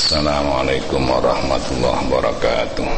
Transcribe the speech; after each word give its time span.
Assalamualaikum 0.00 1.12
warahmatullahi 1.12 2.08
wabarakatuh. 2.08 2.88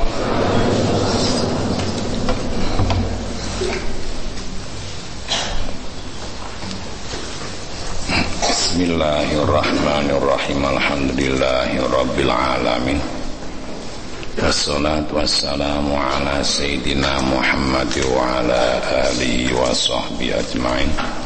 Bismillahirrahmanirrahim. 8.46 10.62
Alhamdulillahi 10.62 11.82
Rabbil 11.90 12.30
Alamin 12.30 13.02
Wassalatu 14.38 15.18
wassalamu 15.18 15.98
ala 15.98 16.38
Sayyidina 16.46 17.18
Muhammad 17.26 17.90
Wa 17.98 18.46
ala 18.46 18.78
alihi 19.10 19.50
wa 19.50 19.74
sahbihi 19.74 20.38
ajma'in 20.38 21.21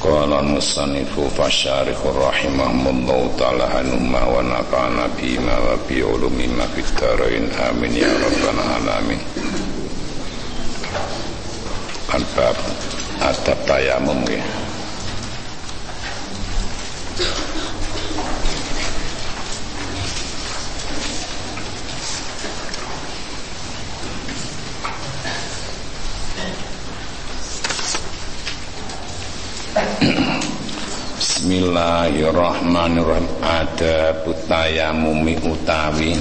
Qala 0.00 0.40
al-musannifu 0.40 1.28
fasyarihu 1.36 2.08
rahimahumullahu 2.16 3.36
ta'ala 3.36 3.84
anumma 3.84 4.24
wa 4.32 4.40
nafa'ana 4.40 5.12
bima 5.12 5.52
wa 5.60 5.76
bi 5.84 6.00
ulumima 6.00 6.64
fitarain. 6.72 7.52
Amin 7.68 7.92
ya 7.92 8.08
rabbal 8.08 8.64
alamin. 8.80 9.20
Al-bab 12.16 12.56
adab 13.20 13.60
Bismillahirrahmanirrahim. 31.50 33.26
Ada 33.42 34.22
mumi 34.94 35.34
utawi 35.42 36.14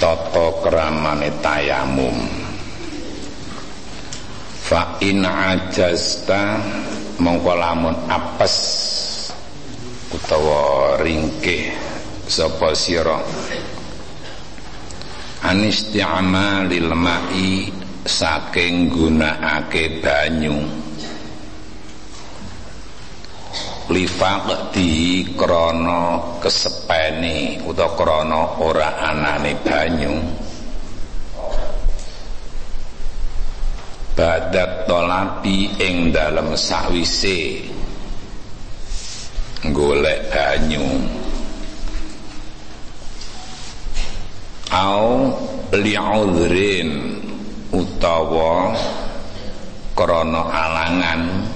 Toto 0.00 0.64
keramane 0.64 1.28
tayamum. 1.44 2.16
Fa 4.64 4.96
in 5.04 5.20
ajasta 5.28 6.56
Mongko 7.20 7.52
lamun 7.52 7.92
apes 8.08 8.56
Utawa 10.08 10.96
ringkih 10.96 11.76
Sopo 12.24 12.72
siro 12.72 13.20
Anisti'amalil 15.44 16.96
ma'i 16.96 17.68
Saking 18.08 18.88
gunakake 18.88 20.00
banyu 20.00 20.81
lifaqdi 23.90 25.34
krana 25.34 26.20
kesepene 26.38 27.58
utawa 27.66 27.96
krana 27.98 28.40
ora 28.62 29.00
anane 29.02 29.58
banyu. 29.66 30.14
Badat 34.12 34.84
tolapi 34.86 35.72
ing 35.82 36.12
dalem 36.14 36.54
sawise 36.54 37.64
golek 39.72 40.30
banyu. 40.30 40.86
Au 44.72 45.32
li'udhrin 45.72 46.90
utawa 47.72 48.76
krana 49.96 50.42
alangan 50.48 51.51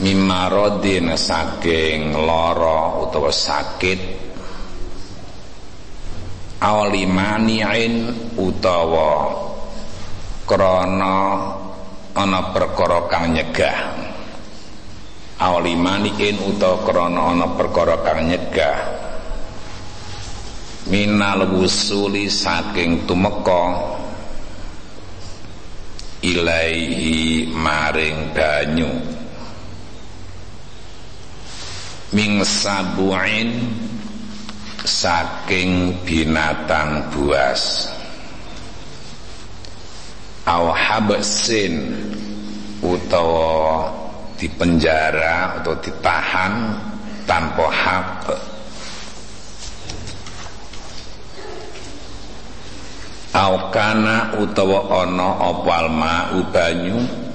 mimarodin 0.00 1.16
saking 1.16 2.12
loro 2.12 3.08
utawa 3.08 3.32
sakit. 3.32 4.00
Awlimani'in 6.56 7.94
utawa 8.40 9.12
krana 10.48 11.16
ana 12.16 12.40
perkara 12.52 13.08
kang 13.08 13.36
nyegah. 13.36 13.76
Awlimani'in 15.40 16.36
utawa 16.44 16.80
krana 16.84 17.20
ana 17.32 17.46
perkara 17.56 17.96
kang 18.04 18.28
nyegah. 18.28 18.78
Minal 20.86 21.50
wusuli 21.50 22.30
saking 22.30 23.04
tumeka 23.10 23.96
ilaihi 26.22 27.50
maring 27.52 28.30
banyu 28.32 29.15
ming 32.14 32.42
sabu'in 32.46 33.66
saking 34.86 35.98
binatang 36.06 37.10
buas. 37.10 37.90
Au 40.46 40.70
habsin 40.70 41.90
utawa 42.78 43.90
dipenjara 44.38 45.58
atau 45.58 45.74
ditahan 45.82 46.78
tanpa 47.26 47.66
hak. 47.66 48.10
Au 53.34 53.68
kana 53.74 54.38
utawa 54.38 55.02
ana 55.02 55.28
opal 55.50 55.90
ma'u 55.90 56.40
banyu 56.54 57.25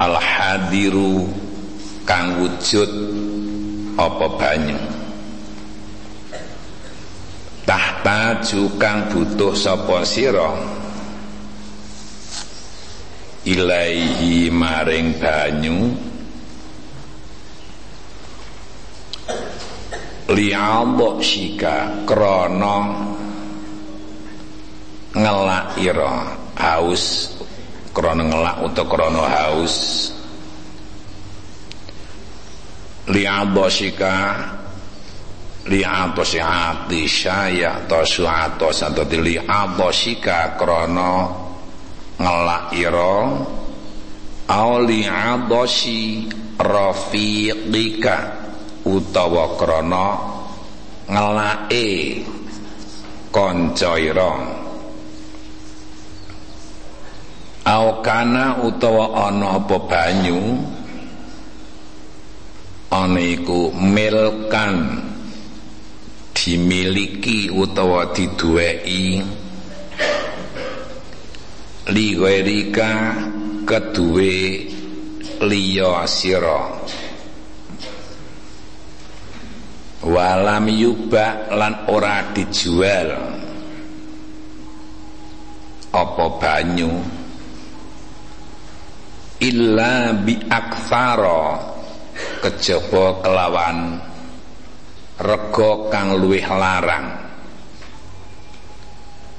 al 0.00 0.16
hadiru 0.16 1.28
kang 2.08 2.40
wujud 2.40 2.88
apa 4.00 4.26
banyu? 4.40 4.80
Tahta 7.68 8.40
kang 8.80 9.12
butuh 9.12 9.52
sapa 9.52 10.02
sira? 10.08 10.56
Ilaihi 13.44 14.48
maring 14.48 15.20
banyu. 15.20 15.78
Li'adha 20.30 21.08
shika 21.20 22.06
krana 22.08 22.78
ngelak 25.10 25.74
ira 25.82 26.32
haus 26.54 27.34
krana 27.94 28.22
ngelak 28.26 28.56
utawa 28.66 28.88
krana 28.88 29.22
haus. 29.26 29.76
Li'adosika 33.10 34.12
li'adosi 35.66 36.40
atisya 36.40 37.38
ya 37.52 37.72
tosu 37.84 38.24
atos 38.24 38.80
atau 38.80 39.04
li'adosika 39.04 40.56
krana 40.56 41.28
ngelak 42.16 42.72
ira 42.74 43.16
au 44.48 44.72
li'adosi 44.82 46.26
rafiqika 46.58 48.16
utawa 48.88 49.56
krana 49.60 50.06
ngelake 51.10 52.24
kanca 53.34 53.98
ira 54.00 54.59
Aukana 57.64 58.56
utawa 58.64 59.28
ana 59.28 59.60
apa 59.60 59.76
banyu? 59.84 60.40
Ana 62.90 63.20
iku 63.20 63.68
milkan 63.76 65.04
dimiliki 66.32 67.52
utawa 67.52 68.08
diduweki. 68.16 69.20
Liwerika 71.92 72.88
keduwe 73.68 74.32
liya 75.44 76.08
sira. 76.08 76.80
Walam 80.00 80.64
yubak 80.64 81.52
lan 81.52 81.84
ora 81.92 82.24
dijual. 82.32 83.36
Apa 85.92 86.24
banyu 86.40 87.19
illa 89.40 90.12
bi 90.14 90.36
aktsara. 90.46 91.44
Kejaba 92.44 93.24
kelawan. 93.24 93.78
Rego 95.20 95.88
kang 95.92 96.16
luwih 96.16 96.44
larang. 96.48 97.06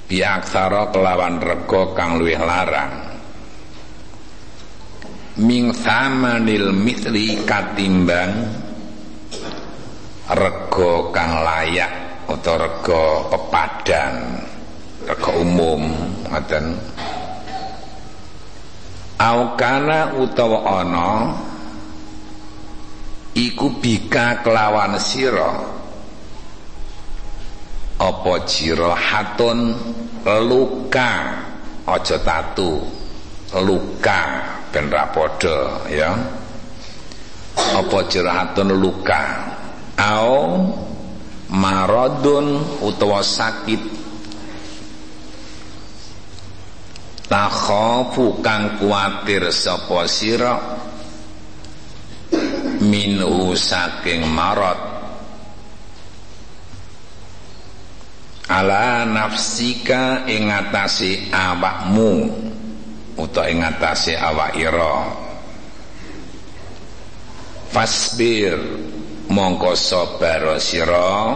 Bi 0.05 0.21
aktsara 0.21 0.93
kelawan 0.93 1.41
rego 1.41 1.93
kang 1.97 2.21
luwih 2.21 2.37
larang. 2.37 2.91
Ming 5.41 5.71
samanil 5.73 6.75
misli 6.75 7.39
katimbang 7.47 8.33
rego 10.27 11.09
kang 11.09 11.41
layak 11.41 12.23
atau 12.29 12.55
rego 12.59 13.27
pepadan 13.31 14.15
rego 15.07 15.31
umum 15.43 15.81
ngoten 16.29 16.77
aukana 19.21 20.17
utawa 20.17 20.81
ana 20.81 21.07
iku 23.37 23.69
bika 23.77 24.41
kelawan 24.41 24.97
sira. 24.97 25.51
Apa 28.01 28.33
jirahatun 28.49 29.77
luka. 30.49 31.11
Aja 31.85 32.17
tatu 32.25 32.81
luka. 33.61 34.21
Ben 34.73 34.89
ra 34.89 35.05
padha 35.13 35.85
ya. 35.91 36.09
Apa 37.77 37.97
jirahatun 38.09 38.73
luka? 38.73 39.21
Au 40.01 40.65
maradun 41.53 42.57
utawa 42.81 43.21
sakit 43.21 44.00
takhafu 47.31 48.43
kang 48.43 48.75
kuatir 48.75 49.47
sapa 49.55 50.03
sira? 50.03 50.59
Minhu 52.83 53.55
saking 53.55 54.27
marot. 54.27 54.75
Ala 58.51 59.07
nafsika 59.07 60.27
ing 60.27 60.51
atase 60.51 61.31
awakmu 61.31 62.27
utawa 63.15 63.47
ing 63.47 63.63
atase 63.63 64.19
awak 64.19 64.59
ira. 64.59 65.07
Fasbir 67.71 68.59
mongko 69.31 69.71
sabar 69.71 70.59
sira. 70.59 71.31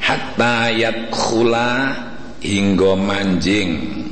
Hatta 0.00 0.72
yadkhula 0.72 1.92
hingga 2.40 2.92
manjing 2.96 4.03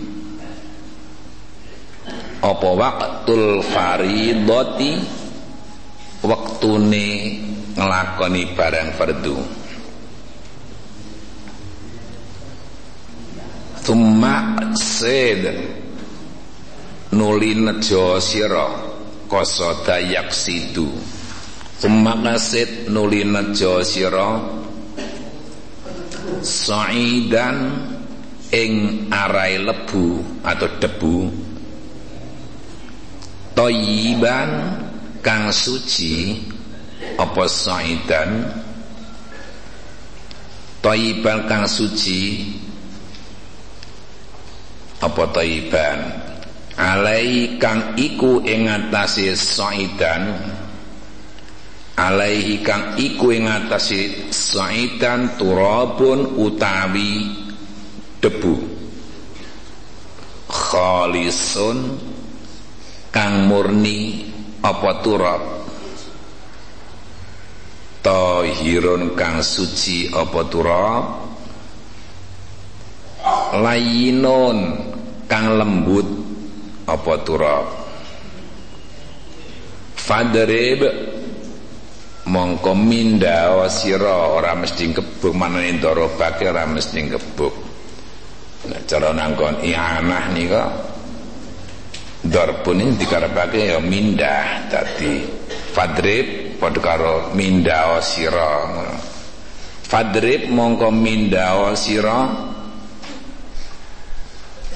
apa 2.43 2.69
faridoti 3.63 4.93
waktune 6.27 7.09
ngelakoni 7.79 8.43
barang 8.59 8.91
fardu. 8.99 9.39
Thumma 13.83 14.59
sed 14.79 15.43
nuli 17.15 17.59
nejo 17.59 18.19
koso 19.27 19.83
dayak 19.87 20.31
sidu. 20.31 20.87
Thumma 21.83 22.15
kasid 22.23 22.87
nuli 22.95 23.27
nejo 23.27 23.83
sira 23.83 24.39
Sa'idan 26.43 27.59
ing 28.55 29.07
arai 29.11 29.59
lebu 29.59 30.23
atau 30.47 30.71
debu 30.79 31.42
Toyiban 33.63 34.75
kang 35.23 35.55
suci 35.55 36.35
apa 37.15 37.47
saidan? 37.47 38.51
Toyiban 40.83 41.47
kang 41.47 41.71
suci 41.71 42.43
apa 44.99 45.31
toyiban 45.31 45.99
alai 46.75 47.55
kang 47.63 47.95
iku 47.95 48.43
ing 48.43 48.67
atase 48.67 49.31
saidan. 49.39 50.43
Alaihi 51.95 52.67
kang 52.67 52.99
iku 52.99 53.31
ing 53.31 53.47
atase 53.47 54.27
saidan 54.35 55.39
turabun 55.39 56.35
utawi 56.35 57.31
debu. 58.19 58.59
Khalisun 60.51 62.11
kang 63.13 63.47
murni 63.47 64.25
apa 64.65 64.91
turab 65.05 65.43
tahirun 68.01 69.15
kang 69.15 69.45
suci 69.45 70.11
apa 70.11 70.41
turab 70.49 71.05
layinun 73.63 74.59
kang 75.29 75.61
lembut 75.61 76.09
apa 76.89 77.15
turab 77.23 77.65
fadrib 79.95 80.81
mongko 82.27 82.73
minda 82.75 83.53
sira 83.69 84.35
ora 84.35 84.57
mesti 84.57 84.89
gebuk 84.91 85.35
manane 85.37 85.77
ndorobake 85.79 86.49
ora 86.49 86.65
mesti 86.67 86.99
gebuk 87.07 87.55
nek 88.73 88.83
cara 88.87 89.11
nangkon 89.13 89.63
ianah 89.63 90.25
nika 90.31 90.92
Darbun 92.23 92.79
ini 92.79 92.95
dikarepake 92.95 93.75
ya 93.75 93.83
mindah. 93.83 94.71
Dadi 94.71 95.27
fadrib 95.75 96.57
padha 96.63 97.35
mindah 97.35 97.99
sira. 97.99 98.55
Fadrib 99.83 100.47
mongko 100.47 100.95
mindah 100.95 101.75
sira 101.75 102.31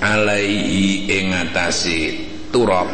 alaihi 0.03 1.07
ing 1.07 1.31
atase 1.33 2.01
turab. 2.51 2.91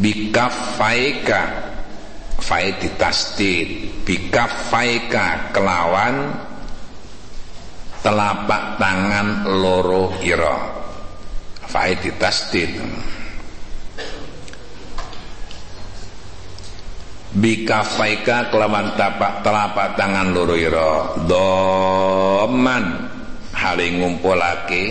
Bikafaika 0.00 1.42
fai 2.40 2.72
ditasdid. 2.80 4.00
Bikafaika 4.08 5.52
kelawan 5.52 6.48
telapak 8.00 8.80
tangan 8.80 9.44
loro 9.46 10.16
ira 10.24 10.56
faid 11.68 12.02
tasdid 12.18 12.80
bikafaika 17.30 18.50
kelawan 18.50 18.98
tapak 18.98 19.46
telapak 19.46 19.94
tangan 19.94 20.34
loro 20.34 20.54
ira 20.58 21.14
doman. 21.26 23.06
Hale 23.50 23.86
ngumpulake. 23.92 24.84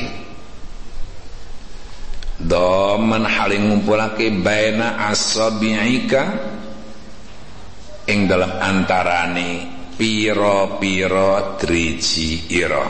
Doman 2.40 3.26
hale 3.26 3.58
ngumpulake 3.60 4.30
baina 4.40 5.10
asabi'ika. 5.10 6.24
Ing 8.10 8.26
dalam 8.30 8.58
antarane 8.62 9.79
piro-piro 10.00 11.60
driji 11.60 12.48
ira. 12.56 12.88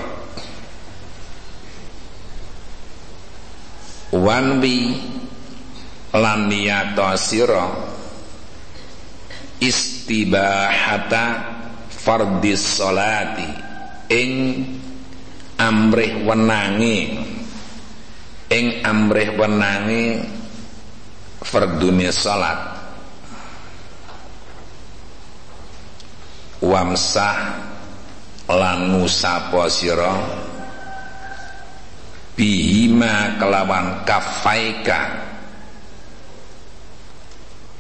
Wanwi 4.14 4.80
lan 6.14 6.54
sira 7.18 7.66
istibahata 9.58 11.26
fardis 11.90 12.62
salati 12.78 13.50
ing 14.14 14.34
amrih 15.58 16.24
wenangi 16.24 17.20
ing 18.50 18.66
amrih 18.86 19.34
wenangi 19.36 20.24
fardune 21.44 22.10
salat 22.14 22.79
wamsah 26.60 27.38
lan 28.50 29.00
ngusapa 29.00 29.70
sira 29.72 30.16
bihima 32.40 33.36
kelawan 33.36 34.04
kafaika 34.08 35.28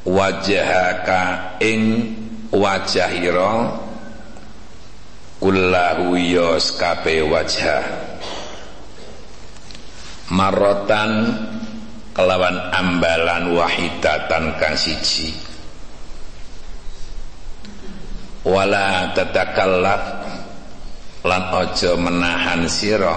wajahaka 0.06 1.56
ing 1.64 2.12
wajahira 2.52 3.72
kullahu 5.40 6.20
yos 6.20 6.76
kape 6.76 7.24
wajah. 7.24 7.84
Marotan 10.30 11.26
kelawan 12.14 12.70
ambalan 12.70 13.58
wahidatan 13.58 14.54
kang 14.62 14.78
siji 14.78 15.49
wala 18.50 19.14
tatakallaf 19.14 20.04
lan 21.24 21.44
aja 21.54 21.94
menahan 21.96 22.66
sira. 22.66 23.16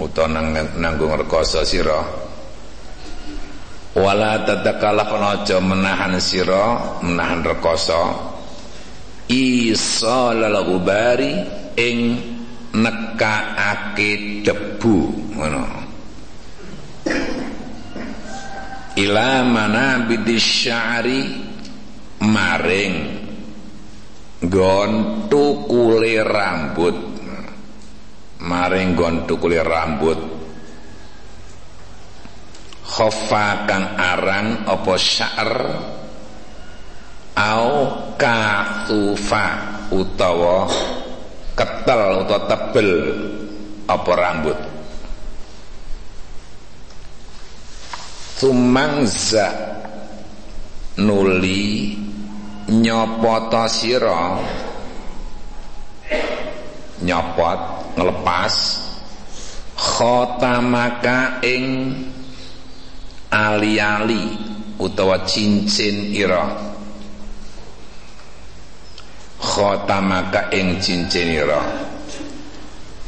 Utawa 0.00 0.32
nanggung 0.80 1.12
rekoso 1.18 1.60
sira. 1.66 2.00
Wala 3.98 4.46
tatakallaf 4.46 5.08
lan 5.12 5.24
aja 5.42 5.58
menahan 5.60 6.14
sira 6.22 6.96
menahan 7.02 7.42
rekoso. 7.44 8.30
Isalal 9.30 10.58
gubari 10.66 11.32
ing 11.78 11.98
nekaake 12.74 14.42
debu. 14.46 14.98
Ngono. 15.36 15.64
Ila 19.00 19.46
mana 19.46 20.02
bidisyari 20.04 21.20
maring 22.20 23.19
gon 24.44 24.92
tukule 25.28 26.24
rambut. 26.24 26.96
Maring 28.40 28.96
gon 28.96 29.28
tukule 29.28 29.60
rambut. 29.60 30.16
Khofa 32.90 33.68
kang 33.68 33.86
aran 34.00 34.64
apa 34.64 34.94
sya'r? 34.96 35.54
Au 37.40 37.68
kathufa 38.20 39.46
utawa 39.94 40.68
ketel 41.56 42.24
utawa 42.26 42.40
tebel 42.48 42.90
apa 43.88 44.12
rambut? 44.16 44.58
Tumangza 48.40 49.52
nuli 50.96 51.92
nyopoto 52.70 53.66
sira. 53.66 54.38
Nyopot 57.02 57.60
ngelepas. 57.98 58.54
Khotamaka 59.80 61.40
ing 61.40 61.96
ali-ali 63.32 64.36
utawa 64.76 65.24
cincin 65.24 66.12
ira. 66.12 66.46
Khotamaka 69.40 70.52
ing 70.52 70.78
cincin 70.78 71.28
ira. 71.32 71.62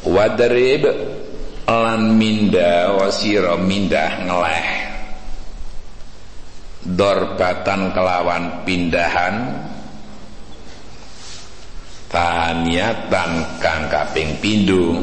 Wadrib 0.03 0.83
lan 1.69 2.19
minda 2.19 2.97
wasira 2.99 3.55
mindah 3.61 4.25
ngeleh 4.27 4.92
dorbatan 6.85 7.95
kelawan 7.95 8.67
pindahan. 8.67 9.35
Taniatan 12.13 13.57
kang 13.57 13.89
kaping 13.89 14.37
pindho 14.37 15.01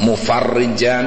mufarrijan 0.00 1.06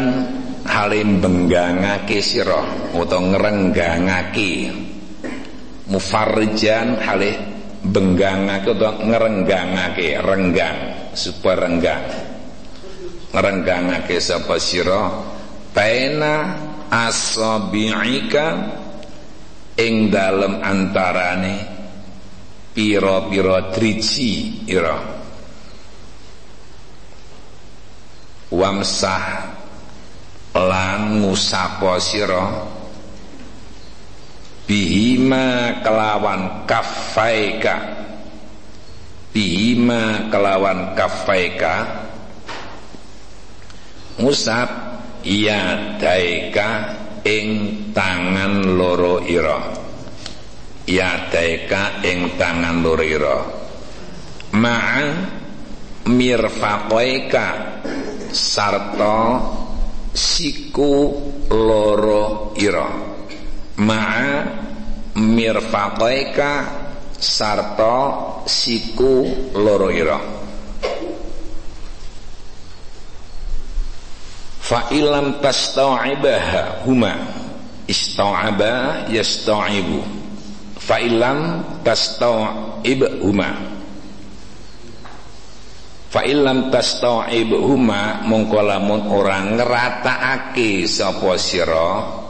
halim 0.65 1.21
benggangake 1.21 2.25
sira 2.25 2.89
utawa 2.97 3.37
ngrenggangake 3.37 4.73
mufarrijan 5.89 6.97
halih 6.97 7.52
benggangake 7.93 8.73
utawa 8.73 8.97
ngrenggangake 8.97 10.17
renggang 10.17 11.13
supaya 11.13 11.69
renggang. 11.69 12.05
Ngrenggangake 13.29 14.17
sapa 14.17 14.57
sira? 14.57 15.13
Baina 15.73 16.57
asabi'ika 16.89 18.45
ing 19.77 20.09
dalem 20.09 20.61
antarane 20.61 21.55
pira-pira 22.73 23.69
driji 23.73 24.65
ira. 24.69 24.97
Wamsah 28.53 29.25
lan 30.53 31.25
ngusapa 31.25 31.97
sira 31.97 32.45
bihima 34.67 35.79
kelawan 35.83 36.63
kafaika 36.69 37.75
bihima 39.33 40.29
kelawan 40.31 40.93
kafaika 40.95 42.03
ngusap 44.21 44.69
ya 45.25 45.95
daika 45.97 46.69
ing 47.23 47.47
tangan 47.95 48.75
loro 48.75 49.23
ira. 49.23 49.59
Ya 50.83 51.31
daika 51.31 52.03
ing 52.03 52.35
tangan 52.35 52.83
loro 52.83 53.03
ira. 53.03 53.39
Ma'a 54.53 55.01
mirfaqaika 56.11 57.45
sarta 58.35 59.39
siku 60.13 61.15
loro 61.49 62.51
ira 62.59 62.87
ma'a 63.77 64.45
mirfaqaika 65.17 66.49
sarta 67.17 67.97
siku 68.45 69.25
loro 69.57 69.89
ira. 69.89 70.19
Fa 74.63 74.89
ilam 74.91 75.39
tastau'ibaha 75.41 76.85
huma. 76.85 77.13
Istau'aba 77.83 79.11
yastau'ibu 79.11 80.23
fa 80.79 80.99
ilam 81.03 81.63
tastau'ibhuma 81.83 83.49
Fa 86.13 86.21
illam 86.29 86.69
tasta'ibhuma 86.69 88.21
mongko 88.29 88.59
lamun 88.61 89.09
ora 89.09 89.41
ngrataake 89.49 90.85
sapa 90.85 91.33
sira 91.41 92.22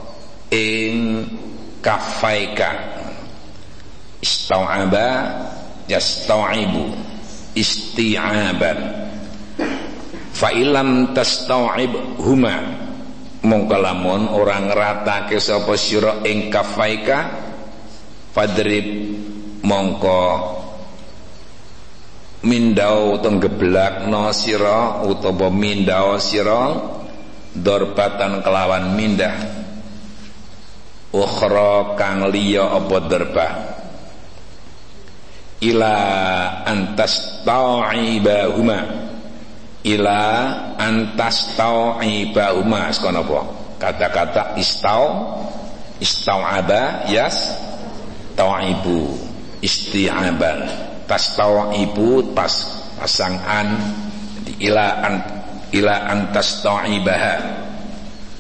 ing 0.54 1.26
kafaika. 1.82 2.70
Istau'aba 4.22 5.10
yastau'ibu. 5.90 6.86
Isti'aban 7.54 8.80
fa 10.34 10.50
illam 10.50 11.14
tasta'ibhuma 11.14 12.56
mongko 13.46 13.78
lamun 13.78 14.34
ora 14.34 14.58
ngratake 14.58 15.38
sapa 15.38 15.78
sira 15.78 16.26
ing 16.26 16.50
kafaika 16.50 17.30
fadrib 18.34 19.14
mongko 19.62 20.22
mindau 22.50 23.22
tenggeblak 23.22 24.10
no 24.10 24.34
sira 24.34 25.06
utawa 25.06 25.54
mindau 25.54 26.18
sira 26.18 26.74
dorbatan 27.54 28.42
kelawan 28.42 28.98
mindah 28.98 29.63
ukhra 31.14 31.94
kang 31.94 32.28
liya 32.34 32.66
apa 32.74 32.98
derba 33.06 33.48
ila 35.64 35.96
antas 36.68 37.46
ta'ibahuma 37.48 38.80
ila 39.88 40.20
antas 40.76 41.56
ta'ibahuma 41.56 42.92
sekono 42.92 43.24
apa? 43.24 43.40
Kata-kata 43.80 44.44
istau. 44.60 45.36
Istau'aba 46.04 47.08
yas. 47.08 47.56
Ta'ibu 48.34 49.14
isti'aban 49.62 50.60
ibu 51.78 52.34
pas 52.34 52.54
pasangan 52.98 53.68
ila 54.58 54.88
an 55.06 55.16
ila 55.70 55.96
antastaibaha 56.10 57.63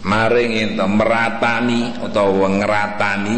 maring 0.04 0.54
ento 0.60 0.86
meratani 0.88 1.96
utawa 2.04 2.48
ngeratani. 2.52 3.38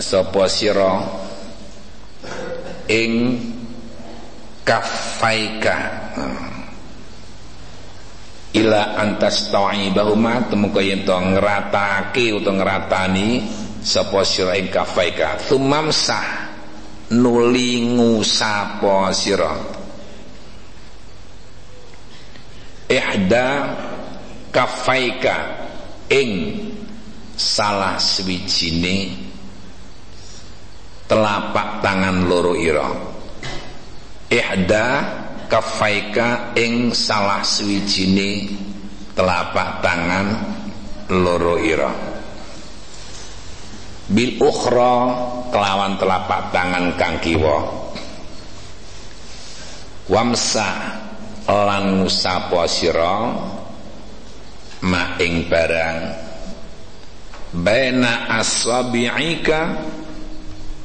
Sapa 0.00 0.44
sira? 0.50 0.94
Ing 2.90 3.38
kafaika 4.66 5.76
ila 8.50 8.98
antas 8.98 9.46
ta'ibahuma 9.54 10.50
temuka 10.50 10.82
yen 10.82 11.06
to 11.06 11.14
ngratake 11.14 12.34
utawa 12.34 12.58
ngratani 12.58 13.46
sapa 13.78 14.26
sira 14.26 14.58
ing 14.58 14.66
kafaika 14.74 15.38
sah 15.94 16.50
nuli 17.14 17.94
ngusapa 17.94 19.14
sira 19.14 19.79
ihda 22.90 23.46
kafaika 24.50 25.34
ing 26.10 26.58
salah 27.38 28.02
swijine 28.02 29.14
telapak 31.06 31.78
tangan 31.86 32.26
loro 32.26 32.58
ira. 32.58 32.90
Ihda 34.30 34.86
kafaika 35.46 36.54
ing 36.58 36.90
salah 36.90 37.46
suwijine 37.46 38.50
telapak 39.14 39.82
tangan 39.86 40.26
loro 41.14 41.62
ira. 41.62 41.90
Bil 44.10 44.42
ukhra 44.42 44.94
kelawan 45.54 45.94
telapak 45.94 46.50
tangan 46.50 46.98
kang 46.98 47.22
kiwa. 47.22 47.58
Wamsa 50.10 50.66
lan 51.50 52.02
ngusapa 52.02 52.62
sira? 52.70 53.14
Ma 54.86 55.18
ing 55.20 55.50
barang. 55.50 55.98
Baina 57.50 58.30
asabi'ika 58.38 59.60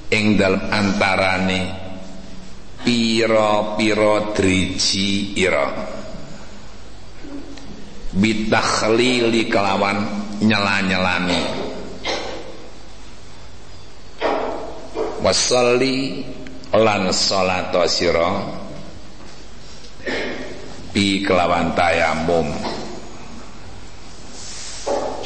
ing 0.09 0.35
dalem 0.35 0.65
antarane 0.73 1.61
piro-piro 2.81 4.33
driji 4.33 5.37
ira. 5.37 5.69
Bitakhlili 8.15 9.45
kelawan 9.51 10.07
nyela-nyelani 10.39 11.41
wasalli 15.25 16.21
lan 16.75 17.09
salata 17.09 17.89
sira 17.89 18.64
bi 20.95 21.19
kelawan 21.19 21.75
tayamum. 21.75 22.47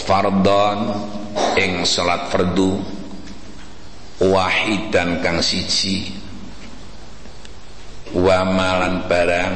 Fardon 0.02 0.80
ing 1.62 1.86
salat 1.86 2.34
fardu 2.34 2.82
wahidan 4.18 5.22
kang 5.22 5.46
siji. 5.46 6.10
Wa 8.18 8.42
malan 8.42 9.06
barang 9.06 9.56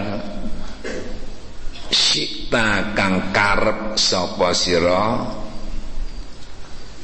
sikta 1.90 2.94
kang 2.94 3.34
karep 3.34 3.98
sapa 3.98 4.54
sira 4.54 5.26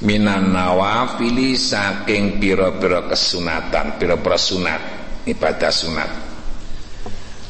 minan 0.05 0.53
nawafili 0.53 1.57
saking 1.57 2.37
pira-pira 2.37 3.09
kesunatan 3.09 3.97
pira-pira 3.97 4.37
sunat 4.37 4.81
ibadah 5.25 5.73
sunat 5.73 6.28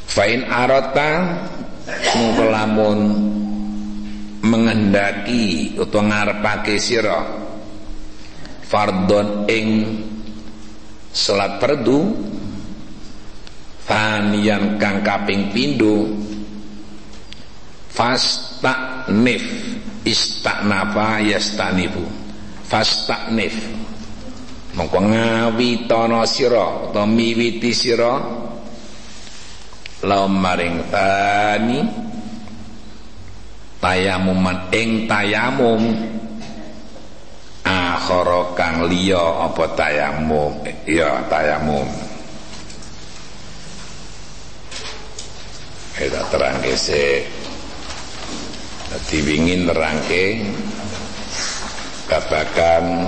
fain 0.10 0.42
arata 0.50 1.38
mung 2.18 2.34
lamun 2.50 3.00
menghendaki 4.42 5.78
utawa 5.78 6.10
ngarepake 6.10 6.82
sira. 6.82 7.22
Fardon 8.70 9.50
ing 9.50 9.70
salat 11.14 11.58
fardu 11.62 12.14
faniyan 13.86 14.78
kang 14.78 15.02
kaping 15.02 15.50
pindho 15.50 16.06
fastaknif 17.94 19.42
istaknafa 20.06 21.22
yastanifu. 21.26 22.06
Fastaknif 22.70 23.54
mongko 24.78 25.00
ngawitana 25.10 26.26
sira 26.30 26.90
utawa 26.90 27.10
miwiti 27.10 27.74
sira 27.74 28.46
laum 30.04 30.32
maring 30.32 30.80
tani 30.88 31.84
tayamuman 33.80 34.68
ing 34.72 35.08
tayamum. 35.08 35.84
Akhara 37.70 38.56
kang 38.58 38.88
liya 38.90 39.46
apa 39.46 39.66
tayamum? 39.76 40.64
Ya 40.88 41.22
tayamum. 41.28 41.88
Kita 46.00 46.22
terangke 46.32 46.74
se. 46.80 47.28
Dadi 48.90 49.18
wingi 49.22 49.70
nerangke 49.70 50.42
babakan 52.10 53.06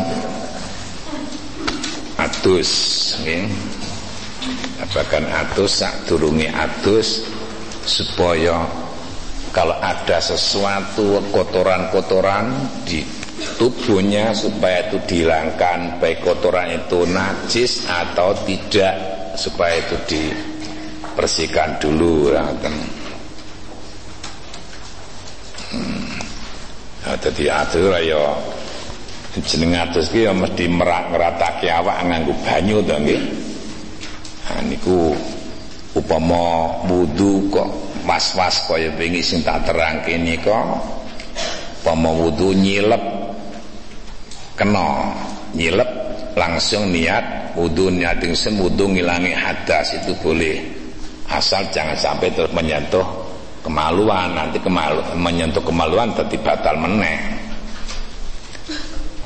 atus 2.21 2.71
nggih 3.25 3.50
babakan 4.81 5.25
atus 5.29 5.86
sak 5.86 5.93
durunge 6.10 6.50
atus 6.50 7.25
supaya 7.86 8.65
kalau 9.51 9.75
ada 9.77 10.17
sesuatu 10.17 11.19
kotoran-kotoran 11.29 12.55
di 12.88 13.03
tubuhnya 13.57 14.31
supaya 14.31 14.88
itu 14.88 14.98
dihilangkan 15.05 16.00
baik 16.00 16.24
kotoran 16.24 16.71
itu 16.71 17.03
najis 17.10 17.86
atau 17.89 18.33
tidak 18.45 18.95
supaya 19.36 19.81
itu 19.81 19.95
dibersihkan 20.07 21.77
dulu 21.81 22.31
ya 22.31 22.45
kan. 22.62 22.75
Hmm. 25.71 26.19
nah, 27.07 27.15
jadi 27.19 27.43
atur 27.63 27.95
ya. 28.01 28.24
Jeneng 29.31 29.88
atus 29.88 30.12
ki 30.12 30.27
ya 30.27 30.36
mesti 30.36 30.67
merak 30.67 31.07
ngeratake 31.15 31.71
awak 31.71 32.03
nganggo 32.03 32.35
banyu 32.44 32.83
to 32.83 33.00
nggih 33.00 33.50
niku 34.66 35.16
upama 35.96 36.72
wudu 36.87 37.51
kok 37.51 37.70
was-was 38.03 38.68
kaya 38.68 38.92
wingi 38.98 39.24
sing 39.24 39.44
tak 39.46 39.64
terangke 39.68 40.16
nika 40.18 40.79
upama 41.81 42.09
wudu 42.11 42.55
nyilep 42.55 43.01
kena 44.59 45.11
nyilep 45.55 45.90
langsung 46.35 46.92
niat 46.92 47.42
wudu 47.55 47.92
niat 47.92 48.24
sem 48.35 48.55
wudu 48.55 48.87
ngilangi 48.87 49.35
hadas 49.35 49.96
itu 50.00 50.16
boleh. 50.20 50.59
Asal 51.31 51.64
jangan 51.72 51.96
sampai 51.96 52.27
terus 52.35 52.51
menyentuh 52.51 53.07
kemaluan 53.64 54.35
nanti 54.35 54.59
kemalu 54.59 55.00
menyentuh 55.16 55.64
kemaluan 55.64 56.11
tadi 56.11 56.35
batal 56.35 56.75
meneh. 56.75 57.20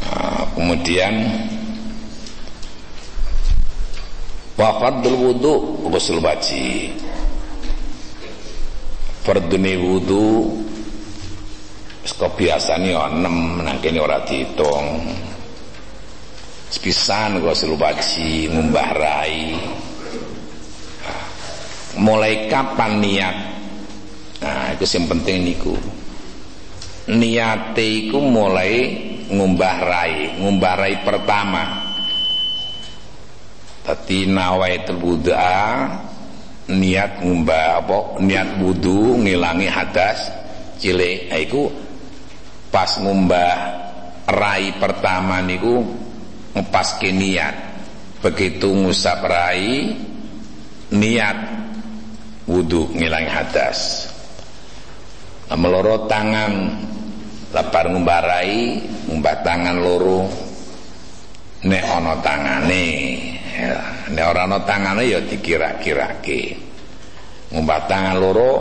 Nah, 0.05 0.45
kemudian 0.53 1.13
wafadul 4.55 5.15
wudu 5.19 5.53
ghusl 5.91 6.23
wajib 6.23 6.95
fardune 9.25 9.73
wudu 9.81 10.47
wis 12.05 12.13
kebiasane 12.13 12.93
ya 12.93 13.09
6 13.09 13.65
nang 13.65 13.81
kene 13.81 13.97
ora 13.97 14.21
diitung. 14.21 15.01
Sepisan 16.69 17.41
ghusl 17.41 17.73
wajib 17.73 18.53
ngumbah 18.53 18.89
rai. 18.93 19.57
Mulai 21.97 22.45
kapan 22.45 23.01
niat? 23.01 23.37
Nah 24.45 24.77
itu 24.77 24.85
yang 24.85 25.09
penting 25.09 25.49
niku. 25.49 25.73
Niate 27.09 27.81
iku 28.05 28.21
mulai 28.21 28.93
ngumbah 29.33 29.77
rai. 29.81 30.37
Ngumbah 30.37 30.73
rai 30.77 31.01
pertama 31.01 31.84
tadi 33.85 34.25
nawaitul 34.25 34.97
wud'a 34.97 35.85
niat 36.65 37.21
ngumbah 37.21 37.85
apa 37.85 37.97
niat 38.25 38.57
wudu 38.57 39.21
ngilangi 39.21 39.69
hadas 39.69 40.33
cilik. 40.81 41.29
Iku 41.29 41.69
pas 42.73 42.97
ngumbah 42.97 43.53
rai 44.25 44.73
pertama 44.81 45.39
niku 45.45 45.85
ngepaske 46.57 47.13
niat. 47.13 47.55
Begitu 48.25 48.73
ngusap 48.73 49.21
rai 49.21 49.93
niat 50.89 51.37
wudu 52.49 52.89
ngilangi 52.97 53.29
hadas. 53.29 54.09
Meloro 55.53 56.09
tangan. 56.09 56.53
Lapar 57.53 57.87
ngumbah 57.87 58.19
rai 58.19 58.83
ngumbah 59.07 59.35
tangan 59.45 59.79
loro 59.79 60.27
nek 61.63 61.83
ana 61.87 62.13
tangane 62.19 62.85
ya, 63.55 63.79
nek 64.11 64.25
ora 64.27 64.43
ana 64.43 64.59
tangane 64.67 65.07
ya 65.07 65.23
dikira-kirake. 65.23 66.59
Ngumbah 67.55 67.87
tangan 67.87 68.15
loro 68.19 68.51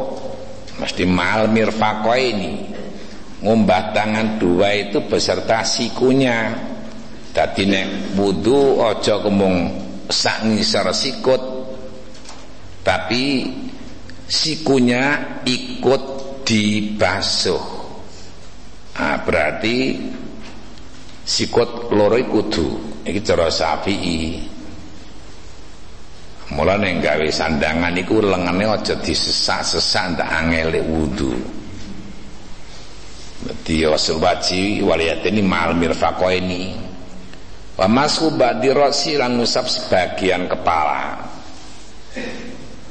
mesti 0.79 1.03
mal 1.03 1.51
mirfaqo 1.51 2.15
ini. 2.15 2.55
Ngumbah 3.43 3.93
tangan 3.93 4.39
dua 4.39 4.71
itu 4.73 5.03
beserta 5.05 5.67
sikunya. 5.67 6.55
Dadi 7.35 7.67
nek 7.67 8.15
wudu 8.15 8.79
aja 8.87 9.19
kemung 9.19 9.75
sak 10.07 10.47
ngisor 10.47 10.95
sikut. 10.95 11.43
Tapi 12.87 13.51
sikunya 14.31 15.43
ikut 15.43 16.03
dibasuh. 16.47 17.65
Nah, 18.95 19.19
berarti 19.27 19.99
sikut 21.27 21.91
loro 21.91 22.21
kudu. 22.23 22.69
Iki 23.05 23.21
cara 23.21 23.53
Syafi'i 23.53 24.54
mulane 26.53 27.01
gawe 27.01 27.29
sandangan 27.33 27.97
iku 27.97 28.21
lengene 28.21 28.69
aja 28.69 28.93
disesak-sesak 29.01 30.19
ndak 30.19 30.29
angele 30.29 30.85
wudu. 30.85 31.33
Dadi 33.45 33.85
wasul 33.89 34.21
baci 34.21 34.85
waliyatini 34.85 35.41
mal 35.41 35.77
mirfaqo 35.77 36.29
ini 36.33 36.77
wa 37.77 37.87
masu 37.89 38.33
ba'di 38.33 38.73
rasi 38.73 39.17
lan 39.17 39.41
ngusap 39.41 39.69
sebagian 39.69 40.49
kepala. 40.49 41.21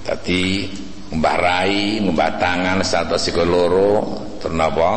Tadi 0.04 0.68
mbah 1.14 1.38
rai, 1.38 2.02
mbah 2.02 2.38
tangan 2.42 2.82
satu 2.86 3.16
sikoloro 3.18 4.02
ternapa 4.42 4.92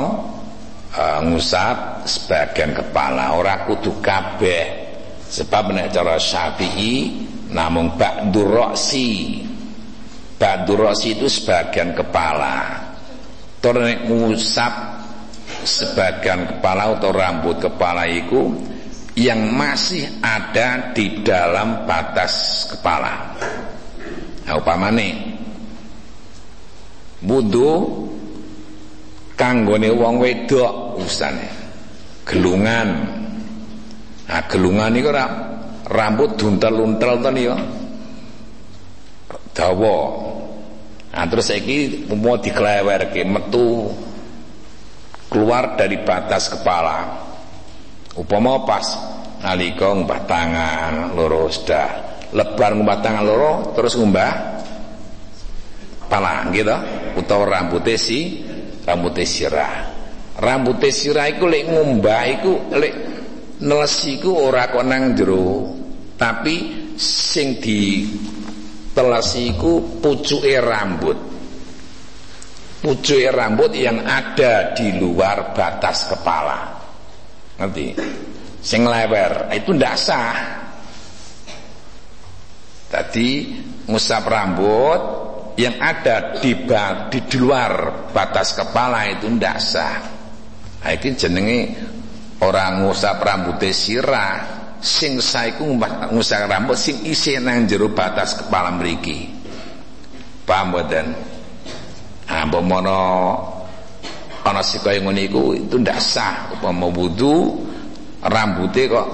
uh, 0.97 1.21
ngusap 1.25 2.09
sebagian 2.09 2.73
kepala. 2.73 3.37
Ora 3.37 3.64
kudu 3.69 4.01
kabeh. 4.01 4.88
Sebab 5.27 5.75
nek 5.75 5.90
cara 5.90 6.23
Syafi'i 6.23 7.26
namun 7.51 7.95
ba'dur 7.95 8.51
ra'si 8.51 9.43
ba'dur 10.37 10.91
ra'si 10.91 11.15
itu 11.15 11.27
sebagian 11.31 11.95
kepala. 11.95 12.85
Tur 13.63 13.83
nek 13.83 14.07
ngusap 14.07 14.75
sebagian 15.67 16.47
kepala 16.47 16.95
atau 16.95 17.11
rambut 17.11 17.59
kepala 17.59 18.07
itu 18.07 18.55
yang 19.17 19.49
masih 19.57 20.05
ada 20.21 20.93
di 20.93 21.25
dalam 21.25 21.89
batas 21.89 22.67
kepala. 22.69 23.33
Nah 24.47 24.55
upamane 24.55 25.09
wudu 27.25 28.05
kanggone 29.35 29.89
wong 29.91 30.21
wedok 30.21 31.01
usane. 31.01 31.49
Gelungan. 32.27 32.89
Nah 34.27 34.43
gelungan 34.51 34.93
ora 35.07 35.56
rambut 35.87 36.35
duntel-untel 36.35 37.22
to 37.22 37.31
niku 37.31 37.57
dawa. 39.57 39.99
Nah 41.16 41.25
terus 41.33 41.49
saiki 41.49 42.05
mau 42.12 42.37
diklewerke 42.37 43.25
metu 43.25 43.88
keluar 45.33 45.79
dari 45.81 46.03
batas 46.05 46.53
kepala. 46.53 47.25
Upama 48.16 48.64
pas 48.68 48.85
nalika 49.40 49.92
ngumbah 49.92 50.20
tangan 50.29 50.92
loro 51.16 51.49
sudah. 51.49 52.05
Lebar 52.37 52.77
ngumbah 52.77 52.99
tangan 53.01 53.25
loro 53.25 53.53
terus 53.72 53.96
ngumbah 53.96 54.33
pala 56.11 56.53
gitu. 56.53 56.77
Utawa 57.16 57.49
rambutnya 57.49 57.96
si 57.96 58.44
rambutnya 58.85 59.25
sirah. 59.25 59.75
Rambutnya 60.37 60.92
sirah 60.92 61.33
iku 61.33 61.49
lek 61.49 61.64
ngumbah 61.64 62.22
iku 62.29 62.53
lek 62.77 63.16
nelesi 63.62 64.21
iku 64.21 64.51
ora 64.51 64.69
kok 64.69 64.85
nang 64.85 65.16
jero. 65.16 65.73
Tapi 66.16 66.57
sing 66.97 67.61
di 67.61 68.09
telesi 68.97 69.53
iku 69.53 70.01
pucuke 70.01 70.57
rambut. 70.61 71.19
Pucuke 72.81 73.29
rambut 73.33 73.73
yang 73.77 74.01
ada 74.05 74.73
di 74.73 74.97
luar 74.97 75.53
batas 75.53 76.09
kepala. 76.09 76.77
Ngerti? 77.61 77.87
Sing 78.61 78.85
lewer. 78.85 79.53
Itu 79.53 79.73
ndak 79.77 79.97
sah. 79.97 80.37
Tadi 82.87 83.29
ngusap 83.87 84.25
rambut 84.25 85.01
yang 85.57 85.81
ada 85.81 86.37
di, 86.38 86.53
di, 87.11 87.19
di 87.25 87.37
luar 87.40 87.73
batas 88.12 88.53
kepala 88.57 89.09
itu 89.09 89.27
ndak 89.29 89.59
sah. 89.61 89.97
Nah, 90.87 90.95
itu 90.95 91.11
jenenge 91.19 91.75
orang 92.42 92.85
ngusap 92.85 93.22
rambutnya 93.22 93.72
sirah. 93.72 94.35
Sing 94.77 95.18
sah 95.25 95.49
iku 95.49 95.66
ngusap 96.12 96.46
rambut 96.46 96.77
sing 96.77 97.01
isi 97.09 97.35
nang 97.40 97.64
jero 97.64 97.90
batas 97.90 98.37
kepala 98.37 98.70
mriki. 98.77 99.33
Paham 100.46 100.70
mboten? 100.70 101.07
Ah 102.29 102.44
mono 102.46 103.03
ana 104.46 104.62
sikaya 104.62 105.03
ngene 105.03 105.27
iku 105.27 105.57
itu 105.57 105.81
ndak 105.81 105.99
sah. 105.99 106.55
Upama 106.55 106.92
wudu 106.92 107.66
rambutnya 108.22 109.01
kok 109.01 109.09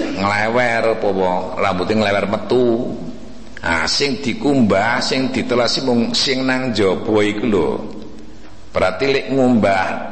ngelewer 0.00 0.84
apa 0.96 1.08
rambutnya 1.58 1.94
ngelewer 2.00 2.26
metu. 2.30 2.66
Nah 3.60 3.84
sing 3.84 4.24
dikumbah 4.24 5.04
sing 5.04 5.28
ditelasi 5.34 5.84
mung 5.84 6.16
sing 6.16 6.48
nang 6.48 6.72
jaba 6.72 7.20
iku 7.20 7.44
lho. 7.44 7.68
Berarti 8.70 9.04
lek 9.10 9.26
ngumbah 9.34 10.09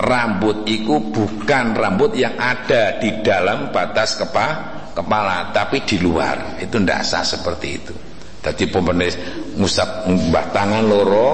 rambut 0.00 0.64
iku 0.64 1.12
bukan 1.12 1.76
rambut 1.76 2.16
yang 2.16 2.32
ada 2.40 2.96
di 2.96 3.20
dalam 3.20 3.68
batas 3.68 4.16
kepa, 4.16 4.48
kepala 4.96 5.52
tapi 5.52 5.84
di 5.84 6.00
luar. 6.00 6.56
Itu 6.56 6.80
ndak 6.80 7.04
sah 7.04 7.24
seperti 7.24 7.68
itu. 7.68 7.94
Jadi 8.40 8.64
pemenis 8.72 9.20
ngusap 9.60 10.08
ngumbah 10.08 10.46
tangan 10.56 10.84
loro 10.88 11.30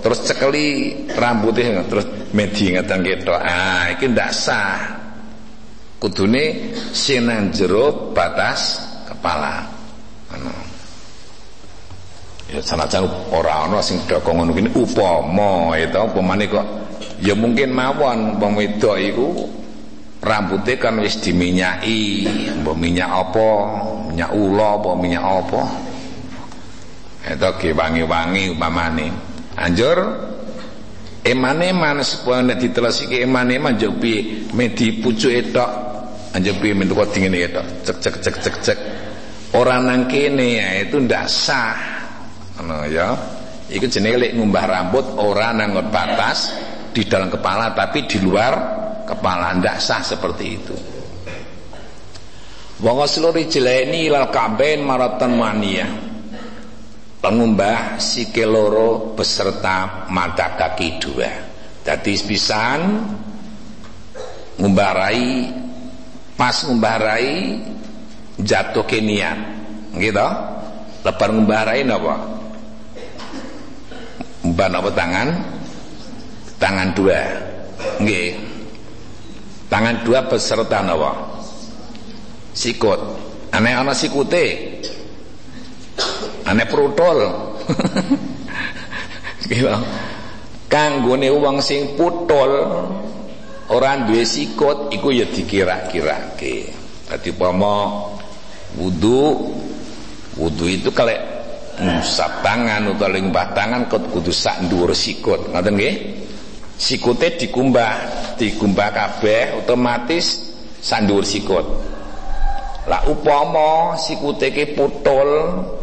terus 0.00 0.24
cekeli 0.24 0.68
rambutnya 1.12 1.84
terus 1.84 2.08
medi 2.32 2.72
ngeten 2.72 3.04
ketok. 3.04 3.36
Ah 3.36 3.92
iki 3.92 4.08
ndak 4.08 4.32
sah. 4.32 4.80
Kudune 6.00 6.72
sinan 6.96 7.52
jero 7.52 8.12
batas 8.16 8.80
kepala. 9.08 9.68
Ana 10.32 10.66
ya 12.46 12.62
sanajan 12.62 13.04
ora 13.34 13.66
ana 13.66 13.82
sing 13.82 13.98
doko 14.06 14.30
kene 14.30 14.70
upama 14.78 15.74
itu 15.74 15.98
upamane 15.98 16.46
kok 16.46 16.66
ya 17.20 17.34
mungkin 17.36 17.72
mawon 17.72 18.36
wong 18.40 18.52
wedok 18.56 18.96
iku 19.00 19.28
rambutnya 20.26 20.74
kan 20.80 20.98
wis 20.98 21.22
diminyaki. 21.22 22.26
Mbok 22.62 22.76
minyak 22.76 23.10
apa? 23.10 23.50
Minyak 24.10 24.30
ula 24.34 24.68
apa 24.80 24.90
minyak 24.98 25.24
apa? 25.24 25.62
Itu 27.26 27.50
ge 27.58 27.70
wangi-wangi 27.74 28.54
upamane 28.54 29.10
anjur 29.58 29.98
eman-eman 31.26 31.98
supaya 32.06 32.44
nek 32.44 32.62
ditelesike 32.62 33.26
eman-eman 33.26 33.74
jek 33.74 33.98
piye 33.98 34.46
medi 34.54 35.02
pucuke 35.02 35.50
tok 35.50 35.70
anjepi 36.38 36.70
mentu 36.70 36.94
dingin 37.10 37.34
itu 37.34 37.62
cek 37.82 37.98
cek 37.98 38.14
cek 38.22 38.36
cek 38.38 38.56
cek. 38.62 38.78
Orang 39.58 39.88
nang 39.88 40.06
kene 40.06 40.60
ya 40.60 40.68
itu 40.86 41.02
ndak 41.02 41.26
sah. 41.26 41.74
Ya. 42.86 43.14
Iku 43.66 43.90
jenenge 43.90 44.22
lek 44.22 44.32
ngumbah 44.38 44.64
rambut 44.70 45.06
orang 45.18 45.58
nang 45.58 45.70
batas 45.90 46.54
di 46.96 47.04
dalam 47.04 47.28
kepala 47.28 47.76
tapi 47.76 48.08
di 48.08 48.16
luar 48.24 48.54
kepala. 49.04 49.52
Ndak 49.60 49.76
sah 49.76 50.00
seperti 50.00 50.46
itu. 50.48 50.76
Wa 52.80 52.96
ghuslu 52.96 53.36
rijlaini 53.36 54.08
ilal 54.08 54.32
ka'bain 54.32 54.80
maratan 54.80 55.32
mania 55.36 55.88
pengumbah 57.20 58.00
sikil 58.00 58.48
loro 58.48 59.12
beserta 59.12 60.08
mata 60.08 60.56
kaki 60.56 60.88
dua. 60.96 61.32
Dadi 61.84 62.16
pisan 62.24 62.80
ngumbarai 64.56 65.52
pas 66.32 66.56
ngumbarai 66.64 67.60
jatuh 68.40 68.88
ke 68.88 69.04
niat. 69.04 69.38
Gitu 70.00 70.28
lebar 71.04 71.28
ngumbarai 71.28 71.80
napa? 71.84 72.16
Mbah 74.44 74.68
napa 74.68 74.90
tangan 74.92 75.55
tangan 76.60 76.92
dua. 76.96 77.20
Nggih. 78.00 78.36
Tangan 79.66 80.06
dua 80.06 80.30
beserta 80.30 80.82
napa 80.82 81.12
sikut. 82.56 83.00
Aneh 83.52 83.74
ana 83.74 83.92
sikute. 83.92 84.44
Aneh 86.46 86.66
prutol. 86.68 87.18
Gitu 89.46 89.70
kanggone 90.66 91.30
wong 91.30 91.62
sing 91.62 91.94
putol 91.94 92.50
orang 93.70 94.10
duwe 94.10 94.26
sikut 94.26 94.92
iku 94.92 95.14
ya 95.14 95.26
dikira-kirake. 95.30 96.74
Dadi 97.06 97.30
umpama 97.30 98.02
wudu 98.74 99.54
wudu 100.36 100.66
itu 100.66 100.90
kalau 100.90 101.14
ngusap 101.76 102.42
tangan 102.42 102.90
utawa 102.90 103.14
limbah 103.14 103.54
tangan 103.54 103.86
kudu 103.86 104.34
sak 104.34 104.66
dhuwur 104.66 104.90
sikut. 104.90 105.54
Ngoten 105.54 105.78
nggih 105.78 105.94
sikute 106.76 107.40
dikumbah 107.40 107.92
dikumbah 108.36 108.88
kabeh 108.92 109.64
otomatis 109.64 110.52
sak 110.80 111.08
dhuwur 111.08 111.24
sikut. 111.24 111.66
Lah 112.86 113.02
upama 113.10 113.98
sikute 113.98 114.54
ke 114.54 114.76
putul 114.76 115.28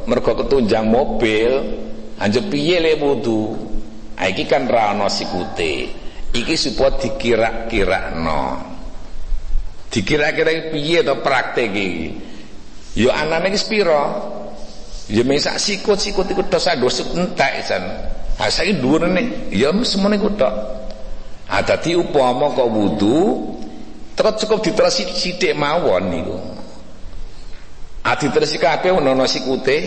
mergo 0.08 0.32
ketunjang 0.40 0.88
mobil 0.88 1.52
anjep 2.22 2.48
piye 2.48 2.80
le 2.80 2.96
wudu? 3.02 3.58
Iki 4.16 4.46
kan 4.48 4.70
ra 4.70 4.96
ana 4.96 5.12
sikute. 5.12 5.92
Iki 6.34 6.56
supaya 6.58 6.98
dikira-kirakno 6.98 8.74
dikira-kira 9.94 10.74
piye 10.74 11.06
to 11.06 11.22
praktek 11.22 11.70
iki? 11.70 11.90
Ya 12.98 13.14
anane 13.22 13.54
iki 13.54 13.62
pira 13.70 14.10
ya 15.12 15.22
mesak 15.28 15.60
sikut-sikut 15.60 16.26
iku 16.32 16.42
tok 16.48 16.62
sak 16.62 16.80
entek 16.80 17.54
jan 17.68 17.84
ha 18.40 18.48
saiki 18.48 18.80
dhuwurne 18.80 19.52
ya 19.52 19.70
semene 19.84 20.16
iku 20.18 20.32
ha 21.50 21.60
dadi 21.64 21.96
upama 21.98 22.54
kok 22.54 22.70
wudu 22.70 23.20
terus 24.14 24.38
cukup 24.46 24.60
diterasi 24.64 25.10
sithik 25.12 25.58
mawon 25.58 26.04
niku 26.12 26.38
ha 28.06 28.14
diterasi 28.16 28.62
kabeh 28.62 28.94
ono 28.94 29.26
sikute 29.26 29.78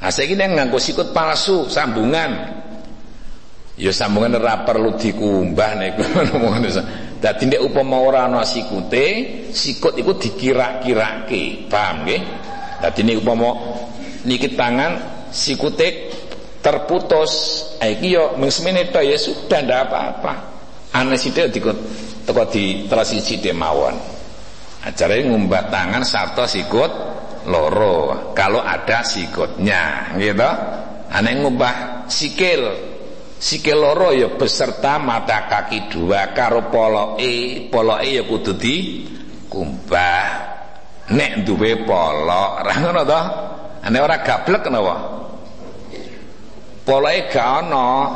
ha 0.00 0.08
saiki 0.12 0.38
nek 0.38 0.56
nganggo 0.56 0.78
sikut 0.78 1.10
palsu 1.10 1.66
sambungan 1.66 2.56
Ya 3.76 3.92
sambungan 3.92 4.40
ora 4.40 4.64
perlu 4.64 4.96
dikumbah 4.96 5.76
niku 5.76 6.00
ngomongane. 6.32 6.68
Dadi 7.20 7.44
nek 7.44 7.60
upama 7.60 8.00
ora 8.00 8.24
ana 8.24 8.40
sikute, 8.40 9.04
sikut 9.52 10.00
iku 10.00 10.16
dikira-kirake. 10.16 11.68
Paham 11.68 12.08
nggih? 12.08 12.20
Dadi 12.80 13.00
nek 13.04 13.16
upama 13.20 13.52
niki 14.24 14.56
tangan 14.56 14.96
sikute 15.28 16.08
terputus, 16.64 17.64
iki 17.84 18.16
yo 18.16 18.36
mung 18.40 18.48
semene 18.48 18.88
tok 18.88 19.04
ya 19.04 19.16
sudah 19.20 19.58
ndak 19.60 19.80
apa-apa. 19.90 20.32
Ana 20.96 21.18
sithik 21.18 21.52
dikut 21.52 21.76
teko 22.24 22.48
di 22.48 22.88
telasi 22.88 23.20
sithik 23.20 23.52
mawon. 23.52 23.96
Acarane 24.86 25.26
ngumbah 25.28 25.68
tangan 25.68 26.06
sarta 26.06 26.48
sikut 26.48 26.90
loro 27.50 28.32
kalau 28.32 28.64
ada 28.64 29.04
sikutnya 29.04 30.14
gitu. 30.16 30.50
Ana 31.12 31.30
ngumbah 31.36 32.06
sikil 32.08 32.62
sikil 33.36 33.76
loro 33.76 34.10
ya 34.16 34.32
beserta 34.32 34.96
mata 34.96 35.44
kaki 35.46 35.92
dua 35.92 36.32
karo 36.32 36.72
poloke 36.72 37.68
poloke 37.68 38.08
ya 38.08 38.22
kudu 38.24 38.52
di 38.56 38.76
kumbah 39.52 40.24
nek 41.12 41.46
duwe 41.46 41.84
polok 41.86 42.52
ra 42.66 42.74
ngono 42.80 43.02
to 43.04 43.20
ane 43.86 43.98
ora 44.00 44.16
gablek 44.24 44.66
napa 44.72 44.96
poloke 46.86 47.34
gak 47.34 47.66
ana 47.66 48.14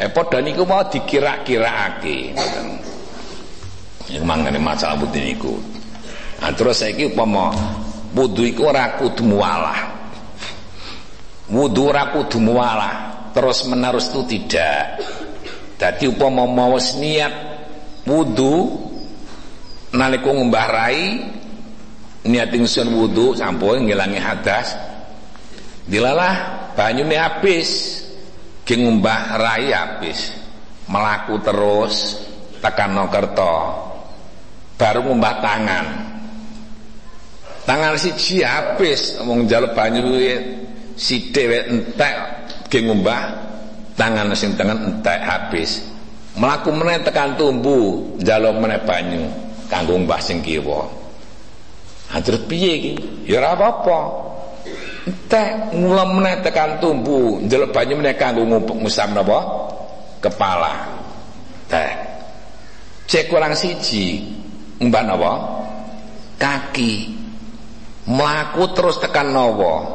eh 0.00 0.08
padha 0.08 0.40
niku 0.40 0.64
mau 0.64 0.88
dikira-kirakake 0.88 2.32
ngoten 2.32 2.68
Yang 4.06 4.22
mangane 4.22 4.62
masalah 4.62 5.02
wudu 5.02 5.18
niku. 5.18 5.58
Nah, 6.38 6.54
terus 6.54 6.78
saiki 6.78 7.10
upama 7.10 7.50
wudu 8.14 8.46
iku 8.46 8.70
ora 8.70 8.94
kudu 9.02 9.26
mualah. 9.26 9.98
Wudu 11.50 11.90
ora 11.90 12.14
kudu 12.14 12.38
mualah, 12.38 12.94
terus 13.34 13.66
menerus 13.66 14.06
itu 14.14 14.22
tidak. 14.30 15.02
Jadi 15.74 16.06
upama 16.06 16.46
mau 16.46 16.78
niat 16.78 17.34
wudu 18.06 18.78
nalika 19.90 20.30
ngembah 20.30 20.66
rai 20.70 21.02
niat 22.26 22.54
ingsun 22.54 22.94
wudu 22.94 23.34
sampun 23.34 23.86
ngilangi 23.86 24.18
hadas 24.22 24.78
dilalah 25.86 26.34
banyune 26.78 27.18
habis 27.18 28.02
ki 28.66 28.74
ngembah 28.82 29.38
rai 29.38 29.70
habis. 29.70 30.34
Melaku 30.90 31.38
terus 31.40 32.18
tekan 32.58 32.98
Nokerto. 32.98 33.86
Baru 34.74 35.06
ngembah 35.06 35.34
tangan. 35.38 35.86
Tangan 37.62 37.94
siji 37.94 38.42
habis. 38.42 39.22
Wong 39.22 39.46
njaluk 39.46 39.72
banyu 39.72 40.02
sithik 40.98 41.46
wek 41.46 41.64
entek 41.70 42.14
ge 42.66 42.82
ngumbah 42.82 43.22
tangan 43.94 44.34
sing 44.34 44.58
tengen 44.58 44.82
entek 44.82 45.22
habis. 45.22 45.86
Melaku 46.36 46.74
meneh 46.74 47.00
tekan 47.00 47.38
tumbu 47.38 48.12
njaluk 48.20 48.60
meneh 48.60 48.82
banyu 48.84 49.24
kanggo 49.70 49.96
mbah 49.96 50.20
sing 50.20 50.42
ha 52.06 52.16
terus 52.22 52.42
piye 52.46 52.70
iki? 52.78 52.94
Ya 53.26 53.42
apa-apa 53.42 54.25
entek 55.06 55.70
ngulam 55.70 56.18
meneh 56.18 56.42
tekan 56.42 56.82
tumbu. 56.82 57.38
Njaluk 57.46 57.70
banyu 57.70 57.94
meneh 57.96 58.18
kanggo 58.18 58.42
ngusap 58.42 59.14
napa? 59.14 59.38
Kepala. 60.18 60.74
Teh. 61.70 61.90
Cek 63.06 63.30
kurang 63.30 63.54
siji 63.54 64.26
mbak 64.82 65.02
napa? 65.06 65.32
Kaki. 66.36 67.14
Mlaku 68.10 68.70
terus 68.74 68.98
tekan 68.98 69.30
nawa. 69.30 69.94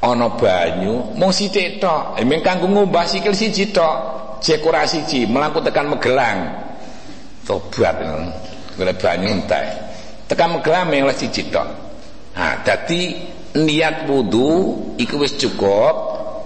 Ana 0.00 0.32
banyu 0.32 1.12
mung 1.18 1.34
sithik 1.34 1.82
tok. 1.82 2.16
Emeng 2.16 2.40
kanggo 2.40 2.70
ngombah 2.70 3.04
sikil 3.04 3.34
siji 3.34 3.74
tok. 3.74 4.22
Jek 4.40 4.64
ora 4.64 4.86
siji 4.86 5.26
mlaku 5.26 5.60
tekan 5.60 5.90
megelang. 5.90 6.38
Tobat 7.44 7.98
golek 8.78 8.96
banyu 9.02 9.26
entek 9.28 9.66
tekan 10.30 10.54
megelang 10.54 10.86
mung 10.86 11.10
siji 11.10 11.50
tok. 11.50 11.66
Nah 12.38 12.54
dadi 12.62 13.18
niat 13.54 14.06
wudu 14.06 14.50
iku 15.00 15.18
wis 15.18 15.34
cukup 15.34 15.94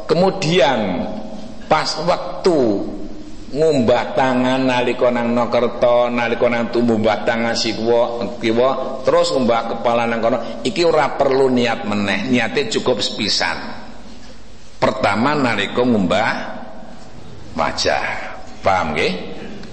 kemudian 0.09 1.05
pas 1.69 2.01
waktu 2.05 2.61
ngumbah 3.55 4.19
tangan 4.19 4.67
nalika 4.67 5.15
nang 5.15 5.31
Nakerta 5.31 6.11
nalika 6.11 6.51
nang 6.51 6.75
tumumbah 6.75 7.23
tangan 7.23 7.55
siwa 7.55 8.35
kiwa 8.43 9.01
terus 9.07 9.31
ngumbah 9.31 9.79
kepala 9.79 10.11
nang 10.11 10.19
kono 10.19 10.39
iki 10.67 10.83
ora 10.83 11.15
perlu 11.15 11.47
niat 11.55 11.87
meneh 11.87 12.27
niate 12.27 12.67
cukup 12.75 12.99
sepisan. 12.99 13.87
Pertama 14.83 15.39
nalika 15.39 15.87
ngumbah 15.87 16.31
wajah 17.55 18.05
paham 18.61 18.99
nggih? 18.99 19.13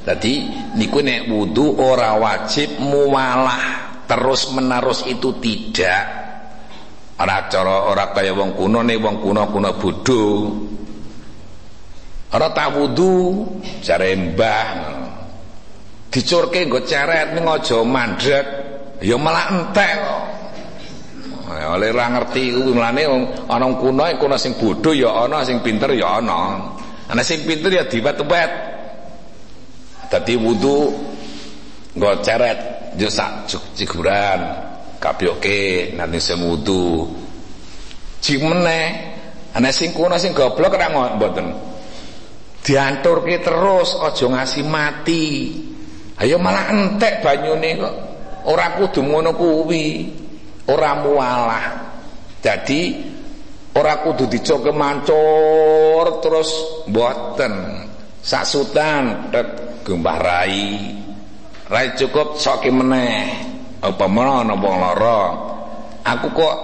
Dadi 0.01 0.33
niku 0.77 1.01
nek 1.01 1.29
wudu 1.29 1.77
ora 1.77 2.17
wajib 2.17 2.77
muwalah 2.81 3.93
terus 4.05 4.49
menerus 4.53 5.05
itu 5.05 5.37
tidak 5.41 6.21
ora 7.19 7.49
cara 7.51 7.91
ora 7.91 8.05
kaya 8.15 8.31
wong 8.31 8.55
kuno 8.55 8.79
nih 8.85 8.97
wong 9.01 9.19
kuno-kuno 9.19 9.69
bodoh 9.75 10.37
Ora 12.31 12.47
tak 12.55 12.79
wudu 12.79 13.43
jare 13.83 14.15
mbah. 14.15 14.67
Dicurke 16.11 16.63
nggo 16.63 16.83
ceret 16.87 17.35
ning 17.35 17.43
aja 17.47 17.83
mandrek, 17.83 18.45
ya 19.03 19.15
malah 19.19 19.51
entek. 19.51 19.99
Ya 21.51 21.75
oleh 21.75 21.91
ora 21.91 22.07
ngerti 22.15 22.55
kuwi 22.55 22.71
mlane 22.71 23.03
ana 23.51 23.67
kuno 23.75 24.07
kuno 24.15 24.35
sing 24.39 24.55
bodho 24.55 24.95
ya 24.95 25.11
ana 25.27 25.43
sing 25.43 25.59
pinter 25.59 25.91
ya 25.91 26.23
ana. 26.23 26.71
Ana 27.11 27.19
sing 27.23 27.43
pinter 27.43 27.67
ya 27.71 27.83
diwet-wet. 27.83 28.51
Dadi 30.07 30.33
wudu 30.39 30.75
nggo 31.99 32.11
ceret 32.23 32.95
yo 32.95 33.11
sak 33.11 33.51
ciguran 33.75 34.70
kapyoke 35.01 35.91
nanti 35.97 36.21
sing 36.21 36.37
wudu. 36.45 37.09
Cimene 38.21 38.79
ana 39.57 39.73
sing 39.73 39.89
kuno 39.97 40.21
sing 40.21 40.37
goblok 40.37 40.77
ora 40.77 41.17
mboten. 41.17 41.47
Dianturke 42.61 43.41
terus 43.41 43.97
aja 43.97 44.25
ngasih 44.29 44.63
mati. 44.69 45.25
Ayo 46.21 46.37
malah 46.37 46.69
entek 46.69 47.25
banyune 47.25 47.69
kok. 47.81 47.95
Ora 48.45 48.77
kudu 48.77 49.01
ngono 49.01 49.33
kuwi. 49.33 49.85
Ora 50.69 51.01
mualah. 51.01 51.65
Jadi 52.45 53.01
ora 53.73 54.05
kudu 54.05 54.29
dicoke 54.29 54.69
mancur 54.69 56.21
terus 56.21 56.49
mboten. 56.85 57.89
Sasutan 58.21 59.33
tek 59.33 59.81
gembah 59.81 60.17
rai. 60.21 60.93
Rai 61.65 61.97
cukup 61.97 62.37
soke 62.37 62.69
meneh 62.69 63.50
apa 63.81 64.05
menawa 64.05 64.53
wong 64.53 64.75
lara 64.77 65.21
aku 66.05 66.27
kok 66.37 66.55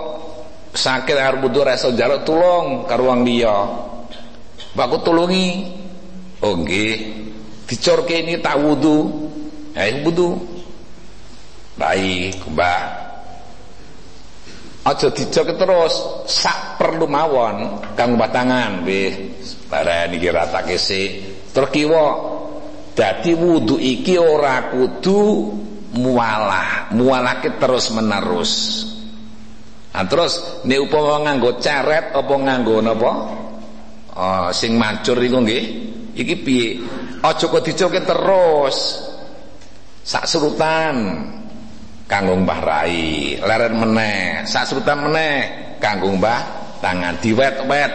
sakit 0.77 1.17
arep 1.17 1.41
butuh 1.41 1.65
rasa 1.65 1.89
jaluk 1.97 2.21
tulung 2.23 2.85
karo 2.85 3.09
wong 3.09 3.25
liya 3.25 3.57
aku 4.77 4.97
tulungi 5.01 5.77
Oh 6.41 6.53
nggih. 6.53 6.95
Dicorke 7.65 8.21
ini 8.21 8.37
tak 8.37 8.61
wudu. 8.61 9.09
Ayo 9.73 10.05
wudu. 10.05 10.29
Baik, 11.77 12.41
Mbak. 12.45 12.83
Aja 14.87 15.11
dicoke 15.11 15.53
terus 15.59 15.93
sak 16.31 16.79
perlu 16.79 17.11
mawon 17.11 17.83
kang 17.97 18.15
batangan 18.15 18.85
nggih. 18.85 19.13
Bareng 19.67 20.15
iki 20.15 20.29
ratake 20.31 20.77
sik. 20.79 21.11
Terus 21.51 21.69
kiwa 21.73 22.05
dadi 22.93 23.33
wudu 23.35 23.75
iki 23.81 24.15
ora 24.15 24.71
kudu 24.71 25.21
mualah, 25.97 26.93
mualake 26.93 27.57
terus 27.57 27.89
menerus. 27.89 28.53
Nah, 29.97 30.05
terus 30.05 30.61
nek 30.61 30.77
upama 30.77 31.25
nganggo 31.25 31.57
ceret 31.57 32.13
apa 32.13 32.33
nganggo 32.37 32.77
napa? 32.85 33.11
Oh, 34.17 34.49
sing 34.53 34.77
mancur 34.77 35.17
iku 35.17 35.41
nggih. 35.41 35.65
Iki 36.17 36.35
piye? 36.45 36.69
Aja 37.21 37.49
kok 37.49 37.65
dicoke 37.65 38.01
terus. 38.05 38.77
Sak 40.05 40.29
surutan 40.29 40.95
kanggo 42.05 42.37
mbah 42.37 42.59
rai 42.61 43.37
leren 43.41 43.73
meneh. 43.77 44.45
Sak 44.45 44.69
surutan 44.69 45.09
meneh 45.09 45.37
kanggo 45.81 46.13
mbah 46.13 46.39
tangan. 46.81 47.17
Diwet-wet. 47.17 47.93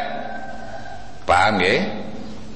Paham 1.23 1.63
nggih 1.63 2.02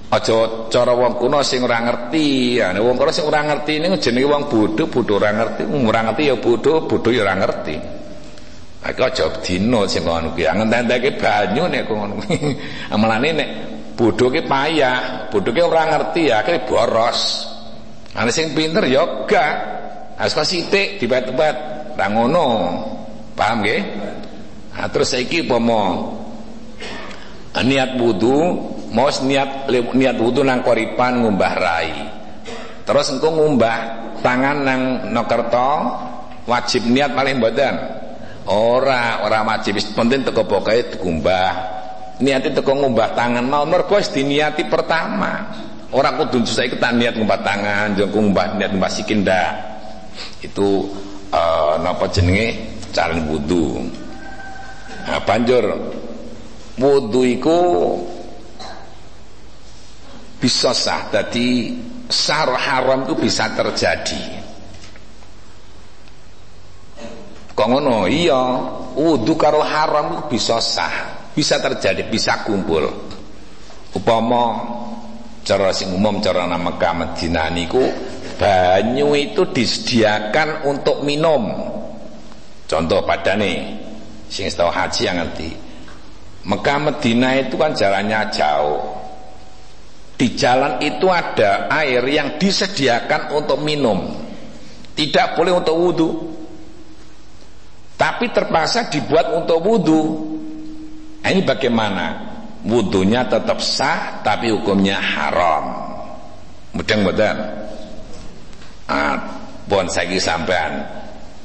aja 0.07 0.71
cara 0.71 0.93
wong 0.95 1.19
kuno 1.19 1.43
sing 1.43 1.67
ora 1.67 1.83
ngerti. 1.83 2.59
Ya 2.63 2.71
wong 2.77 2.95
kuno 2.95 3.11
sing 3.11 3.27
ora 3.27 3.43
ngerti 3.43 3.83
niku 3.83 3.97
jenenge 3.99 4.29
wong 4.31 4.43
bodho 4.47 4.85
bodho 4.87 5.19
ora 5.19 5.31
ngerti. 5.35 5.63
Ora 5.67 6.01
ngerti 6.07 6.23
ya 6.31 6.35
bodho 6.39 6.73
bodho 6.87 7.09
ya 7.11 7.23
ora 7.27 7.35
ngerti. 7.35 7.77
Aku 8.87 9.03
aja 9.03 9.27
dino 9.43 9.83
sing 9.91 10.07
ngono 10.07 10.31
kuwi. 10.31 10.47
Ngententeke 10.47 11.19
banyu 11.19 11.67
nek 11.67 11.91
ngono. 11.91 12.15
Kuwi 12.23 12.37
amalane 12.95 13.29
nek 13.35 13.49
bodoh 13.99 14.31
ke 14.31 14.47
payah 14.47 15.27
bodoh 15.33 15.51
ke 15.51 15.63
orang 15.65 15.91
ngerti 15.91 16.31
ya 16.31 16.47
akhirnya 16.47 16.63
boros. 16.71 17.21
Ana 18.15 18.31
sing 18.31 18.55
pinter 18.55 18.87
ya 18.87 19.27
gak. 19.27 19.55
Asal 20.17 20.47
sithik 20.49 21.03
dibet-bet 21.03 21.57
ra 21.99 22.07
ngono. 22.09 22.47
Paham 23.37 23.61
nggih? 23.61 23.81
Nah, 24.77 24.89
terus 24.89 25.13
saiki 25.13 25.45
umpama 25.45 26.13
niat 27.57 27.97
wudu 27.97 28.76
mau 28.97 29.13
niat 29.13 29.69
niat 29.69 30.17
wudu 30.17 30.41
nang 30.41 30.65
koripan 30.65 31.21
ngumbah 31.21 31.53
rai. 31.61 31.93
Terus 32.89 33.13
engko 33.13 33.29
ngumbah 33.29 33.77
tangan 34.25 34.57
nang 34.65 34.81
nokerto 35.13 35.71
wajib 36.49 36.89
niat 36.89 37.13
paling 37.13 37.37
badan 37.37 37.77
ora 38.49 39.21
ora 39.21 39.45
wajib. 39.45 39.77
Penting 39.93 40.25
teko 40.25 40.49
pokoke 40.49 40.97
dikumbah. 40.97 41.77
Niati 42.25 42.57
teko 42.57 42.73
ngumbah 42.73 43.13
tangan. 43.13 43.45
Mau 43.45 43.69
mergo 43.69 44.01
diniati 44.01 44.65
pertama. 44.65 45.53
Orang 45.93 46.17
kudu 46.19 46.49
saiki 46.49 46.81
kita 46.81 46.89
niat 46.97 47.15
ngumbah 47.21 47.41
tangan 47.45 48.01
jeng 48.01 48.09
ngumbah 48.09 48.57
niat 48.57 48.73
ngumbah 48.73 48.89
sikil 48.89 49.21
ndak. 49.21 49.53
Itu 50.41 50.89
uh, 51.37 51.77
napa 51.85 52.09
jenenge? 52.09 52.73
Cara 52.97 53.13
wudu. 53.13 53.77
Nah, 55.05 55.21
banjur 55.21 55.69
wudu 56.81 57.21
iku 57.29 57.59
bisa 60.47 60.71
sah 60.71 61.11
jadi 61.11 61.75
sar 62.07 62.55
haram 62.55 63.03
itu 63.03 63.19
bisa 63.19 63.51
terjadi. 63.51 64.47
Kok 67.51 67.67
ngono? 67.67 68.07
Iya. 68.07 68.43
Wudu 68.95 69.35
karo 69.35 69.59
haram 69.59 70.15
itu 70.15 70.39
bisa 70.39 70.63
sah. 70.63 71.27
Bisa 71.35 71.59
terjadi 71.59 72.07
bisa 72.07 72.47
kumpul. 72.47 72.87
Upama 73.91 74.63
cara 75.43 75.75
sing 75.75 75.91
umum 75.91 76.23
cara 76.23 76.47
nama 76.47 76.63
Mekah 76.71 76.95
Madinah 76.95 77.51
banyu 78.39 79.19
itu 79.19 79.51
disediakan 79.51 80.63
untuk 80.71 81.03
minum. 81.03 81.75
Contoh 82.71 83.03
pada 83.03 83.35
nih 83.35 83.67
sing 84.31 84.47
tahu 84.47 84.71
haji 84.71 85.03
yang 85.11 85.19
ngerti. 85.27 85.51
Mekah 86.47 86.79
Medina 86.79 87.35
itu 87.35 87.59
kan 87.59 87.75
jalannya 87.75 88.31
jauh 88.31 89.06
di 90.17 90.33
jalan 90.33 90.81
itu 90.81 91.13
ada 91.13 91.69
air 91.69 92.01
yang 92.09 92.41
disediakan 92.41 93.37
untuk 93.37 93.61
minum. 93.61 94.17
Tidak 94.97 95.37
boleh 95.37 95.53
untuk 95.61 95.77
wudhu. 95.77 96.09
Tapi 98.01 98.33
terpaksa 98.33 98.89
dibuat 98.89 99.37
untuk 99.37 99.61
wudhu. 99.61 100.03
Nah, 101.21 101.29
ini 101.29 101.45
bagaimana? 101.45 102.07
Wudhunya 102.65 103.29
tetap 103.29 103.61
sah 103.61 104.25
tapi 104.25 104.49
hukumnya 104.51 104.97
haram. 104.99 105.85
Mudah-mudahan 106.73 107.39
ah, 108.91 109.17
bon 109.69 109.87
saiki 109.87 110.19
sampean 110.19 110.83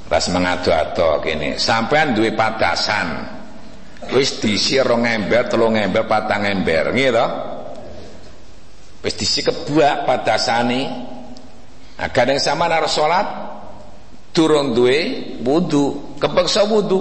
ras 0.08 0.28
mengadu-ado 0.32 1.22
kene. 1.22 1.60
Sampean 1.62 2.16
duwe 2.18 2.34
patasan 2.34 3.28
wis 4.16 4.42
diisi 4.42 4.82
rong 4.82 5.06
ember 5.06 5.46
telung 5.48 5.78
ember 5.78 6.08
patang 6.08 6.48
ember. 6.48 6.90
To 6.92 7.51
wis 9.02 9.14
diisi 9.18 9.42
kebuak 9.46 10.06
patasane 10.06 10.82
nah 11.98 12.10
kadang 12.10 12.38
sama 12.42 12.66
naro 12.66 12.90
salat 12.90 13.28
durung 14.34 14.74
duwe 14.74 14.98
wudu 15.46 16.18
kepeksa 16.18 16.66
wudu 16.66 16.98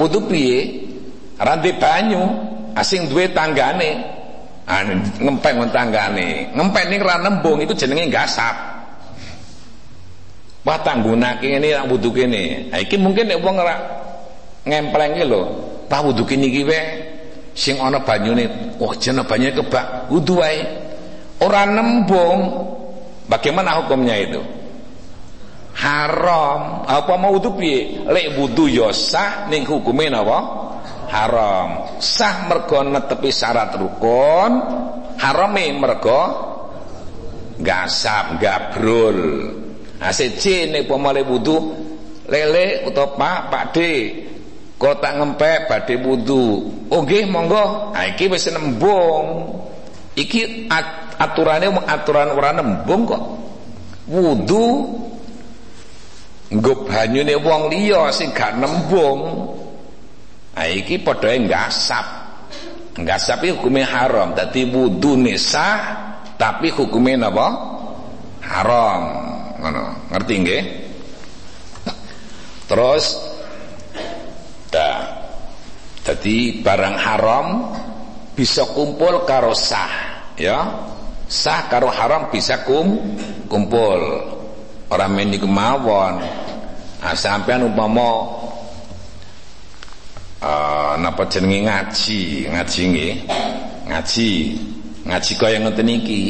wudu 0.00 0.18
piye 0.26 0.86
rante 1.38 1.70
banyu 1.78 2.22
asing 2.74 3.06
duwe 3.10 3.30
tanggane 3.30 4.18
Ah 4.68 4.84
ngempeng 4.84 5.64
tanggane. 5.72 6.52
Ngempeng 6.52 6.86
ning 6.92 7.00
ra 7.00 7.16
nembung 7.16 7.56
itu 7.64 7.72
jenenge 7.72 8.12
gasap. 8.12 8.52
Wah 10.60 10.76
tanggunake 10.84 11.48
ngene 11.48 11.72
rak 11.72 11.88
wudu 11.88 12.12
kene. 12.12 12.68
Ha 12.68 12.84
iki 12.84 13.00
mungkin 13.00 13.32
nek 13.32 13.40
wong 13.40 13.56
ora 13.56 13.80
ngempleng 14.68 15.16
iki 15.16 15.24
lho, 15.24 15.42
tak 15.88 16.04
wudu 16.04 16.28
kene 16.28 16.52
iki 16.52 16.68
wae 16.68 17.07
sing 17.58 17.82
ana 17.82 18.06
banyune, 18.06 18.78
wah 18.78 18.94
jeneng 18.94 19.26
banyune 19.26 19.58
kebak, 19.58 20.06
wudu 20.14 20.38
wae. 20.38 20.62
Ora 21.42 21.66
nembung. 21.66 22.70
Bagaimana 23.26 23.82
hukumnya 23.82 24.14
itu? 24.16 24.40
Haram. 25.74 26.86
Apa 26.86 27.18
mau 27.18 27.34
wudu 27.34 27.52
piye? 27.58 28.06
Lek 28.06 28.38
wudu 28.38 28.70
ya 28.70 28.94
sah 28.94 29.50
ning 29.50 29.66
hukume 29.66 30.06
napa? 30.06 30.68
haram 31.08 31.98
sah 31.98 32.46
mergo 32.46 32.84
netepi 32.84 33.32
syarat 33.32 33.74
rukun 33.80 34.52
harame 35.16 35.72
mergo 35.74 36.20
gasap 37.58 38.38
gabrul 38.38 39.18
nah 39.98 40.12
siji 40.14 40.68
nek 40.70 40.86
pemale 40.86 41.24
wudu 41.24 41.56
lele 42.28 42.86
utawa 42.86 43.16
Pak 43.16 43.38
Pak 43.50 43.64
Kok 44.78 44.94
tak 45.02 45.18
ngempek 45.18 45.66
badhe 45.66 45.98
wudu 45.98 46.70
nggih 46.86 47.26
monggo 47.26 47.90
nah 47.90 48.06
iki 48.06 48.30
wis 48.30 48.46
nembung 48.54 49.58
iki 50.14 50.70
aturane 51.18 51.66
aturan 51.82 52.30
ora 52.30 52.54
nembung 52.54 53.02
kok 53.02 53.22
wudu 54.06 54.86
nggo 56.54 56.72
banyune 56.86 57.34
wong 57.42 57.74
liya 57.74 58.14
sing 58.14 58.30
gak 58.30 58.54
nembung 58.54 59.50
Nah, 60.58 60.66
iki 60.66 60.98
padha 60.98 61.38
ngasap. 61.38 62.06
Ngasap 62.98 63.46
iki 63.46 63.54
hukumnya 63.54 63.86
haram. 63.86 64.34
Dadi 64.34 64.66
wudu 64.66 65.14
sah 65.38 66.10
tapi 66.34 66.74
hukumnya 66.74 67.30
napa? 67.30 67.46
Haram. 68.42 69.02
Ngerti 70.10 70.34
nggih? 70.42 70.62
Terus 72.66 73.22
dah. 74.78 74.98
Jadi 76.06 76.62
barang 76.62 76.96
haram 76.96 77.46
bisa 78.38 78.62
kumpul 78.70 79.26
karo 79.26 79.52
sah, 79.52 79.90
ya. 80.38 80.86
Sah 81.26 81.66
karo 81.66 81.90
haram 81.90 82.30
bisa 82.30 82.62
kum 82.62 83.18
kumpul. 83.50 84.00
Orang 84.88 85.12
meniku 85.18 85.44
mawon. 85.44 86.22
Nah, 86.98 87.14
sampean 87.14 87.60
umpama 87.68 88.38
uh, 90.42 90.94
napa 90.98 91.28
jenenge 91.30 91.68
ngaji 91.68 92.48
ngaji 92.50 92.80
nggih 92.90 93.14
ngaji 93.86 94.30
ngaji 95.06 95.32
kaya 95.38 95.56
ngoten 95.62 95.88
iki 95.94 96.22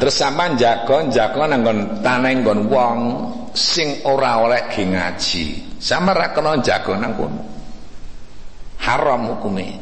terus 0.00 0.16
sampean 0.16 0.56
jago 0.56 1.12
jago 1.12 1.44
nanggon 1.44 2.00
tanah 2.00 2.32
nggon 2.40 2.60
wong 2.72 2.98
sing 3.52 4.00
ora 4.08 4.40
oleh 4.40 4.64
ngaji 4.72 5.73
sama 5.84 6.16
ra 6.16 6.32
kena 6.32 6.56
jago 6.64 6.96
nang 6.96 7.12
kono. 7.12 7.44
Haram 8.80 9.36
hukume. 9.36 9.76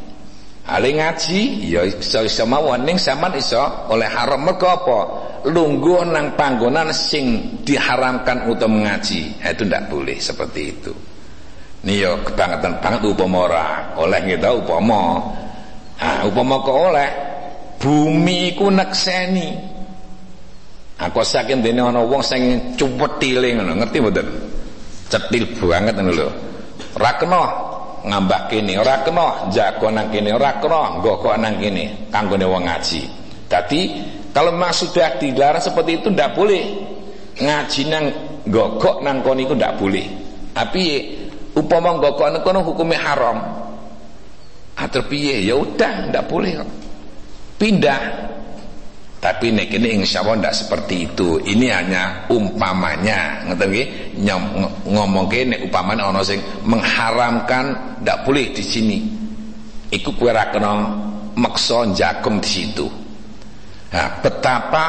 Ali 0.67 0.99
ngaji 0.99 1.71
ya 1.71 1.87
iso 1.87 2.27
iso 2.27 2.43
mawon. 2.43 2.83
Ning 2.83 2.99
sampean 2.99 3.39
iso 3.39 3.63
oleh 3.87 4.11
haram. 4.11 4.43
Mergo 4.43 4.67
apa? 4.67 4.99
Lungguh 5.47 6.03
nang 6.11 6.35
panggonan 6.35 6.91
sing 6.91 7.59
diharamkan 7.63 8.51
untuk 8.51 8.67
mengaji 8.67 9.39
itu 9.39 9.63
ndak 9.63 9.87
boleh 9.87 10.19
seperti 10.19 10.61
itu. 10.75 10.93
Nih 11.87 12.03
yo 12.03 12.19
kebangetan 12.27 12.83
banget 12.83 13.07
upama 13.07 13.39
ora 13.47 13.67
oleh 13.95 14.23
kita 14.27 14.51
upama. 14.55 15.23
Ah 16.03 16.27
upama 16.27 16.63
kok 16.67 16.79
oleh? 16.91 17.11
Bumi 17.79 18.55
iku 18.55 18.71
nekseni. 18.71 19.55
Aku 20.99 21.23
saking 21.27 21.63
dene 21.63 21.83
ana 21.83 22.03
wong 22.07 22.23
sing 22.23 22.75
cuwetile 22.79 23.59
ngono, 23.59 23.83
ngerti 23.83 23.99
mboten? 23.99 24.52
Cetil 25.13 25.45
banget 25.61 25.93
ngono 26.01 26.13
lho. 26.17 26.29
Ora 26.97 27.13
kena 27.21 27.43
ngambah 28.09 28.49
kena 28.49 29.53
jago 29.53 29.93
nang 29.93 30.09
kene, 30.09 30.33
ora 30.33 30.57
kena 30.57 30.97
nggokok 30.97 31.37
nang 31.37 31.61
kene 31.61 32.09
kanggone 32.09 32.49
wong 32.49 32.65
ngaji. 32.65 33.01
Dadi 33.45 33.81
kalau 34.33 34.57
memang 34.57 34.73
sudah 34.73 35.21
dilarang 35.21 35.61
seperti 35.61 36.01
itu 36.01 36.09
ndak 36.09 36.33
boleh. 36.33 36.65
Ngaji 37.37 37.83
nang 37.93 38.05
gogok 38.49 39.05
nang 39.05 39.21
kono 39.21 39.41
iku 39.45 39.53
ndak 39.53 39.77
boleh. 39.77 40.07
Tapi 40.57 40.83
upama 41.53 42.01
gokok 42.01 42.41
kono 42.41 42.65
hukumnya 42.65 42.97
haram 43.05 43.39
atur 44.73 45.05
piye 45.05 45.45
ya 45.45 45.61
udah 45.61 46.09
ndak 46.09 46.25
boleh 46.33 46.57
pindah 47.61 48.32
tapi 49.23 49.55
nek 49.55 49.71
ini 49.71 50.03
insya 50.03 50.27
Allah 50.27 50.43
ndak 50.43 50.55
seperti 50.67 51.07
itu 51.07 51.39
ini 51.47 51.71
hanya 51.71 52.27
umpamanya 52.27 53.47
ngerti 53.47 53.65
nggih 53.71 53.87
ngomong 54.91 55.31
nek 55.31 55.71
umpamanya 55.71 56.11
ono 56.11 56.27
sing 56.27 56.43
mengharamkan 56.67 57.97
ndak 58.03 58.27
boleh 58.27 58.51
di 58.51 58.65
sini 58.67 58.99
iku 59.95 60.11
kowe 60.19 60.35
ra 60.35 60.51
kena 60.51 60.73
maksa 61.39 61.87
jagung 61.95 62.43
di 62.43 62.51
situ 62.51 62.87
nah, 63.95 64.11
betapa 64.19 64.87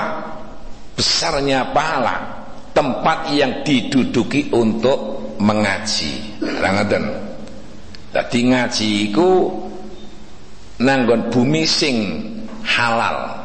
besarnya 0.98 1.70
pahala 1.70 2.44
tempat 2.74 3.30
yang 3.32 3.62
diduduki 3.62 4.50
untuk 4.50 5.14
mengaji. 5.38 6.42
Rangaten. 6.42 7.06
Dadi 8.14 8.40
ngaji 8.50 8.90
iku 9.10 9.50
nanggon 10.82 11.30
bumi 11.30 11.64
sing 11.66 11.96
halal. 12.66 13.43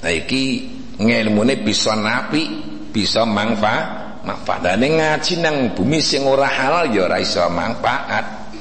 Nah 0.00 0.12
iki 0.12 0.66
ngilmune 0.96 1.60
bisa 1.60 1.96
napi, 1.96 2.48
bisa 2.88 3.28
manfaat, 3.28 4.20
manfaat. 4.24 4.64
Dan 4.64 4.84
ngaji 4.84 5.32
nang 5.40 5.56
bumi 5.76 6.00
sing 6.00 6.24
ora 6.24 6.48
halal 6.48 6.88
ya 6.92 7.08
ora 7.08 7.20
iso 7.20 7.44
manfaat. 7.52 8.52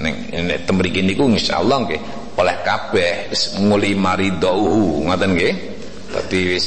Ning 0.00 0.32
nek 0.50 0.66
temriki 0.66 1.06
niku 1.06 1.30
insyaallah 1.30 1.78
nggih 1.86 2.02
oleh 2.34 2.56
kabeh 2.66 3.30
wis 3.30 3.56
muli 3.62 3.94
maridau 3.94 5.04
ngoten 5.06 5.30
nggih. 5.38 5.54
Dadi 6.10 6.40
wis 6.50 6.66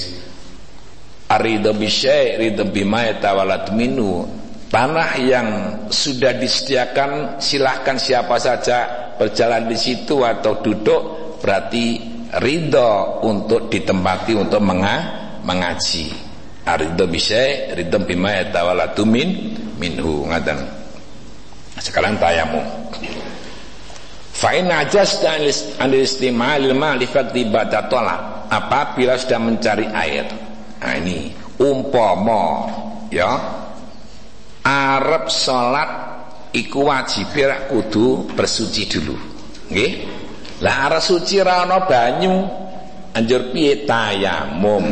arido 1.28 1.76
bisyai 1.76 2.39
bima 2.72 3.03
yatawalat 3.03 3.76
minu 3.76 4.38
Tanah 4.68 5.16
yang 5.24 5.47
sudah 5.88 6.36
disediakan 6.36 7.39
silahkan 7.39 7.95
siapa 7.95 8.36
saja 8.36 8.78
berjalan 9.16 9.72
di 9.72 9.80
situ 9.80 10.28
atau 10.28 10.60
duduk 10.60 11.01
berarti 11.39 12.16
ridho 12.36 13.23
untuk 13.23 13.71
ditempati 13.71 14.36
untuk 14.36 14.59
menga 14.59 14.97
mengaji. 15.47 16.11
Ridho 16.67 17.05
bisa 17.07 17.71
ridho 17.75 17.97
bima 18.03 18.43
yatawalatu 18.43 19.07
min 19.07 19.55
minhu 19.80 20.28
ngadan. 20.28 20.59
Sekarang 21.80 22.19
tayamu. 22.19 22.59
Fa 24.38 24.53
in 24.53 24.69
ajasta 24.69 25.39
an 25.82 25.91
istimal 25.95 26.61
ma 26.78 26.93
li 26.93 27.07
fadli 27.09 27.47
apabila 27.47 29.17
sudah 29.17 29.39
mencari 29.41 29.88
air. 29.89 30.25
Nah 30.78 30.93
ini 30.93 31.34
umpama 31.57 32.69
ya 33.09 33.34
Arab 34.61 35.32
salat 35.32 35.89
iku 36.53 36.86
wajib 36.91 37.34
kudu 37.71 38.30
bersuci 38.36 38.84
dulu. 38.86 39.15
Nggih. 39.71 39.93
Lah 40.58 40.89
arep 40.89 41.01
suci 41.05 41.38
ra 41.38 41.70
ana 41.70 41.86
banyu, 41.86 42.49
anjur 43.14 43.53
piye 43.53 43.86
tayamum. 43.86 44.86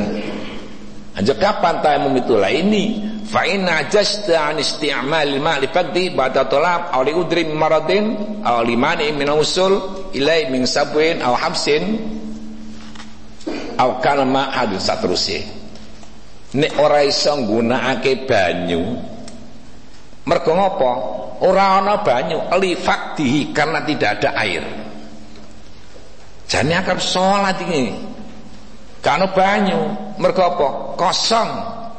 Aja 1.18 1.34
kapan 1.34 1.82
tayamum 1.82 2.14
itu? 2.14 2.38
Lah 2.38 2.54
ini. 2.54 3.16
Fa 3.26 3.42
inna 3.42 3.90
jasta 3.90 4.54
an 4.54 4.62
isti'mal 4.62 5.42
ma 5.42 5.58
li 5.58 5.66
faqdi 5.66 6.14
ba'da 6.14 6.46
talab 6.46 6.94
aw 6.94 7.02
li 7.02 7.10
udri 7.10 7.50
maradin 7.50 8.14
aw 8.46 8.62
li 8.62 8.78
mani 8.78 9.10
min 9.18 9.26
usul 9.34 10.06
ilai 10.14 10.46
min 10.54 10.70
sabwin 10.70 11.26
aw 11.26 11.34
habsin 11.34 12.06
aw 13.82 13.98
kana 13.98 14.30
ma 14.30 14.54
hadis 14.54 14.86
satrusih 14.86 15.42
nek 16.54 16.78
ora 16.78 17.02
iso 17.02 17.34
nggunakake 17.34 18.30
banyu 18.30 18.94
mergo 20.30 20.52
ngopo? 20.54 20.92
Ora 21.50 21.82
ana 21.82 22.06
banyu. 22.06 22.46
Li 22.62 22.78
faqdihi 22.78 23.52
karena 23.52 23.82
tidak 23.84 24.22
ada 24.22 24.38
air 24.38 24.85
jane 26.46 26.74
akan 26.78 27.00
salat 27.02 27.58
ini 27.66 28.16
Kano 29.06 29.30
banyu, 29.38 29.78
mergo 30.18 30.42
apa? 30.42 30.68
Kosong. 30.98 31.50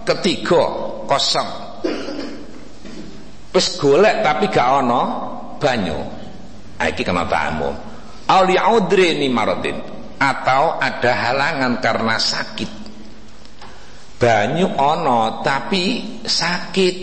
Ketiga, 0.03 0.67
kosong. 1.07 1.47
Wis 3.55 3.79
golek 3.79 4.27
tapi 4.27 4.51
gak 4.51 4.83
ana 4.83 5.03
banyu. 5.63 5.95
Ah, 6.83 6.91
iki 6.91 7.07
kena 7.07 7.23
tamu. 7.31 7.71
Auli 8.27 8.59
ni 9.15 9.31
maradin 9.31 9.79
atau 10.19 10.83
ada 10.83 11.13
halangan 11.15 11.79
karena 11.79 12.19
sakit. 12.19 12.71
Banyu 14.19 14.67
ono 14.75 15.47
tapi 15.47 16.19
sakit. 16.27 16.97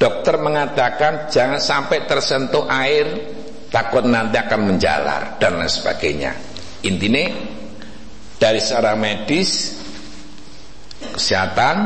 Dokter 0.00 0.40
mengatakan 0.40 1.28
jangan 1.28 1.60
sampai 1.60 2.08
tersentuh 2.08 2.64
air 2.64 3.36
takut 3.70 4.04
nanti 4.06 4.38
akan 4.38 4.74
menjalar 4.74 5.38
dan 5.38 5.58
lain 5.58 5.70
sebagainya. 5.70 6.32
Intinya 6.86 7.24
dari 8.36 8.60
secara 8.60 8.94
medis 8.94 9.74
kesehatan 11.16 11.76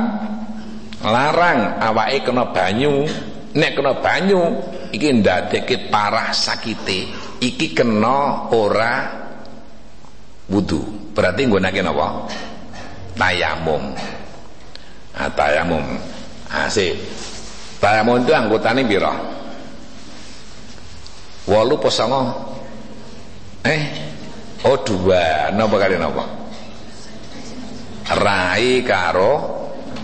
larang 1.00 1.80
awake 1.80 2.26
kena 2.26 2.52
banyu 2.52 3.08
nek 3.56 3.72
kena 3.72 3.92
banyu 3.98 4.40
iki 4.92 5.08
ndadekake 5.20 5.88
parah 5.88 6.34
sakite. 6.34 7.08
Iki 7.40 7.72
kena 7.72 8.52
ora 8.52 9.08
wudu. 10.52 11.12
Berarti 11.16 11.48
nggunake 11.48 11.80
napa? 11.80 12.28
Tayamum. 13.16 13.96
Ah 15.16 15.30
tayamum. 15.32 15.84
Asih 16.50 16.92
tayamum 17.80 18.20
itu 18.20 18.36
anggotane 18.36 18.84
pira 18.84 19.39
8 21.48 21.72
apa 21.80 22.20
eh? 23.64 23.82
Oh 24.60 24.76
dua. 24.84 25.48
Napa 25.56 25.76
kali 25.80 25.96
napa? 25.96 26.24
Rai 28.20 28.84
karo 28.84 29.32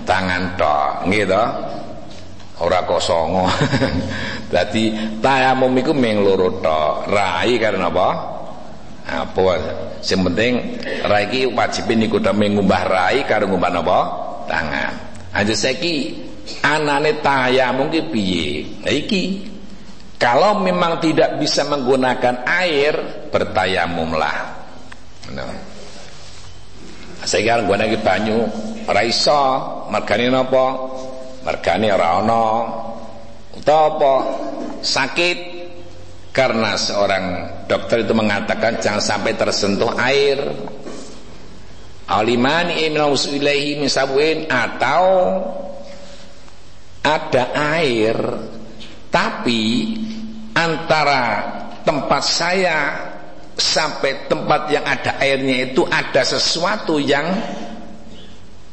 tangan 0.08 0.56
tok. 0.56 0.92
To? 1.04 1.44
Ora 2.56 2.80
kosongo 2.88 3.44
dadi 4.52 4.96
tayamum 5.20 5.76
iku 5.76 5.92
mung 5.92 6.24
loro 6.24 6.48
tok. 6.64 7.12
Rai 7.12 7.60
karo 7.60 7.76
napa? 7.76 8.08
Apa? 9.06 9.52
Sing 10.00 10.24
penting 10.24 10.80
rai 11.04 11.28
iki 11.28 11.52
wajib 11.52 11.92
niku 11.92 12.16
tok 12.16 12.32
ngumbah 12.32 12.82
rai 12.88 13.20
karo 13.28 13.44
ngumbah 13.44 13.70
napa? 13.76 13.98
Tangan. 14.48 14.92
Aja 15.36 15.52
saiki 15.52 16.16
anane 16.64 17.20
tayamum 17.20 17.92
ki 17.92 18.00
piye? 18.08 18.48
Iki 18.88 19.55
kalau 20.16 20.64
memang 20.64 21.00
tidak 21.00 21.36
bisa 21.36 21.64
menggunakan 21.68 22.44
air 22.48 22.94
bertayamumlah. 23.28 24.36
Nah 25.36 25.76
sehingga 27.26 27.66
gue 27.66 27.76
lagi 27.76 27.98
banyu 27.98 28.38
ora 28.86 29.02
iso. 29.02 29.42
Mergane 29.90 30.30
napa? 30.30 30.66
Mergane 31.42 31.90
ora 31.90 32.22
ana. 32.22 32.46
Utawa 33.58 33.84
apa? 33.90 34.14
Sakit. 34.80 35.38
Karena 36.30 36.76
seorang 36.76 37.24
dokter 37.66 38.04
itu 38.04 38.12
mengatakan 38.14 38.78
jangan 38.78 39.02
sampai 39.02 39.34
tersentuh 39.34 39.90
air. 39.98 40.38
Alimani 42.06 42.86
ilaihi 42.86 43.82
min 43.82 43.90
sabwin 43.90 44.46
atau 44.46 45.04
ada 47.02 47.44
air 47.74 48.14
tapi 49.16 49.96
antara 50.52 51.40
tempat 51.88 52.20
saya 52.20 52.92
sampai 53.56 54.28
tempat 54.28 54.68
yang 54.68 54.84
ada 54.84 55.16
airnya 55.24 55.72
itu 55.72 55.88
ada 55.88 56.20
sesuatu 56.20 57.00
yang 57.00 57.24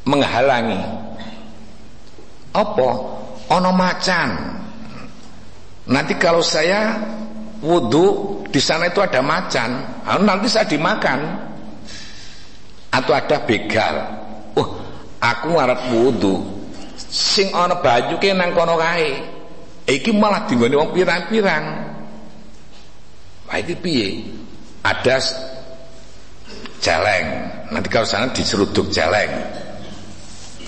menghalangi. 0.03 0.83
Apa? 2.51 2.89
Ono 3.55 3.71
macan. 3.71 4.59
Nanti 5.87 6.19
kalau 6.19 6.43
saya 6.43 6.99
wudhu 7.63 8.43
di 8.51 8.59
sana 8.59 8.91
itu 8.91 8.99
ada 8.99 9.23
macan. 9.23 9.79
Nanti 10.27 10.51
saya 10.51 10.67
dimakan. 10.67 11.39
Atau 12.91 13.15
ada 13.15 13.39
begal. 13.47 13.95
Uh 14.59 14.69
aku 15.23 15.55
ngarep 15.55 15.81
wudhu 15.95 16.35
sing 16.99 17.55
ono 17.55 17.79
baju 17.79 18.19
ke 18.19 18.35
nang 18.35 18.51
kono 18.51 18.75
kae 18.75 19.32
iki 19.87 20.11
malah 20.15 20.47
dinggone 20.47 20.75
wong 20.75 20.91
pirang-pirang. 20.95 21.65
Wah 23.47 23.57
iki 23.59 23.75
piye? 23.77 24.07
ada 24.83 25.15
celeng 26.83 27.27
nanti 27.71 27.87
kalau 27.87 28.03
sana 28.03 28.27
diseruduk 28.35 28.91
celeng 28.91 29.31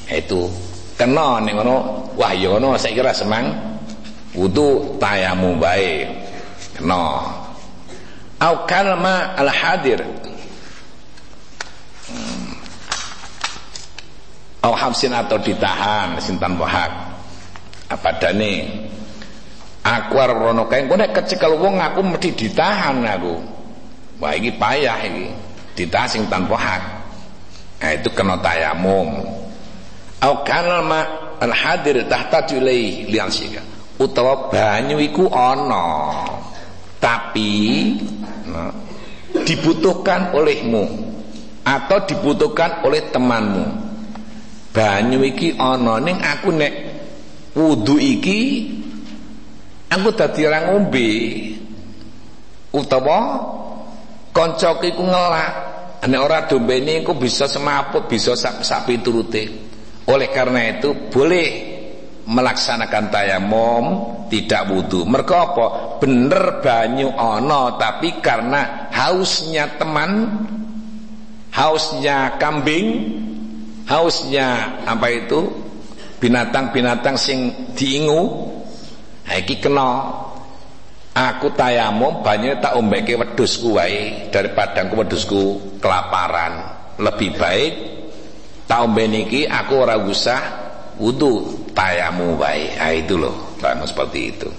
itu 0.07 0.47
kena 0.95 1.43
nih 1.43 1.51
ngono 1.51 2.07
wah 2.15 2.31
ya 2.31 2.55
ngono 2.55 2.79
saya 2.79 2.95
kira 2.95 3.11
semang. 3.11 3.75
Wudu 4.35 4.99
tayamu 4.99 5.55
baik 5.55 6.11
kena. 6.75 7.23
Au 8.35 8.55
kalma 8.67 9.31
al 9.39 9.47
hadir 9.47 10.03
hmm. 12.11 12.51
au 14.67 14.75
habsin 14.75 15.15
atau 15.15 15.39
ditahan 15.39 16.19
sintan 16.19 16.59
wahak 16.59 16.91
apa 17.87 18.09
dane 18.19 18.83
aku 19.85 20.17
arep 20.17 20.37
rono 20.41 20.65
kae 20.65 20.89
engko 20.89 20.97
nek 20.97 21.13
kecekel 21.13 21.61
wong 21.61 21.77
aku 21.77 22.01
mesti 22.01 22.33
ditahan 22.33 23.05
aku 23.05 23.55
Wah 24.15 24.31
ini 24.31 24.47
payah 24.55 24.99
ini 25.03 25.27
ditasing 25.75 26.31
tanpa 26.31 26.55
hak. 26.55 26.83
Nah, 27.83 27.91
itu 27.91 28.09
kena 28.15 28.39
tayamum. 28.39 29.27
Au 30.23 30.35
kanal 30.47 30.81
ma 30.87 30.99
al 31.37 31.51
hadir 31.51 32.07
tahta 32.07 32.47
ilaihi 32.55 33.11
liansika. 33.11 33.59
Utawa 33.99 34.47
banyu 34.47 35.03
iku 35.03 35.27
ana. 35.27 36.23
Tapi 37.03 37.53
nah, 38.47 38.71
dibutuhkan 39.43 40.31
olehmu 40.31 40.87
atau 41.67 41.99
dibutuhkan 42.07 42.87
oleh 42.87 43.11
temanmu. 43.11 43.67
Banyu 44.71 45.27
iki 45.27 45.59
ana 45.59 45.99
ning 45.99 46.23
aku 46.23 46.55
nek 46.55 46.73
wudu 47.51 47.99
iki 47.99 48.71
aku 49.89 50.09
dadi 50.13 50.41
ora 50.45 50.59
ngombe. 50.71 51.09
Utawa 52.75 53.19
kancaku 54.35 54.91
iku 54.91 55.03
ngelak. 55.03 55.51
Nek 56.05 56.21
ora 56.21 56.45
dombene 56.45 57.01
iku 57.01 57.17
bisa 57.17 57.49
semaput 57.49 58.05
bisa 58.05 58.37
sapi 58.37 59.01
turute 59.01 59.65
oleh 60.05 60.29
karena 60.29 60.77
itu 60.77 61.09
boleh 61.09 61.49
melaksanakan 62.25 63.05
tayamum 63.09 63.85
tidak 64.29 64.69
wudhu 64.69 65.05
mereka 65.05 65.49
apa? 65.49 65.67
Bener 65.97 66.61
banyu 66.61 67.09
ono 67.09 67.77
tapi 67.81 68.21
karena 68.21 68.89
hausnya 68.93 69.77
teman 69.81 70.29
hausnya 71.53 72.37
kambing 72.37 73.17
hausnya 73.89 74.81
apa 74.85 75.07
itu? 75.09 75.65
Binatang-binatang 76.15 77.17
sing 77.19 77.69
diingu 77.77 78.53
iki 79.33 79.57
kena 79.57 80.13
Aku 81.15 81.55
tayamum 81.55 82.19
banyak 82.19 82.59
tak 82.59 82.75
ombeke 82.75 83.15
wedhusku 83.15 83.79
wae 83.79 84.27
daripada 84.35 84.83
aku 84.83 84.99
wedhusku 84.99 85.41
kelaparan. 85.79 86.75
Lebih 86.99 87.39
baik 87.39 87.73
tak 88.67 88.83
ombe 88.83 89.07
niki 89.07 89.47
aku 89.47 89.79
ora 89.79 89.95
usah 89.95 90.43
wudu 90.99 91.71
tayamu 91.71 92.35
wae. 92.35 92.75
Ah 92.75 92.91
itu 92.91 93.15
loh, 93.15 93.55
tayamu 93.63 93.87
seperti 93.87 94.19
itu. 94.27 94.49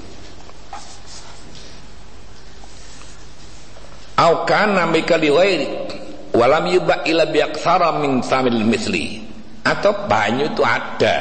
Au 4.16 4.48
kana 4.48 4.88
mikali 4.88 5.28
ghairi 5.28 5.68
walam 6.32 6.72
yuba 6.72 7.04
ila 7.04 7.28
bi 7.28 7.44
min 8.00 8.24
samil 8.24 8.64
misli. 8.64 9.20
Atau 9.60 10.08
banyu 10.08 10.56
itu 10.56 10.64
ada 10.64 11.18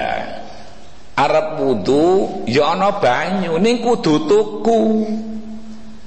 Arab 1.15 1.63
wudu 1.63 2.43
ya 2.47 2.75
ana 2.75 2.99
banyu. 2.99 3.55
Ning 3.59 3.79
kudu 3.79 4.27
tuku. 4.27 4.79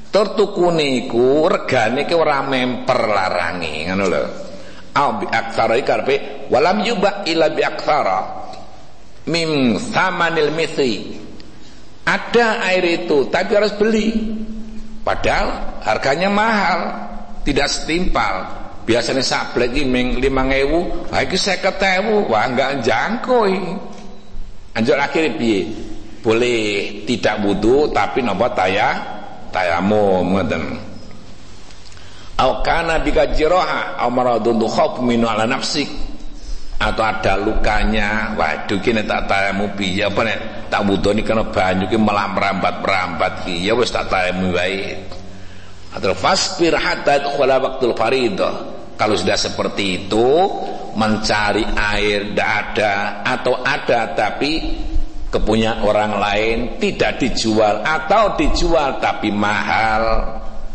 Tur 0.09 0.36
tukune 0.36 1.04
iku 1.04 1.48
regane 1.52 2.09
ki 2.09 2.16
ora 2.16 2.40
memper 2.40 3.00
larangi 3.09 3.88
ngono 3.88 4.04
lho. 4.09 4.24
Au 4.96 5.20
bi 5.20 5.26
aksara 5.28 5.76
iki 5.76 5.84
karepe 5.84 6.14
walam 6.48 6.80
yubah 6.80 7.28
illa 7.28 7.52
bi 7.52 7.61
akthara 7.61 8.20
mim 9.28 9.76
thamanil 9.76 10.50
mithli 10.56 11.20
ada 12.09 12.64
air 12.72 13.04
itu 13.04 13.28
tapi 13.28 13.52
harus 13.52 13.76
beli. 13.76 14.16
Padahal 15.04 15.80
harganya 15.84 16.32
mahal 16.32 16.80
tidak 17.44 17.68
setimpal. 17.68 18.48
Biasanya 18.88 19.20
sablek 19.20 19.76
ini 19.76 19.84
ming 19.84 20.06
lima 20.16 20.48
ngewu 20.48 21.12
lagi 21.12 21.36
saya 21.36 21.61
ketemu 21.61 22.24
wah 22.32 22.48
enggak 22.48 22.80
jangkoi 22.80 23.76
anjur 24.79 24.95
akhirnya 24.95 25.35
piye? 25.35 25.61
Boleh 26.22 27.03
tidak 27.07 27.43
wudhu 27.43 27.91
tapi 27.91 28.22
nopo 28.22 28.47
taya 28.55 29.03
tayamum 29.51 30.39
ngoten. 30.39 30.62
Au 32.39 32.62
kana 32.62 33.03
bika 33.03 33.35
jiraha 33.35 33.99
au 33.99 34.11
maradun 34.14 34.62
khawf 34.62 35.03
min 35.03 35.26
ala 35.26 35.43
nafsik 35.43 35.91
atau 36.79 37.03
ada 37.03 37.35
lukanya 37.35 38.39
waduh 38.39 38.79
kini 38.79 39.03
tak 39.03 39.26
tayamu 39.26 39.74
piye? 39.74 40.07
Apa 40.07 40.22
nek 40.22 40.39
tak 40.70 40.87
ini 40.87 41.22
kena 41.26 41.51
banyu 41.51 41.91
ki 41.91 41.99
malah 41.99 42.31
merambat-merambat 42.31 43.43
ki. 43.43 43.66
Ya 43.66 43.74
wis 43.74 43.91
tak 43.91 44.07
tayamu 44.07 44.55
wae. 44.55 44.95
Atau 45.91 46.14
fasbir 46.14 46.79
hatta 46.79 47.18
yadkhula 47.18 47.59
waqtul 47.59 47.97
faridah 47.99 48.79
kalau 48.99 49.14
sudah 49.14 49.39
seperti 49.39 50.05
itu 50.05 50.26
mencari 50.99 51.62
air 51.62 52.34
tidak 52.34 52.51
ada 52.74 52.94
atau 53.22 53.55
ada 53.62 54.18
tapi 54.18 54.82
kepunya 55.30 55.78
orang 55.86 56.18
lain 56.18 56.57
tidak 56.82 57.22
dijual 57.22 57.86
atau 57.86 58.34
dijual 58.34 58.99
tapi 58.99 59.30
mahal 59.30 60.03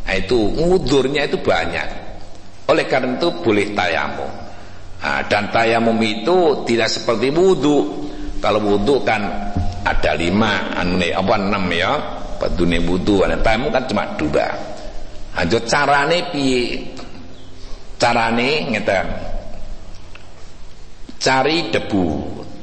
nah, 0.07 0.15
itu 0.15 0.39
ngudurnya 0.55 1.28
itu 1.28 1.36
banyak 1.43 1.88
oleh 2.71 2.86
karena 2.88 3.19
itu 3.19 3.28
boleh 3.43 3.76
tayamum 3.76 4.43
Nah, 5.03 5.19
dan 5.28 5.51
tayamum 5.51 5.99
itu 5.99 6.63
tidak 6.63 6.88
seperti 6.88 7.28
wudhu. 7.28 8.07
Kalau 8.39 8.63
wudhu 8.63 9.03
kan 9.03 9.51
ada 9.84 10.15
lima, 10.15 10.71
anu 10.80 11.03
apa 11.03 11.34
enam 11.36 11.67
ya. 11.76 11.91
Padune 12.39 12.80
wudhu, 12.80 13.28
ada 13.28 13.36
tayamum 13.43 13.67
kan 13.67 13.84
cuma 13.84 14.07
dua. 14.15 14.47
Aja 15.36 15.59
carane 15.67 16.32
piye? 16.32 16.88
Carane 17.99 18.71
ngeten. 18.71 19.32
Cari 21.24 21.71
debu. 21.71 22.05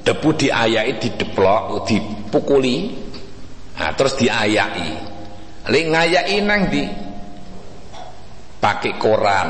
Debu 0.04 0.28
diayai, 0.36 1.00
dideplok, 1.00 1.88
dipukuli. 1.88 2.92
Nah, 3.80 3.96
terus 3.96 4.20
diayai. 4.20 4.90
Lek 5.72 5.84
ngayai 5.88 6.36
nang 6.44 6.68
di 6.68 6.84
pakai 8.61 8.92
koran 9.00 9.48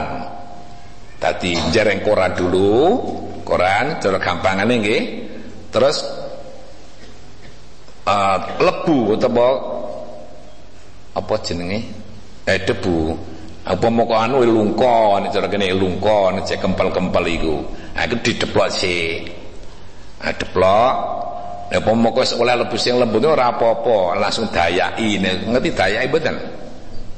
Tadi 1.21 1.53
jareng 1.69 2.01
koran 2.01 2.33
dulu, 2.33 2.97
koran 3.45 4.01
cara 4.01 4.17
gampangane 4.17 4.75
nggih. 4.81 5.03
Terus 5.69 6.01
uh, 8.09 8.39
lebu 8.57 9.21
utawa 9.21 9.49
apa 11.13 11.35
jenenge? 11.45 11.85
Eh 12.49 12.59
debu. 12.65 13.30
Apa 13.71 13.87
moko 13.87 14.19
anu 14.19 14.43
lungko, 14.43 15.23
cara 15.31 15.47
kene 15.47 15.71
lungko, 15.71 16.35
cek 16.43 16.59
kempel-kempel 16.59 17.25
iku. 17.31 17.63
Ha 17.95 18.11
iku 18.11 18.19
dideplok 18.19 18.69
sik. 18.75 19.31
Ha 20.27 20.31
deplok 20.35 20.95
Ya 21.71 21.79
apa 21.79 21.95
moko 21.95 22.19
oleh 22.19 22.67
lebu 22.67 22.75
sing 22.75 22.99
lembut 22.99 23.23
ora 23.23 23.55
apa-apa, 23.55 24.19
langsung 24.19 24.51
dayaki. 24.51 25.23
Ngerti 25.23 25.71
dayaki 25.71 26.11
mboten? 26.11 26.35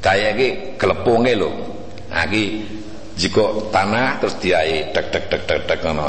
Dayaki 0.05 0.77
glepunge 0.77 1.33
lho. 1.33 1.49
Ha 2.13 2.29
iki 2.29 2.61
jika 3.17 3.73
tanah 3.73 4.21
terus 4.21 4.37
diai 4.41 4.93
dek 4.93 5.07
dek 5.13 5.25
dek 5.29 5.43
dek 5.45 5.61
dek 5.69 5.79
ngono 5.85 6.09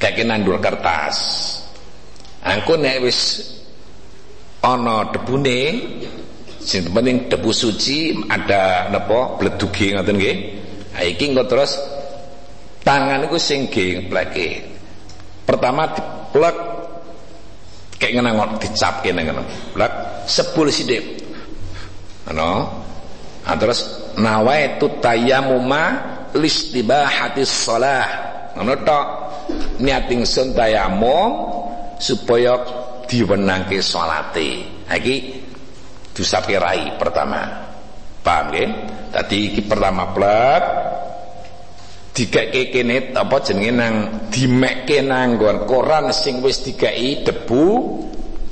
kayak 0.00 0.24
nandul 0.24 0.56
kertas 0.58 1.16
angko 2.42 2.80
nek 2.80 3.04
wis 3.04 3.52
ana 4.64 5.12
debune 5.12 5.60
sing 6.62 6.86
penting 6.94 7.26
debu 7.26 7.50
suci 7.50 8.14
ada 8.30 8.86
napa 8.88 9.34
bleduge 9.36 9.92
ngoten 9.98 10.14
nggih. 10.16 10.36
Ha 10.94 11.02
iki 11.08 11.34
engko 11.34 11.44
terus 11.50 11.74
tangan 12.86 13.26
iku 13.26 13.36
sing 13.38 13.66
pleke 14.06 14.62
pertama 15.42 15.90
diplek 15.90 16.56
kayak 17.98 18.12
ngono 18.22 18.58
dicapke 18.62 19.10
nang 19.10 19.26
ngono. 19.30 19.42
Plek 19.74 19.92
sepul 20.30 20.70
sithik. 20.70 21.02
Ano 22.30 22.70
nah, 23.42 23.56
terus 23.58 24.14
nawaitu 24.14 24.86
tayammuma 25.02 25.98
listibahati 26.38 27.42
shalah 27.42 28.06
ngono 28.54 28.74
tok. 28.86 29.06
Niat 29.82 30.06
ingsun 30.06 30.54
tayamum 30.54 31.50
supaya 31.98 32.54
diwenangke 33.10 33.82
salate 33.82 34.62
iki 34.86 35.42
dusake 36.12 36.56
rai 36.56 36.96
pertama. 36.96 37.72
Paham 38.22 38.54
nggih? 38.54 38.68
Tadi 39.12 39.36
iki 39.52 39.62
pertama 39.66 40.14
plek 40.14 40.62
dikeke 42.12 42.68
kene 42.68 43.16
apa 43.16 43.40
jenenge 43.40 43.72
nang 43.72 43.94
dimekke 44.28 45.00
nang 45.00 45.40
koran 45.64 46.12
sing 46.12 46.44
wis 46.44 46.60
dikai 46.60 47.24
debu 47.24 47.64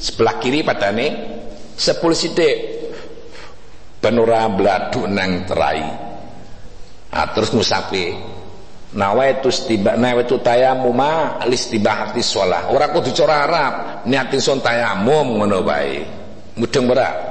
sebelah 0.01 0.41
kiri 0.41 0.65
padane 0.65 1.07
sepuluh 1.77 2.17
sithik. 2.17 2.59
Ben 4.01 4.17
ora 4.17 4.49
bladuk 4.49 5.05
nang 5.13 5.45
terai. 5.45 5.85
Nah, 7.11 7.27
terus 7.37 7.53
ngusapi 7.53 8.17
nawaitu 8.97 9.53
tiba 9.69 9.95
nawaitu 9.95 10.41
tayamuma 10.41 11.37
listibahati 11.45 12.25
sholah. 12.25 12.73
Ora 12.73 12.89
kudu 12.91 13.13
cara 13.13 13.45
Arab 13.45 13.75
niat 14.09 14.33
sun 14.41 14.65
tayamum 14.65 15.37
ngono 15.37 15.61
bae 15.63 16.01
mudeng 16.57 16.91
ora 16.91 17.30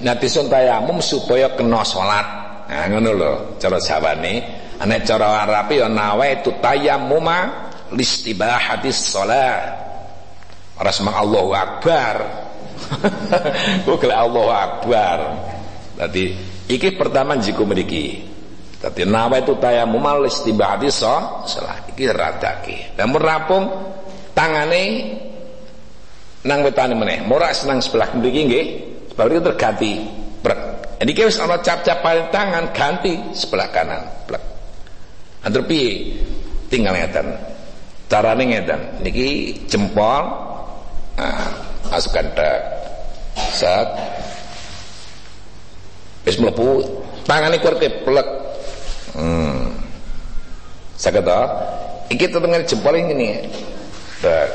niat 0.00 0.20
sun 0.28 0.48
tayamum 0.48 0.98
supaya 1.04 1.52
kena 1.52 1.84
salat 1.84 2.26
nah 2.70 2.86
ngono 2.88 3.10
lho 3.12 3.32
cara 3.60 3.76
jawane 3.76 4.34
nek 4.80 5.00
cara 5.04 5.44
Arab 5.44 5.68
ya 5.76 5.86
nawaitu 5.92 6.56
tayamuma 6.62 7.68
listibahati 7.92 8.88
sholah 8.94 9.80
ora 10.80 10.90
semang 10.90 11.16
Allahu 11.20 11.52
akbar. 11.52 12.16
Kok 13.86 14.02
Allahu 14.08 14.48
akbar? 14.48 15.18
Tadi 16.00 16.32
iki 16.72 16.96
pertama 16.96 17.36
jiku 17.36 17.68
itu 17.68 19.52
tayamum 19.60 20.00
al 20.08 20.24
istibadi 20.24 20.88
so 20.88 21.44
salah 21.44 21.84
iki 21.92 22.08
radake. 22.08 22.96
Dan 22.96 23.12
merapung 23.12 23.68
tangane 24.32 25.12
nang 26.48 26.64
wetane 26.64 26.96
meneh. 26.96 27.20
Mora 27.28 27.52
senang 27.52 27.84
sebelah 27.84 28.16
mriki 28.16 28.40
nggih. 28.48 28.66
Sebelah 29.20 29.36
itu 29.36 29.44
terganti. 29.52 29.92
Brek. 30.40 30.60
Ini 31.04 31.12
wis 31.28 31.36
ana 31.36 31.60
cap-cap 31.60 32.00
tangan 32.32 32.72
ganti 32.72 33.20
sebelah 33.36 33.68
kanan. 33.68 34.00
Blek. 34.24 34.40
Antar 35.44 35.60
piye? 35.68 36.16
Tinggal 36.72 36.96
ngeten. 36.96 37.36
Carane 38.08 38.48
ngeten. 38.48 38.80
Niki 39.04 39.60
jempol 39.68 40.24
nah, 41.20 41.52
masukkan 41.92 42.32
tek. 42.32 42.64
Set. 43.52 43.88
Wis 46.24 46.40
mlebu 46.40 46.80
tangane 47.28 47.60
kuwi 47.60 47.92
plek 48.08 48.28
Hmm. 49.12 49.68
Saged 50.96 51.28
to? 51.28 51.42
Iki 52.08 52.24
tetengen 52.24 52.64
jempol 52.64 52.96
ini. 52.96 53.36
Dak. 54.24 54.48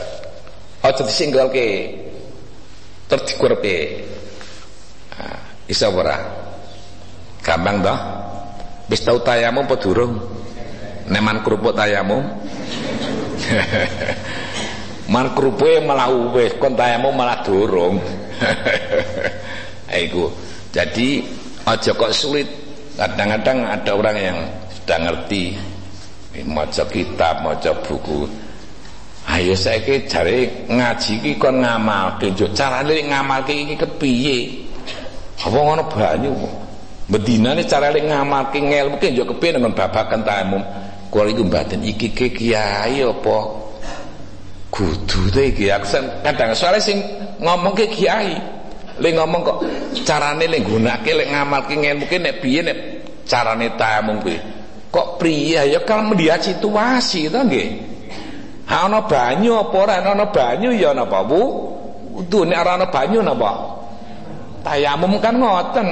Aja 0.82 1.06
disinggalke. 1.06 2.02
Ter 3.06 3.20
dikurpe. 3.30 4.15
Ah, 5.20 5.40
iso 5.70 5.88
ora? 5.92 6.18
Gampang 7.46 7.80
toh? 7.86 8.00
Wis 8.90 9.02
tau 9.02 9.18
tayamum 9.22 9.66
apa 9.66 9.76
durung? 9.82 10.18
Neman 11.10 11.42
kerupuk 11.46 11.74
tayamum. 11.78 12.26
Man 15.14 15.38
kerupuke 15.38 15.86
malah 15.86 16.10
wis 16.34 16.58
kon 16.58 16.74
tayamum 16.74 17.14
malah 17.14 17.46
durung. 17.46 18.02
Iku. 20.06 20.34
Jadi 20.74 21.22
aja 21.62 21.92
kok 21.94 22.12
sulit 22.12 22.50
kadang-kadang 22.98 23.64
ada 23.64 23.92
orang 23.94 24.18
yang 24.18 24.38
sudah 24.74 24.98
ngerti 25.08 25.56
maca 26.50 26.84
kitab, 26.90 27.46
maca 27.46 27.72
buku. 27.86 28.26
Ayo 29.26 29.58
saya 29.58 29.82
ke 29.82 30.06
cari 30.06 30.46
ngaji 30.70 31.14
ki 31.22 31.32
kon 31.42 31.62
ngamal 31.62 32.22
kenjo 32.22 32.46
carane 32.54 33.06
ngamal 33.10 33.42
ki 33.46 33.54
iki 33.66 33.76
kepiye? 33.78 34.65
Apa 35.42 35.58
ngono 35.58 35.84
banyu? 35.92 36.32
Bedinane 37.06 37.68
carane 37.70 38.02
ngamal 38.02 38.50
ki 38.50 38.60
ngelmu 38.66 38.98
ki 38.98 39.14
yo 39.14 39.28
kepiye 39.30 39.60
nang 39.60 39.76
babakan 39.76 40.26
tamu. 40.26 40.60
Kuwi 41.12 41.32
iku 41.32 41.44
mbaten 41.48 41.86
iki 41.86 42.12
ke 42.12 42.34
kiai 42.34 43.00
apa 43.00 43.38
kudu 44.74 45.32
te 45.32 45.54
iki 45.56 45.72
kadang 45.72 46.52
soalnya 46.52 46.84
sing 46.84 47.00
ngomong 47.40 47.72
ke 47.72 47.88
kiai 47.88 48.36
Lek 48.96 49.12
ngomong 49.12 49.42
kok 49.44 49.58
carane 50.08 50.48
lek 50.48 50.64
gunake 50.64 51.12
lek 51.12 51.28
ngamalke 51.28 51.76
ilmu 51.76 52.08
ki 52.08 52.16
nek 52.16 52.40
piye 52.40 52.64
nek 52.64 52.78
carane 53.28 53.76
tayamum 53.76 54.24
kuwi. 54.24 54.40
Kok 54.88 55.20
priya 55.20 55.68
ya 55.68 55.84
kalau 55.84 56.16
melihat 56.16 56.40
situasi 56.40 57.28
to 57.28 57.44
nggih. 57.44 57.68
Ha 58.72 58.88
ana 58.88 59.04
banyu 59.04 59.60
apa 59.60 59.76
ora 59.76 60.00
ana 60.00 60.32
banyu 60.32 60.72
ya 60.72 60.96
napa 60.96 61.28
Bu? 61.28 61.42
Wudu 62.16 62.48
nek 62.48 62.64
ana 62.64 62.88
banyu 62.88 63.20
napa? 63.20 63.52
Tayamum 64.66 65.22
kan 65.22 65.38
ngoten. 65.38 65.88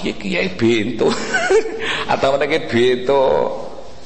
Iki 0.00 0.12
kiai 0.16 0.48
bento. 0.56 1.12
Atau 2.12 2.40
nek 2.40 2.72
bento 2.72 3.20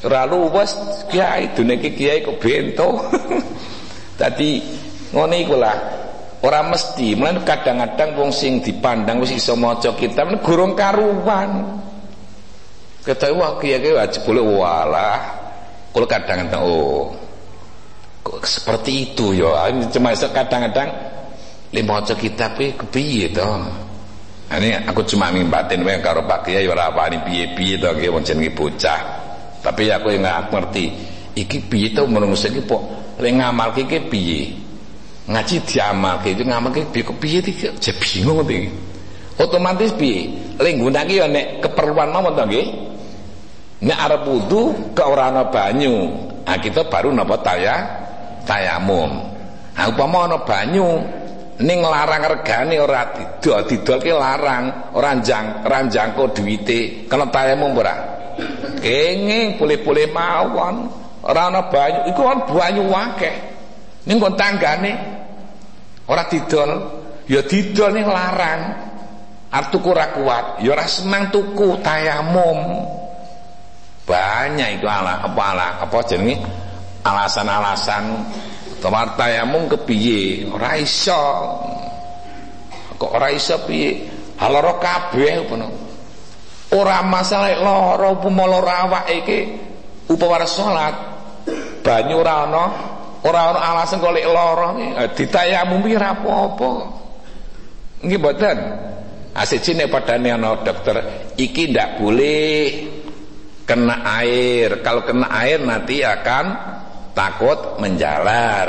ora 0.02 0.26
luwes 0.26 0.74
kiai 1.06 1.54
dene 1.54 1.78
iki 1.78 1.94
kiai 1.94 2.26
kok 2.26 2.42
bento. 2.42 3.06
Dadi 4.18 4.58
ngene 5.14 5.36
iku 5.46 5.54
lah. 5.54 5.78
Ora 6.42 6.58
mesti, 6.66 7.14
men 7.14 7.46
kadang-kadang 7.46 8.18
wong 8.18 8.34
sing 8.34 8.58
dipandang 8.58 9.22
wis 9.22 9.30
iso 9.30 9.54
maca 9.54 9.94
kitab 9.94 10.26
gurung 10.42 10.74
karuan. 10.74 11.78
Kata 13.06 13.30
wah 13.30 13.62
kiai-kiai 13.62 13.94
wajib 13.94 14.26
boleh 14.26 14.42
walah. 14.42 15.22
Kalau 15.94 16.06
kadang-kadang 16.10 16.62
oh 16.66 17.14
kok 18.22 18.42
seperti 18.46 19.12
itu 19.12 19.34
ya 19.34 19.66
cuma 19.90 20.14
kadang-kadang 20.14 20.88
lima 21.74 21.98
maca 21.98 22.14
kitab 22.14 22.54
e 22.62 22.70
kepiye 22.78 23.34
to 23.34 23.42
ini 24.58 24.76
aku 24.84 25.06
cuma 25.08 25.32
ngimbatin 25.32 25.80
wae 25.80 26.02
karo 26.04 26.28
Pak 26.28 26.44
Kiai 26.44 26.68
ora 26.68 26.92
apane 26.92 27.24
piye-piye 27.24 27.80
to 27.80 27.88
ki 27.96 28.08
wong 28.12 28.20
jenenge 28.20 28.52
bocah. 28.52 29.00
Tapi 29.62 29.88
aku 29.88 30.12
yang 30.12 30.26
nggak 30.26 30.50
ngerti 30.50 30.84
iki 31.38 31.58
piye 31.64 31.94
to 31.94 32.04
menungso 32.04 32.50
iki 32.52 32.66
kok 32.66 32.82
lek 33.22 33.32
ngamalke 33.32 33.86
iki 33.88 33.98
piye? 34.10 34.40
Ngaji 35.30 35.56
diamalke 35.64 36.34
itu 36.34 36.42
ngamalke 36.44 36.84
piye 36.90 37.02
kok 37.06 37.16
piye 37.22 37.38
iki? 37.40 37.70
Bingung 38.02 38.44
iki. 38.44 38.68
Otomatis 39.40 39.94
piye? 39.96 40.28
Lek 40.60 40.76
nggunake 40.76 41.14
ya 41.16 41.26
nek 41.30 41.64
keperluan 41.64 42.12
mawon 42.12 42.36
to 42.36 42.44
nggih. 42.44 42.66
Nek 43.82 43.98
arep 43.98 44.22
wudu 44.28 44.92
ke 44.92 45.02
ora 45.02 45.30
ana 45.32 45.48
banyu? 45.48 46.12
Nah 46.42 46.58
kita 46.58 46.90
baru 46.90 47.14
napa 47.14 47.38
taya 47.40 47.76
tayamum. 48.44 49.10
Nah 49.72 49.86
upama 49.88 50.28
ana 50.28 50.38
banyu 50.42 51.21
ning 51.60 51.84
larang 51.84 52.24
regane 52.24 52.80
ora 52.80 53.12
didol 53.12 53.68
didolke 53.68 54.12
larang. 54.14 54.94
Ora 54.96 55.12
jang 55.20 55.66
ora 55.66 55.84
jangko 55.84 56.32
duwite. 56.32 57.04
Kena 57.10 57.28
tayamum 57.28 57.76
ora 57.76 57.94
kenging 58.80 59.60
boleh-boleh 59.60 60.08
mawon. 60.08 60.88
Ora 61.22 61.52
ana 61.52 61.68
banyu 61.68 62.08
iku 62.08 62.20
kan 62.24 62.38
banyu 62.48 62.84
akeh. 62.88 63.36
Ning 64.08 64.16
kon 64.16 64.34
tanggane 64.34 64.92
ora 66.08 66.24
didol. 66.24 66.70
Ya 67.28 67.44
didol 67.44 67.92
ning 67.92 68.08
larang. 68.08 68.60
Artuku 69.52 69.92
ora 69.92 70.08
kuat 70.16 70.64
ya 70.64 70.72
ora 70.72 70.88
senang 70.88 71.28
tuku 71.28 71.76
tayamum. 71.84 72.88
Banyak 74.02 74.80
itu 74.80 74.86
ala 74.88 75.22
apa 75.22 75.42
ala 75.54 75.68
apa 75.84 75.96
jenenge? 76.08 76.40
Alasan-alasan 77.02 78.04
tempat 78.82 79.14
tayamum 79.14 79.70
kepiye? 79.70 80.50
Ora 80.50 80.74
iso. 80.74 81.22
Kok 82.98 83.10
ora 83.14 83.30
iso 83.30 83.62
piye? 83.62 84.10
Haloro 84.42 84.82
kabeh 84.82 85.46
ngono 85.46 85.92
ora 86.72 87.04
masalah 87.04 87.52
lara 87.60 88.08
upama 88.08 88.48
lara 88.48 88.88
awake 88.88 89.14
iki 89.22 89.38
upama 90.08 90.42
salat. 90.48 90.96
Banyu 91.84 92.18
ora 92.22 92.48
ana 92.48 92.64
ora 93.22 93.40
ana 93.52 93.60
alasan 93.70 94.00
kok 94.02 94.10
lek 94.10 94.26
lara 94.26 94.74
ditayamum 95.14 95.84
ora 95.84 96.10
apa-apa. 96.16 96.70
Nggih 98.02 98.18
mboten. 98.18 98.58
Asik 99.32 99.64
nek 99.72 99.88
padane 99.88 100.28
ana 100.28 100.60
dokter 100.60 100.96
iki 101.38 101.70
ndak 101.70 102.02
boleh 102.02 102.66
kena 103.64 104.02
air. 104.20 104.80
Kalau 104.82 105.06
kena 105.06 105.28
air 105.28 105.62
nanti 105.62 106.02
akan 106.02 106.44
takut 107.12 107.78
menjalar. 107.80 108.68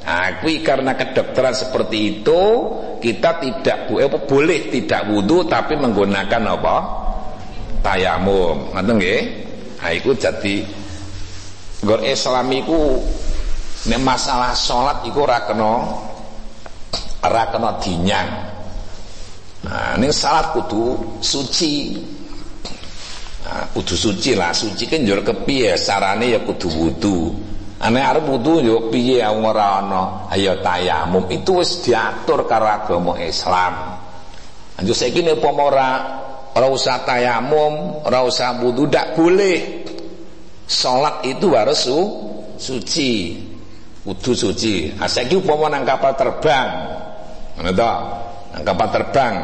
Nah, 0.00 0.42
karena 0.42 0.96
kedokteran 0.98 1.54
seperti 1.54 2.18
itu 2.18 2.42
kita 2.98 3.38
tidak 3.38 3.78
eh, 3.94 4.10
boleh 4.10 4.72
tidak 4.72 5.06
wudhu 5.06 5.46
tapi 5.46 5.78
menggunakan 5.78 6.42
apa? 6.50 6.76
Tayamum. 7.84 8.74
Ngerti 8.74 8.92
nggih? 8.96 9.20
Nah 9.80 9.90
iku 9.94 10.10
jadi 10.12 10.66
gor 11.80 12.04
Islam 12.04 12.52
iku 12.52 13.00
nek 13.88 14.00
masalah 14.02 14.52
salat 14.52 15.06
iku 15.08 15.24
ora 15.24 15.40
kena 17.48 17.70
dinyang. 17.80 18.28
Nah 19.68 19.94
ning 19.94 20.10
salat 20.10 20.52
kudu 20.56 21.16
suci. 21.22 21.96
Nah, 23.40 23.64
kudu 23.72 23.96
suci 23.96 24.36
lah. 24.36 24.52
Suci 24.52 24.84
kan 24.84 25.00
njur 25.00 25.24
kepiye? 25.24 25.78
Sarane 25.80 26.28
ya 26.34 26.40
kudu 26.44 26.68
wudu 26.68 27.32
Ane 27.80 27.96
arep 28.04 28.28
wudu 28.28 28.60
yo 28.60 28.76
piye 28.92 29.24
ora 29.24 29.80
ana 29.80 30.28
ayo 30.28 30.60
tayamum 30.60 31.24
itu 31.32 31.64
wis 31.64 31.80
diatur 31.80 32.44
karo 32.44 32.68
agama 32.68 33.16
Islam. 33.16 33.96
Anjo 34.76 34.92
saiki 34.92 35.24
nek 35.24 35.40
upama 35.40 35.62
ora 35.64 35.88
ora 36.52 36.68
usah 36.68 37.08
tayamum, 37.08 38.04
ora 38.04 38.20
usah 38.20 38.52
wudu 38.60 38.84
boleh. 39.16 39.88
Salat 40.68 41.24
itu 41.24 41.56
harus 41.56 41.88
su, 41.88 41.98
suci. 42.60 43.40
Wudu 44.04 44.36
suci. 44.36 44.92
Nah, 45.00 45.08
saiki 45.08 45.40
upama 45.40 45.72
nang 45.72 45.88
kapal 45.88 46.12
terbang. 46.20 46.68
Ngono 47.56 47.70
to? 47.72 47.92
Nang 48.54 48.62
kapal 48.62 48.88
terbang. 48.92 49.34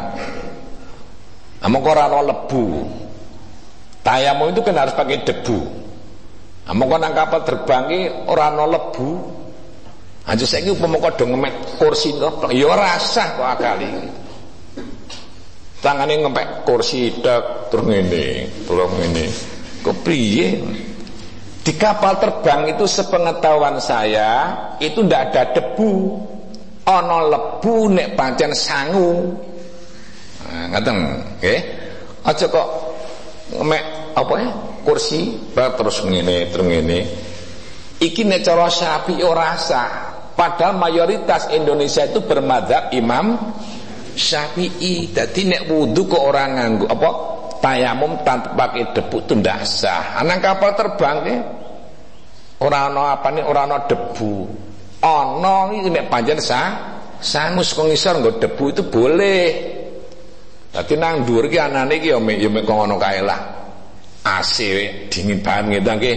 Among 1.65 1.83
ora 1.89 2.05
lebu. 2.21 2.85
Tayamum 4.05 4.53
itu 4.53 4.61
kan 4.61 4.77
harus 4.77 4.93
pakai 4.93 5.25
debu. 5.25 5.86
Among 6.67 6.99
nang 6.99 7.15
kapal 7.15 7.47
terbang 7.47 7.85
ki 7.87 8.01
ora 8.27 8.51
ana 8.51 8.67
lebu. 8.67 9.39
Aja 10.27 10.43
saiki 10.43 10.75
upama 10.75 10.99
kok 10.99 11.23
do 11.23 11.25
ngemek 11.31 11.79
kursi 11.79 12.11
kok 12.19 12.51
ya 12.51 12.67
ora 12.67 12.99
sah 12.99 13.39
kok 13.39 13.47
akali. 13.47 13.87
Tangane 15.79 16.19
ngempek 16.19 16.67
kursi 16.67 17.15
dak 17.23 17.71
terus 17.71 17.87
ngene, 17.87 18.51
terus 18.67 18.91
ngene. 18.91 19.25
Kok? 19.87 20.03
Di 21.63 21.73
kapal 21.75 22.19
terbang 22.19 22.75
itu 22.75 22.87
sepengetahuan 22.91 23.79
saya 23.79 24.55
itu 24.83 25.07
ndak 25.07 25.31
ada 25.31 25.43
debu. 25.55 26.19
Ana 26.87 27.31
lebu 27.31 27.91
nek 27.95 28.19
pancen 28.19 28.55
sangu. 28.55 29.35
Nah, 30.47 30.75
ngaten, 30.75 30.95
nggih. 31.43 31.61
Aja 32.27 32.47
kok 32.51 32.67
ngemek 33.55 33.83
apa 34.17 34.35
ya? 34.41 34.51
kursi 34.81 35.37
terus 35.53 36.01
ngene 36.01 36.49
terus 36.49 36.65
ngene. 36.65 36.99
Iki 38.01 38.23
nek 38.29 38.41
cara 38.45 38.69
Syafi'i 38.69 39.25
padahal 40.37 40.77
mayoritas 40.77 41.49
Indonesia 41.53 42.05
itu 42.05 42.25
bermadzhab 42.25 42.93
Imam 42.97 43.37
Syafi'i. 44.17 45.13
Dadi 45.13 45.43
nek 45.49 45.69
wudu 45.69 46.09
kok 46.09 46.23
orang 46.23 46.51
nganggo 46.57 46.87
apa? 46.89 47.11
Tayamum 47.57 48.21
tanpa 48.21 48.53
pakai 48.53 48.93
debu 48.93 49.17
itu 49.25 49.33
ndak 49.41 49.65
sah. 49.65 50.21
Anang 50.21 50.45
kapal 50.45 50.77
terbang 50.77 51.17
ke? 51.25 51.37
Ora 52.61 52.89
ana 52.89 53.17
apa 53.17 53.33
nih 53.33 53.45
ora 53.45 53.65
ana 53.65 53.85
debu. 53.89 54.45
Ana 55.01 55.73
iki 55.73 55.89
nek 55.89 56.09
panjen 56.13 56.41
sah 56.41 57.01
sangus 57.21 57.73
kok 57.73 57.89
ngisor 57.89 58.21
nggo 58.21 58.33
debu 58.41 58.65
itu 58.77 58.83
boleh. 58.87 59.45
Dadi 60.69 60.95
nang 61.01 61.25
dhuwur 61.25 61.49
ki 61.49 61.57
anane 61.57 61.97
ki 61.97 62.13
ya 62.13 62.21
mek 62.21 62.37
ya 62.37 62.49
mek 62.53 62.69
kae 63.01 63.21
lah. 63.25 63.66
AC 64.27 64.57
dingin 65.07 65.39
banget 65.39 65.87
gitu 65.87 65.91
nggih. 65.95 66.17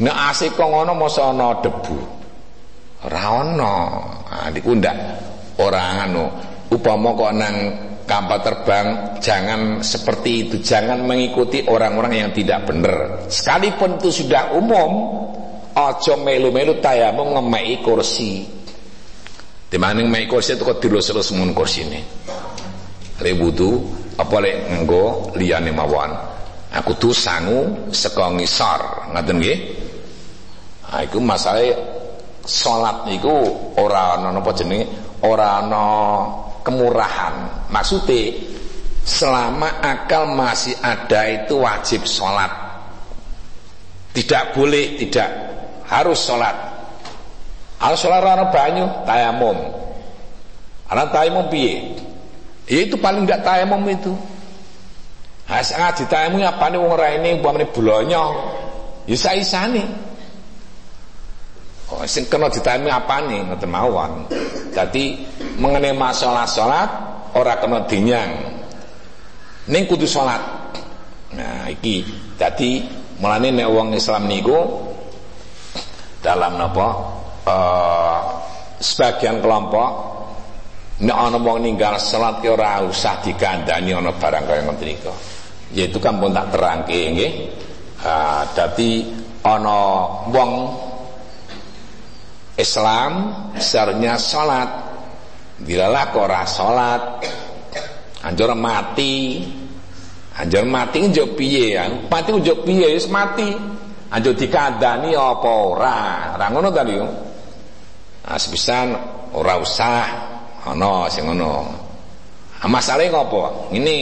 Nek 0.00 0.16
AC 0.16 0.40
kok 0.56 0.64
ngono 0.64 0.96
masa 0.96 1.28
debu. 1.60 1.98
Ora 3.04 3.44
ana. 3.44 3.74
Ah 4.28 4.48
niku 4.48 4.72
ndak 4.72 4.96
ora 5.60 6.08
anu. 6.08 6.24
Kok 6.68 7.32
nang 7.32 7.56
kapal 8.08 8.40
terbang 8.40 8.86
jangan 9.20 9.84
seperti 9.84 10.30
itu, 10.48 10.56
jangan 10.64 11.04
mengikuti 11.04 11.64
orang-orang 11.68 12.24
yang 12.24 12.30
tidak 12.32 12.64
benar. 12.64 13.28
Sekalipun 13.28 14.00
itu 14.00 14.24
sudah 14.24 14.52
umum, 14.56 15.24
aja 15.72 16.14
melu-melu 16.16 16.80
tayamum 16.80 17.36
ngemeki 17.36 17.84
kursi. 17.84 18.44
Di 19.68 19.76
mana 19.76 20.00
ngemeki 20.04 20.28
kursi 20.28 20.56
itu 20.56 20.64
kok 20.64 20.80
dilus-lus 20.80 21.32
mun 21.36 21.52
kursine. 21.56 22.00
Lek 23.20 23.34
wudu 23.36 23.82
apa 24.20 24.36
lek 24.40 24.56
nggo 24.84 25.34
liyane 25.34 25.72
mawon 25.74 26.37
aku 26.72 26.92
tuh 26.96 27.14
sangu 27.14 27.90
saka 27.92 28.32
ngisor. 28.34 29.12
Ngoten 29.14 29.36
nggih? 29.40 29.58
Ha 30.88 31.04
iku 31.04 31.20
masalah 31.20 31.64
salat 32.44 33.04
niku 33.08 33.32
ora 33.76 34.16
ana 34.16 34.32
napa 34.32 34.52
jenenge? 34.56 34.88
Ora 35.24 35.64
ana 35.64 35.84
kemurahan. 36.64 37.68
Maksudnya 37.68 38.34
selama 39.04 39.80
akal 39.84 40.32
masih 40.32 40.76
ada 40.80 41.28
itu 41.28 41.60
wajib 41.60 42.04
sholat. 42.04 42.50
Tidak 44.12 44.56
boleh 44.56 44.96
tidak 45.00 45.30
harus 45.88 46.20
sholat. 46.24 46.56
Harus 47.78 47.98
sholat 48.02 48.20
rana 48.20 48.50
banyu 48.50 49.06
tayamum 49.06 49.78
karena 50.88 51.04
tayamum 51.12 51.46
piye? 51.52 52.00
Ya 52.64 52.88
itu 52.88 52.96
paling 52.96 53.28
tidak 53.28 53.44
tayamum 53.44 53.84
itu 53.92 54.12
Has 55.48 55.72
ngaji 55.72 56.04
tamu 56.12 56.44
apane 56.44 56.76
wong 56.76 56.92
ora 56.92 57.16
ini 57.16 57.40
umpamane 57.40 57.72
bulanya. 57.72 58.20
Ya 59.08 59.16
saisane. 59.16 59.80
sing 62.04 62.28
kena 62.28 62.52
ditami 62.52 62.92
apane? 62.92 63.48
Ngoten 63.48 63.70
mawon. 63.72 64.28
Dadi 64.76 65.24
mengenai 65.56 65.96
masalah 65.96 66.44
salat 66.44 66.90
ora 67.32 67.56
kena 67.64 67.88
dinyang. 67.88 68.60
Ning 69.72 69.88
kudu 69.88 70.04
salat. 70.04 70.44
Nah 71.32 71.64
iki. 71.72 72.04
Dadi 72.36 72.84
mulane 73.16 73.48
nek 73.48 73.68
wong 73.72 73.96
Islam 73.96 74.28
niku 74.28 74.84
dalam 76.20 76.60
napa 76.60 76.88
uh, 77.48 78.20
sebagian 78.84 79.40
kelompok 79.40 79.90
nek 81.08 81.16
ana 81.16 81.40
wong 81.40 81.64
ninggal 81.64 81.96
salat 81.96 82.44
ki 82.44 82.52
ora 82.52 82.84
usah 82.84 83.24
dikandani 83.24 83.96
ana 83.96 84.12
barang 84.12 84.44
kaya 84.44 84.60
ngoten 84.68 84.86
niku 84.92 85.37
yaitu 85.72 86.00
kan 86.00 86.16
pun 86.16 86.32
tak 86.32 86.52
terangke 86.54 86.98
nggih. 87.12 87.32
Uh, 87.98 88.46
dadi 88.54 89.10
ana 89.42 90.06
wong 90.30 90.52
Islam 92.58 93.12
seharusnya 93.58 94.18
sholat 94.18 94.70
dilalah 95.58 96.04
kok 96.14 96.22
ora 96.22 96.42
sholat 96.46 97.02
anjur 98.22 98.54
mati. 98.54 99.42
Anjur 100.38 100.62
mati 100.70 101.02
njuk 101.02 101.34
piye? 101.34 101.74
Mati 102.06 102.30
njuk 102.30 102.62
piye? 102.62 102.94
Wis 102.94 103.10
mati. 103.10 103.50
Anjur 104.14 104.38
dikandani 104.38 105.18
apa 105.18 105.50
ora? 105.50 105.98
Ora 106.38 106.46
ngono 106.54 106.70
tadi 106.70 106.94
yo 106.94 107.06
nah 108.28 108.38
sepisan 108.38 108.94
ora 109.34 109.58
usah. 109.58 110.06
Ana 110.68 111.08
sing 111.10 111.26
ngono. 111.26 111.64
Masalahe 112.66 113.08
ngopo? 113.14 113.70
Ini 113.70 113.98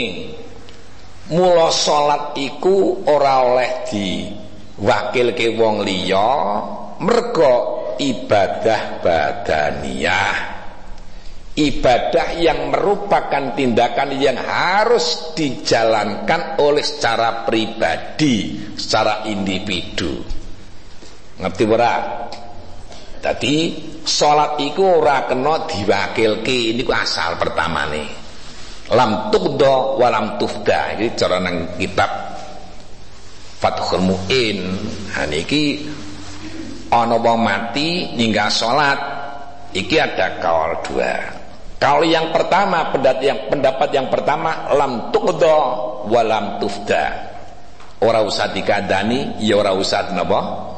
mula 1.32 1.74
salat 1.74 2.38
iku 2.38 3.02
ora 3.10 3.42
oleh 3.42 3.70
di 3.90 4.30
wakilke 4.78 5.58
wong 5.58 5.82
liya 5.82 6.32
mergo 7.02 7.54
ibadah 7.96 9.00
badaniyah. 9.00 10.36
Ibadah 11.56 12.36
yang 12.36 12.68
merupakan 12.68 13.56
tindakan 13.56 14.12
yang 14.20 14.36
harus 14.36 15.32
dijalankan 15.32 16.60
oleh 16.60 16.84
secara 16.84 17.48
pribadi 17.48 18.60
secara 18.76 19.24
individu. 19.24 20.20
Ngerti 21.40 21.64
ora? 21.64 21.94
Tadi 23.24 23.56
sholat 24.04 24.60
iku 24.60 25.00
ora 25.00 25.24
kena 25.24 25.64
diwakilke 25.64 26.76
ini 26.76 26.84
asal 26.92 27.40
pertama 27.40 27.88
nih 27.88 28.25
lam 28.92 29.32
tuqda 29.34 29.98
wa 29.98 30.08
lam 30.10 30.26
tufda. 30.38 30.94
Ini 30.98 31.16
cara 31.18 31.42
nang 31.42 31.78
kitab 31.80 32.10
Fathul 33.58 34.04
Mu'in. 34.04 34.58
Nah 35.16 35.26
niki 35.26 35.86
ana 36.92 37.16
wong 37.18 37.40
mati 37.40 38.14
ninggal 38.14 38.52
salat. 38.52 38.98
Iki 39.76 39.96
ada 39.98 40.40
kaul 40.40 40.80
dua. 40.86 41.14
Kaul 41.76 42.08
yang 42.08 42.32
pertama 42.32 42.88
pendapat 42.88 43.20
yang 43.20 43.40
pendapat 43.52 43.88
yang 43.92 44.08
pertama 44.08 44.72
lam 44.72 45.12
tuqda 45.12 45.56
wa 46.08 46.22
lam 46.24 46.62
tufda. 46.62 47.04
Ora 48.00 48.20
usah 48.20 48.52
dikadani 48.52 49.40
ya 49.40 49.56
ora 49.56 49.72
usah 49.72 50.12
napa? 50.12 50.68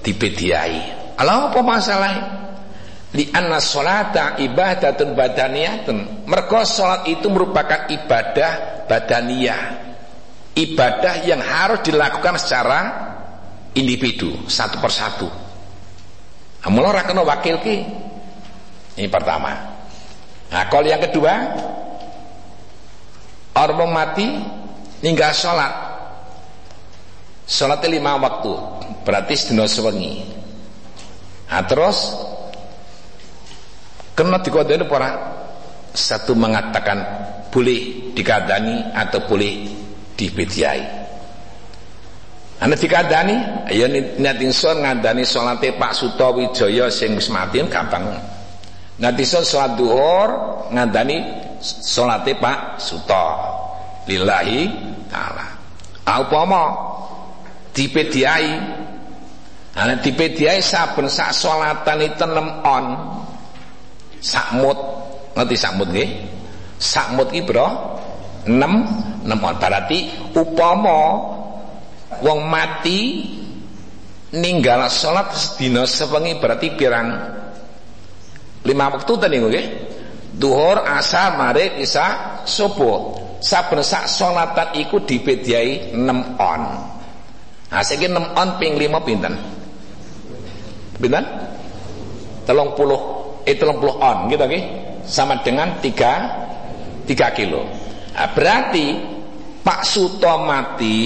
Dipediai 0.00 0.98
ala 1.18 1.50
apa 1.50 1.60
masalah 1.60 2.37
li 3.16 3.24
anna 3.32 3.56
salata 3.56 4.36
ibadatun 4.36 5.16
badaniyatun 5.16 6.28
mergo 6.28 6.60
salat 6.68 7.08
itu 7.08 7.28
merupakan 7.32 7.88
ibadah 7.88 8.84
badaniyah 8.84 9.88
ibadah 10.58 11.22
yang 11.22 11.38
harus 11.38 11.86
dilakukan 11.86 12.34
secara 12.36 12.80
individu 13.78 14.34
satu 14.50 14.82
persatu. 14.82 15.28
Amun 16.66 16.82
ora 16.82 17.06
kena 17.06 17.22
wakil 17.22 17.62
ki. 17.62 17.76
Ini 18.98 19.06
pertama. 19.06 19.54
Nah, 20.50 20.64
kalau 20.66 20.90
yang 20.90 20.98
kedua 20.98 21.54
orang 23.54 23.90
mati 23.94 24.26
ninggal 25.02 25.30
sholat 25.30 25.70
sholat 27.46 27.82
lima 27.86 28.18
waktu 28.18 28.52
berarti 29.02 29.34
sedina 29.34 29.66
sewengi 29.66 30.22
nah, 31.50 31.62
terus 31.66 32.14
kena 34.18 34.42
dikodeni 34.42 34.82
para 34.90 35.14
satu 35.94 36.34
mengatakan 36.34 36.98
boleh 37.54 38.10
dikadani 38.18 38.90
atau 38.90 39.22
boleh 39.30 39.70
dibediai 40.18 40.98
Ana 42.58 42.74
dikandani, 42.74 43.38
ya 43.70 43.86
niat 43.86 44.42
ingsun 44.42 44.82
ngandani 44.82 45.22
salate 45.22 45.78
Pak 45.78 45.94
Suto 45.94 46.34
Wijaya 46.34 46.90
sing 46.90 47.14
wis 47.14 47.30
mati 47.30 47.62
gampang. 47.70 48.02
Niat 48.98 49.14
ingsun 49.14 49.46
salat 49.46 49.78
zuhur 49.78 50.28
ngandani 50.74 51.22
salate 51.62 52.34
Pak 52.34 52.82
Suto. 52.82 53.26
Lillahi 54.10 54.66
taala. 55.06 55.54
Upama 56.02 56.64
dipediai 57.70 58.58
Ana 59.78 59.94
dipediai 60.02 60.58
saben 60.58 61.06
sak 61.06 61.30
salatan 61.30 62.02
itu 62.02 62.26
6 62.26 62.66
on. 62.66 62.84
Sakmut, 64.18 64.78
ngerti 65.38 65.56
sakmut 65.56 65.88
nggih? 65.94 66.10
Sakmut 66.78 67.30
ki 67.30 67.42
bro? 67.46 67.66
6 68.46 69.26
6 69.26 69.30
on. 69.30 69.54
Berarti 69.58 69.98
upama 70.34 71.00
wong 72.22 72.40
mati 72.48 73.28
ninggal 74.34 74.88
sholat 74.90 75.34
sedina 75.34 75.86
sewengi 75.86 76.38
berarti 76.38 76.74
pirang? 76.74 77.08
Lima 78.66 78.90
waktu 78.90 79.12
tadi 79.18 79.36
nggih? 79.38 79.66
Duhur 80.38 80.86
asar 80.86 81.34
maghrib 81.34 81.78
isya 81.82 82.42
subuh. 82.46 83.26
Saben 83.38 83.86
sak 83.86 84.10
salatan 84.10 84.74
iku 84.82 84.98
dibediai 85.06 85.94
6 85.94 86.42
on. 86.42 86.62
Nah 87.70 87.82
saiki 87.86 88.10
6 88.10 88.34
on 88.34 88.48
ping 88.58 88.74
5 88.74 89.06
pinten? 89.06 89.34
Pinten? 90.98 91.24
30 92.50 92.74
30 93.56 93.80
on 93.80 94.18
gitu 94.28 94.44
nggih. 94.44 94.64
Sama 95.08 95.40
dengan 95.40 95.80
3 95.80 97.08
3 97.08 97.38
kilo. 97.38 97.64
Nah, 98.12 98.28
berarti 98.36 98.86
Pak 99.64 99.80
Suto 99.88 100.44
mati 100.44 100.98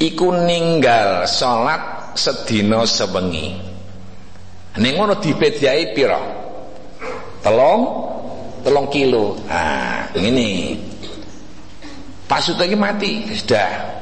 iku 0.00 0.32
ninggal 0.32 1.28
salat 1.28 2.16
sedina 2.16 2.84
sewengi 2.88 3.66
ning 4.76 4.92
ngono 4.96 5.16
dipediai 5.16 5.92
pira? 5.96 6.20
Telung 7.40 7.82
telung 8.60 8.88
kilo. 8.92 9.40
Ah 9.48 10.08
ini 10.16 10.76
Pak 12.28 12.40
Suto 12.44 12.64
iki 12.64 12.76
mati 12.76 13.32
sudah. 13.32 13.96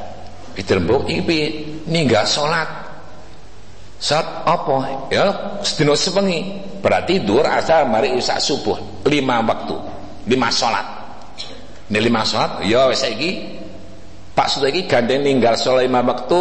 Pitrembuk 0.54 1.10
iki 1.10 1.66
ninggal 1.90 2.26
salat 2.26 2.66
saat 3.98 4.46
apa? 4.46 5.06
Ya 5.10 5.58
sedina 5.62 5.94
sewengi 5.94 6.73
berarti 6.84 7.24
dur 7.24 7.48
asal 7.48 7.88
mari 7.88 8.12
isak 8.12 8.44
subuh. 8.44 9.08
Lima 9.08 9.40
waktu. 9.40 9.76
Lima 10.28 10.52
salat 10.52 11.04
ini 11.84 12.00
lima 12.00 12.24
salat 12.24 12.64
ya 12.64 12.88
wis 12.88 13.04
saiki. 13.04 13.30
Pak 14.34 14.50
Suto 14.50 14.66
iki 14.66 14.90
gandeng 14.90 15.22
ninggal 15.22 15.54
sholat 15.54 15.86
lima 15.86 16.02
waktu 16.02 16.40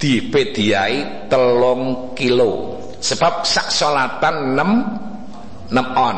dipediai 0.00 1.28
telung 1.30 2.10
kilo. 2.18 2.82
Sebab 2.98 3.46
sak 3.46 3.70
sholatan 3.70 4.58
6 4.58 5.70
6 5.70 5.78
on. 5.94 6.16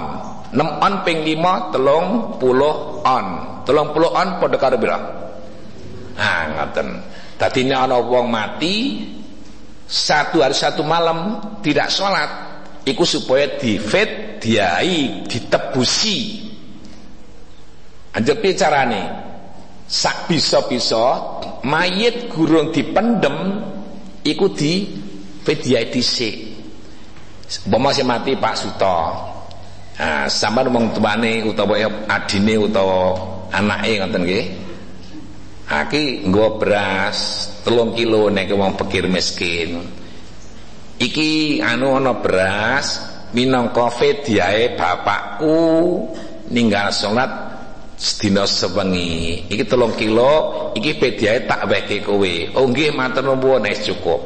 6 0.55 0.85
on 0.85 0.95
ping 1.05 1.21
5 1.25 1.73
telung 1.77 2.07
puluh 2.41 3.05
on. 3.05 3.27
Telung 3.69 3.93
puluh 3.93 4.09
on 4.17 4.41
pada 4.41 4.57
karo 4.57 4.77
pira? 4.81 4.97
Ah 6.17 6.43
ngoten. 6.49 6.89
Ana 7.45 8.01
wong 8.01 8.33
mati 8.33 9.05
satu 9.85 10.41
hari 10.41 10.57
satu 10.57 10.81
malam 10.81 11.37
tidak 11.61 11.93
sholat 11.93 12.54
iku 12.85 13.05
supaya 13.05 13.57
difet 13.59 14.41
diai 14.41 15.25
ditebusi. 15.29 16.45
Anjir 18.15 18.39
piye 18.39 18.55
carane? 18.55 19.03
Sak 19.85 20.31
bisa-bisa 20.31 21.21
mayit 21.67 22.33
gurung 22.33 22.73
dipendem 22.73 23.61
iku 24.25 24.49
di 24.53 24.89
pediai 25.45 25.93
dhisik 25.93 26.55
umpama 27.69 27.93
mati 27.93 28.33
Pak 28.35 28.55
Suto 28.57 28.99
nah 29.95 30.27
sampean 30.27 30.73
wong 30.75 30.91
tuane 30.97 31.45
utawa 31.47 31.79
adine 32.11 32.59
utawa 32.59 33.15
anake 33.55 34.03
ngoten 34.03 34.23
nggih. 34.27 34.45
Aki 35.65 36.29
nggo 36.29 36.59
beras 36.61 37.49
telung 37.63 37.95
kilo 37.95 38.27
nek 38.27 38.51
wong 38.53 38.75
pikir 38.75 39.07
miskin. 39.07 39.87
Iki 40.95 41.59
anu 41.59 41.99
ana 41.99 42.15
beras 42.23 43.03
minangka 43.35 43.91
fediae 43.91 44.79
bapakku 44.79 45.59
ninggal 46.55 46.95
salat 46.95 47.31
sedina 47.99 48.47
sewengi. 48.47 49.51
Iki 49.51 49.65
telung 49.67 49.95
kilo 49.99 50.71
iki 50.79 50.95
pediae 50.95 51.43
tak 51.51 51.67
weke 51.67 52.03
kowe. 52.07 52.35
Oh 52.55 52.71
nggih 52.71 52.95
matur 52.95 53.27
nuwun 53.27 53.67
cukup. 53.75 54.21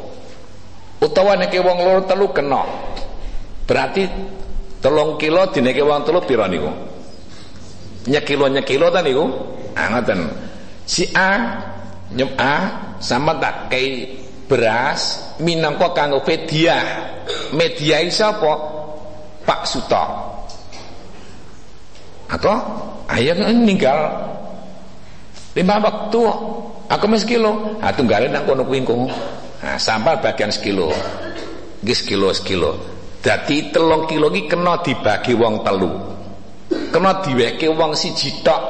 Utawa 0.98 1.38
nek 1.38 1.54
wong 1.56 1.78
loro 1.78 2.02
telu 2.04 2.26
kena. 2.34 2.62
Berarti 3.64 4.04
telung 4.82 5.16
kilo 5.16 5.46
dineke 5.48 5.80
wong 5.80 6.04
telu 6.04 6.20
pira 6.26 6.50
niku? 6.50 6.68
Nyekilo 8.08 8.48
nyekilo 8.48 8.88
ta 8.92 9.00
niku? 9.00 9.24
Ah 9.78 10.02
si 10.88 11.04
A 11.14 11.30
nyem 12.10 12.32
A 12.40 12.54
sama 12.98 13.36
tak 13.38 13.70
kei 13.70 14.16
beras 14.48 15.36
minangka 15.44 15.92
kanggo 15.92 16.24
media 16.24 16.80
media 17.52 18.00
sapa 18.08 18.52
Pak 19.44 19.62
Suto. 19.64 20.04
Atau? 22.28 22.56
Ayah 23.08 23.36
meninggal 23.36 23.96
lima 25.56 25.80
waktu. 25.80 26.20
Aku 26.88 27.04
mes 27.04 27.24
kilo 27.28 27.76
ah 27.84 27.92
tunggalin 27.92 28.32
nang 28.32 28.48
kono 28.48 28.64
kuwi 28.64 28.80
nah 28.84 29.76
sampal 29.76 30.20
bagian 30.24 30.48
sekilo. 30.48 30.88
Iki 31.84 31.92
sekilo 31.92 32.28
sekilo. 32.32 32.72
Dadi 33.20 33.68
telung 33.68 34.08
kilo 34.08 34.32
iki 34.32 34.48
kena 34.48 34.80
dibagi 34.80 35.36
wong 35.36 35.64
telu. 35.64 35.92
Kena 36.92 37.20
diweke 37.24 37.68
wong 37.68 37.92
siji 37.92 38.40
tok 38.40 38.60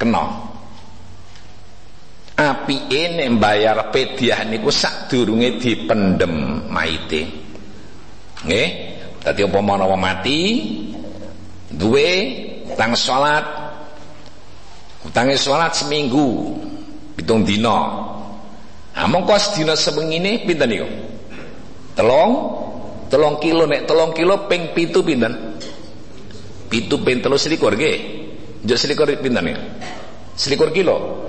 kena 0.00 0.55
apike 2.36 3.16
nek 3.16 3.28
bayar 3.40 3.88
pediah 3.88 4.44
niku 4.44 4.68
sadurunge 4.68 5.56
dipendem 5.56 6.68
maite. 6.68 7.24
Nggih? 8.44 8.68
Dadi 9.24 9.40
apa 9.42 9.58
menawa 9.58 9.96
mati 9.96 10.40
duwe 11.72 12.08
utang 12.68 12.92
salat. 12.94 13.64
Utange 15.02 15.40
salat 15.40 15.72
seminggu 15.72 16.54
pitung 17.16 17.42
dina. 17.42 18.04
Nah 18.96 19.06
mongko 19.08 19.36
sedina 19.40 19.72
semengine 19.72 20.44
pinten 20.44 20.68
niku? 20.68 20.88
Telung? 21.96 22.32
Telung 23.08 23.38
kilo 23.40 23.64
nek 23.64 23.88
telung 23.88 24.12
kilo 24.12 24.44
ping 24.44 24.76
pitu 24.76 25.00
pinten? 25.00 25.56
Pitu 26.68 27.00
ping 27.00 27.24
telu 27.24 27.40
selikur 27.40 27.72
nggih. 27.72 27.96
Njok 28.66 28.76
selikur 28.76 29.08
pinten 29.16 29.40
niku? 29.40 29.62
Selikur 30.36 30.68
kilo 30.68 31.25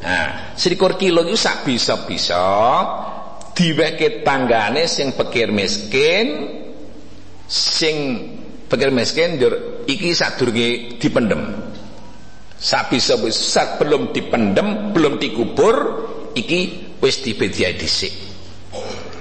Nah, 0.00 0.56
selikur 0.56 0.96
kilo 0.96 1.20
itu 1.28 1.36
sak 1.36 1.68
bisa-bisa 1.68 2.40
diweke 3.52 4.24
tanggane 4.24 4.88
sing 4.88 5.12
pikir 5.12 5.52
miskin 5.52 6.56
sing 7.44 7.96
pikir 8.64 8.88
miskin 8.88 9.36
jur 9.36 9.84
iki 9.84 10.16
sadurunge 10.16 10.96
dipendem. 10.96 11.68
Sak 12.56 12.92
bisa-bisa 12.92 13.40
sak 13.40 13.68
belum 13.80 14.12
dipendem, 14.16 14.96
belum 14.96 15.20
dikubur 15.20 15.76
iki 16.32 16.92
wis 17.00 17.20
dibediai 17.20 17.76
dhisik. 17.76 18.12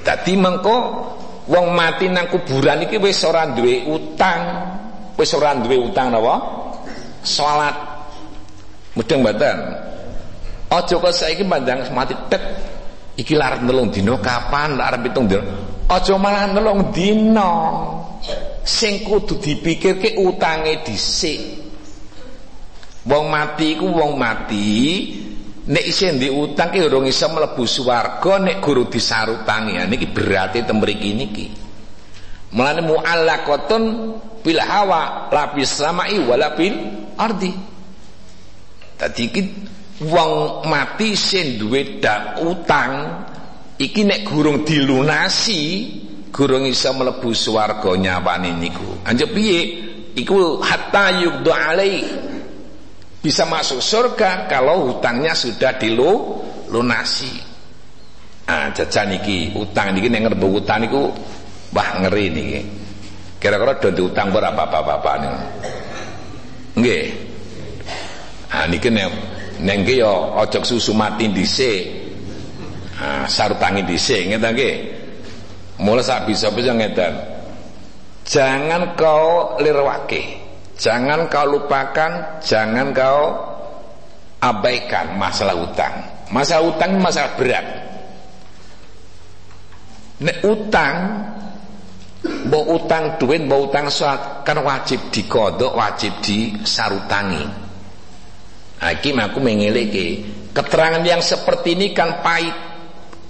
Dadi 0.03 0.39
mengko 0.39 0.77
wong 1.51 1.75
mati 1.75 2.07
nang 2.07 2.32
kuburan 2.32 2.88
iki 2.88 2.95
wis 3.03 3.19
ora 3.27 3.51
duwe 3.51 3.84
utang, 3.84 4.41
wis 5.19 5.32
ora 5.36 5.59
duwe 5.59 5.75
utang 5.75 6.15
napa? 6.15 6.36
Salat. 7.19 7.75
Mudeng 8.95 9.23
mboten? 9.23 9.88
Aja 10.70 11.01
kok 11.01 11.09
saiki 11.09 11.41
pandang 11.49 11.82
mati 11.97 12.13
tek 12.30 12.43
iki 13.17 13.34
lar 13.34 13.57
nelung 13.65 13.89
dina 13.89 14.22
kapan 14.22 14.78
lar 14.78 14.93
arep 14.93 15.09
pitung 15.09 15.26
dina. 15.26 15.41
Aja 15.89 16.13
malah 16.22 16.45
nelung 16.53 16.93
dina. 16.93 17.49
Sing 18.61 19.01
kudu 19.01 19.41
dipikirke 19.41 20.13
utange 20.22 20.86
dhisik. 20.86 21.41
Wong 23.09 23.34
mati 23.34 23.74
iku 23.74 23.89
wong 23.89 24.13
mati 24.13 24.70
nek 25.65 25.84
isih 25.89 26.13
ndek 26.22 26.34
utang 26.38 26.70
ki 26.70 26.86
urung 26.86 27.09
iso 27.09 27.26
mlebu 27.34 27.65
swarga 27.65 28.38
nek 28.38 28.61
guru 28.61 28.86
disarutangi. 28.86 29.82
Ya 29.82 29.89
niki 29.89 30.05
berarti 30.05 30.61
temriki 30.61 31.17
niki. 31.17 31.45
Mulane 32.53 32.86
mu'allaqatun 32.86 33.84
bil 34.45 34.61
hawa 34.61 35.34
la 35.34 35.49
bis 35.49 35.74
samai 35.82 36.22
wala 36.22 36.53
ardi. 37.17 37.51
Tadi 39.01 39.26
wong 39.99 40.63
mati 40.63 41.11
sing 41.15 41.59
duwe 41.59 41.99
utang 42.39 42.93
iki 43.75 44.07
nek 44.07 44.23
gurung 44.23 44.63
dilunasi 44.63 45.61
gurung 46.31 46.63
iso 46.67 46.95
mlebu 46.95 47.35
swarga 47.35 47.91
nyawane 47.99 48.55
niku. 48.55 49.03
Anjep 49.03 49.35
piye? 49.35 49.59
Iku 50.15 50.59
hatta 50.63 51.15
yubdu 51.19 51.51
alai 51.51 52.03
bisa 53.19 53.43
masuk 53.43 53.83
surga 53.83 54.47
kalau 54.47 54.87
hutangnya 54.87 55.35
sudah 55.35 55.75
dilunasi 55.75 57.51
ah 58.49 58.71
jajan 58.73 59.19
iki 59.19 59.53
utang 59.53 59.93
niki 59.93 60.09
nek 60.09 60.31
ngerbu 60.31 60.47
utang 60.63 60.81
niku 60.87 61.11
wah 61.75 61.89
ngeri 62.01 62.25
niki. 62.31 62.61
Kira-kira 63.39 63.79
do 63.79 64.11
utang 64.11 64.35
berapa 64.35 64.67
bapak-bapak 64.67 65.15
niku? 65.23 65.39
Nggih. 66.83 67.05
Ah 68.49 68.65
niki 68.65 68.89
nek 68.91 69.07
Neng 69.60 69.84
ki 69.84 69.99
ya 69.99 70.39
ojok 70.39 70.64
susu 70.64 70.95
mati 70.95 71.28
dhisik. 71.32 71.84
Ah, 72.99 73.24
sarutangi 73.28 73.84
dhisik 73.84 74.32
ngeten 74.32 74.51
nggih. 74.55 74.76
Mula 75.80 76.03
sak 76.03 76.28
bisa-bisa 76.28 76.76
ngeten. 76.76 77.14
Jangan 78.28 78.95
kau 78.99 79.55
lirwake. 79.60 80.39
Jangan 80.80 81.28
kau 81.28 81.43
lupakan, 81.43 82.39
jangan 82.39 82.95
kau 82.95 83.36
abaikan 84.39 85.20
masalah 85.20 85.55
utang. 85.60 86.07
Masalah 86.32 86.64
utang 86.72 86.91
masalah 87.03 87.36
berat. 87.36 87.66
Nek 90.20 90.38
utang 90.43 90.95
Mbok 92.20 92.66
utang 92.68 93.16
duit, 93.16 93.39
mbok 93.47 93.72
utang 93.72 93.88
sholat 93.88 94.43
kan 94.43 94.60
wajib 94.60 94.99
dikodok, 95.07 95.72
wajib 95.72 96.12
disarutangi. 96.20 97.68
Hakim 98.80 99.19
aku 99.19 99.43
mengeleke 99.43 100.23
keterangan 100.55 101.03
yang 101.03 101.19
seperti 101.19 101.75
ini 101.75 101.91
kan 101.91 102.23
pahit. 102.23 102.55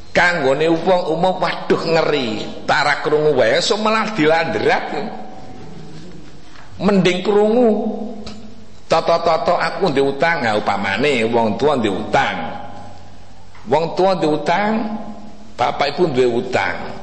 Kanggone 0.10 0.66
wong 0.70 1.02
umum 1.14 1.38
waduh 1.38 1.82
ngeri. 1.86 2.42
Tara 2.66 3.02
krungu 3.02 3.38
wae 3.38 3.62
so 3.62 3.78
malah 3.78 4.14
dilandrat. 4.14 4.94
Mending 6.82 7.26
krungu. 7.26 7.70
Toto-toto 8.90 9.54
aku 9.54 9.94
ndek 9.94 10.06
utang 10.18 10.42
nah, 10.42 10.58
upamane. 10.58 11.26
Wong 11.30 11.62
tua 11.62 11.78
ndek 11.78 11.94
utang. 11.94 12.36
Wong 13.70 13.94
tua 13.94 14.18
ndek 14.18 14.34
utang 14.34 14.70
bapak 15.54 15.94
ibu 15.94 16.10
duwe 16.10 16.26
utang. 16.46 16.94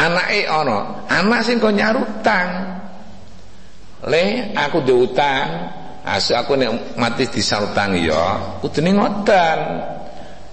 Anake 0.00 0.48
ana 0.48 1.04
anak 1.08 1.40
sing 1.44 1.60
kok 1.60 1.72
nyarutang. 1.72 2.48
Le 4.08 4.56
aku 4.56 4.80
ndek 4.80 4.98
utang 5.04 5.44
Asu 6.08 6.32
aku 6.32 6.56
nek 6.56 6.96
mati 6.96 7.28
disalutang 7.28 7.92
ya 8.00 8.56
kudune 8.64 8.96
ngoten. 8.96 9.58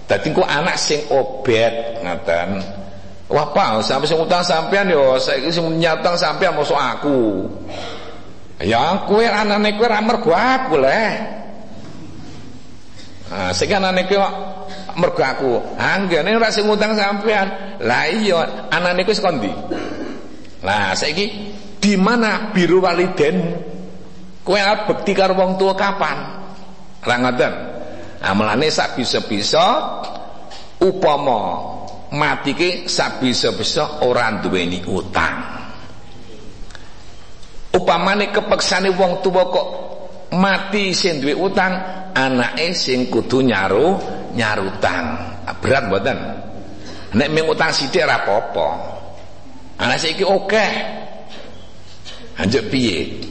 Dadi 0.04 0.28
ku 0.30 0.44
anak 0.44 0.76
sing 0.76 1.00
obet 1.08 2.04
ngoten. 2.04 2.60
Wah, 3.26 3.50
Pak, 3.50 3.82
sampai 3.82 4.06
sing 4.06 4.22
utang 4.22 4.44
sampean 4.46 4.86
yo 4.86 5.18
saiki 5.18 5.50
sing 5.50 5.66
nyatang 5.82 6.14
sampean 6.14 6.54
mosok 6.54 6.78
aku. 6.78 7.48
Ya 8.62 9.02
kowe 9.02 9.24
anane 9.24 9.74
kowe 9.74 9.88
ra 9.90 9.98
mergo 9.98 10.30
aku 10.30 10.78
leh. 10.78 11.10
Ah, 13.32 13.50
sing 13.50 13.66
anane 13.74 14.06
kowe 14.06 14.22
mergo 14.94 15.22
aku. 15.26 15.52
Anggene 15.74 16.38
ora 16.38 16.54
sing 16.54 16.70
utang 16.70 16.94
sampean. 16.94 17.80
Lah 17.82 18.06
iya, 18.06 18.70
anane 18.70 19.02
kowe 19.02 19.16
sekondi. 19.16 19.50
Lah 20.62 20.94
saiki 20.94 21.26
di 21.82 21.98
mana 21.98 22.54
biru 22.54 22.78
waliden? 22.78 23.74
Kowe 24.46 24.54
arep 24.54 24.86
bekti 24.86 25.10
karo 25.10 25.34
wong 25.34 25.58
tua 25.58 25.74
kapan? 25.74 26.18
Ra 27.02 27.16
ngoten. 27.18 27.52
Nah, 28.22 28.32
mulane 28.38 28.70
sak 28.70 28.94
bisa-bisa 28.94 29.66
upama 30.78 31.66
mati 32.14 32.54
ki 32.54 32.70
sak 32.86 33.18
bisa-bisa 33.18 34.06
ora 34.06 34.38
duweni 34.38 34.86
utang. 34.86 35.58
Upamane 37.74 38.30
kepeksane 38.30 38.94
wong 38.94 39.18
tua 39.18 39.50
kok 39.50 39.68
mati 40.38 40.94
sing 40.94 41.18
duwe 41.18 41.34
utang, 41.34 41.74
anake 42.14 42.70
sing 42.70 43.10
kudu 43.10 43.42
nyaru 43.42 43.98
nyarutang. 44.38 45.06
Nah, 45.42 45.54
berat 45.58 45.90
mboten? 45.90 46.18
Nek 47.18 47.28
mung 47.34 47.50
utang 47.50 47.74
sithik 47.74 48.06
ora 48.06 48.22
apa-apa. 48.22 48.68
Anak 49.82 49.98
saiki 49.98 50.22
akeh. 50.22 50.72
Anjuk 52.38 52.70
piye? 52.70 53.26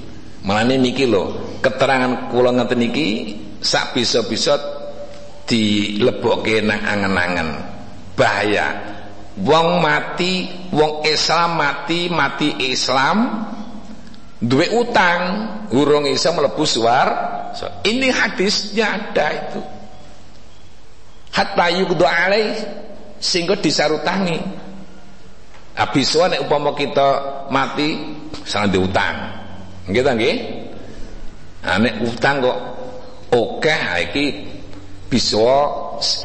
Malane 0.45 0.77
niki 0.77 1.09
lho, 1.09 1.57
keterangan 1.65 2.29
kula 2.29 2.53
ngeten 2.53 2.77
niki 2.77 3.07
sak 3.65 3.97
bisa-bisa 3.97 4.61
dilebokke 5.49 6.61
nang 6.61 6.85
angen-angen. 6.85 7.49
Bahaya. 8.13 8.93
Wong 9.41 9.83
mati, 9.83 10.47
wong 10.71 11.03
Islam 11.03 11.59
mati, 11.59 12.07
mati 12.07 12.55
Islam 12.71 13.17
duwe 14.39 14.69
utang, 14.79 15.21
urung 15.73 16.05
iso 16.05 16.29
mlebu 16.31 16.63
suar. 16.63 17.07
So, 17.57 17.65
ini 17.83 18.13
hadisnya 18.13 18.85
ada 18.85 19.27
itu. 19.33 19.61
Hatta 21.35 21.67
yuqdu 21.73 22.05
alaih 22.05 22.55
sehingga 23.19 23.59
disarutangi. 23.59 24.39
Abiswa 25.75 26.31
nek 26.31 26.47
upama 26.47 26.71
kita 26.71 27.07
mati 27.51 27.99
sangat 28.47 28.71
diutang. 28.71 29.44
Ta 29.85 30.11
nggih? 30.17 30.35
Nek 31.65 31.93
utang 32.05 32.41
kok 32.41 32.57
oke 33.33 33.75
iki 34.05 34.25
bisa 35.09 35.49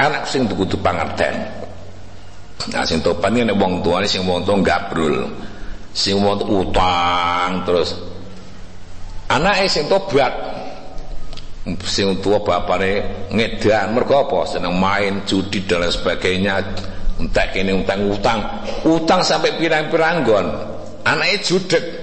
anak 0.01 0.29
sing 0.29 0.49
kudu 0.49 0.81
pangerten. 0.81 1.35
Nah 2.73 2.85
sing 2.85 3.01
topan 3.01 3.37
nek 3.37 3.57
wong 3.57 3.81
tuane 3.81 4.05
sing 4.09 4.25
wong 4.25 4.45
tuwa 4.45 4.61
gabrul. 4.65 5.29
Sing 5.91 6.21
wong 6.23 6.45
utang 6.47 7.67
terus 7.67 8.11
anake 9.31 9.71
sing 9.71 9.87
tobat 9.87 10.33
sing 11.87 12.19
tua 12.19 12.43
bapakne 12.43 13.29
ngedan 13.31 13.95
mergo 13.95 14.27
apa 14.27 14.49
seneng 14.49 14.75
main 14.75 15.23
judi 15.23 15.63
dan 15.69 15.87
lain 15.87 15.95
sebagainya 15.95 16.55
entek 17.21 17.55
kene 17.55 17.85
utang 17.85 18.11
utang 18.11 18.39
utang 18.83 19.21
sampai 19.23 19.55
pirang-pirang 19.61 20.27
gon 20.27 20.47
anake 21.07 21.47
judek 21.47 21.99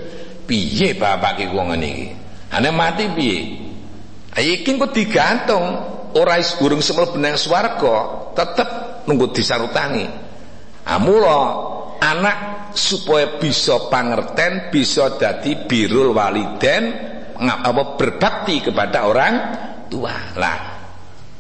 piye 0.48 0.96
bapak 0.96 1.44
ki 1.44 1.46
wong 1.52 1.76
ngene 1.76 1.88
iki? 1.92 2.08
Ane 2.56 2.70
mati 2.72 3.06
piye? 3.12 3.40
Iki 4.34 4.80
kok 4.80 4.96
digantung. 4.96 5.66
Ora 6.18 6.40
is 6.40 6.56
gurung 6.58 6.82
semel 6.82 7.12
benang 7.14 7.36
swarga 7.38 8.32
tetep 8.34 8.70
nunggu 9.06 9.30
disarutangi. 9.36 10.08
Amula 10.88 11.42
anak 12.00 12.72
supaya 12.74 13.38
bisa 13.38 13.92
pangerten 13.92 14.72
bisa 14.72 15.20
dadi 15.20 15.68
birul 15.68 16.16
waliden 16.16 16.84
apa 17.38 18.00
berbakti 18.00 18.64
kepada 18.64 19.06
orang 19.06 19.34
tua. 19.92 20.16
Lah 20.40 20.60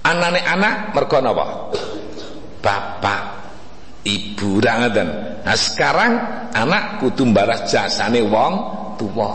anane 0.03 0.41
anak 0.43 0.93
mergo 0.93 1.17
napa? 1.23 1.45
Bapak 2.61 3.21
ibu 4.03 4.59
ra 4.63 4.87
Nah 4.87 5.55
sekarang 5.55 6.11
anak 6.51 6.99
kudu 6.99 7.23
balas 7.31 7.71
jasane 7.71 8.19
wong 8.23 8.53
tua. 8.97 9.31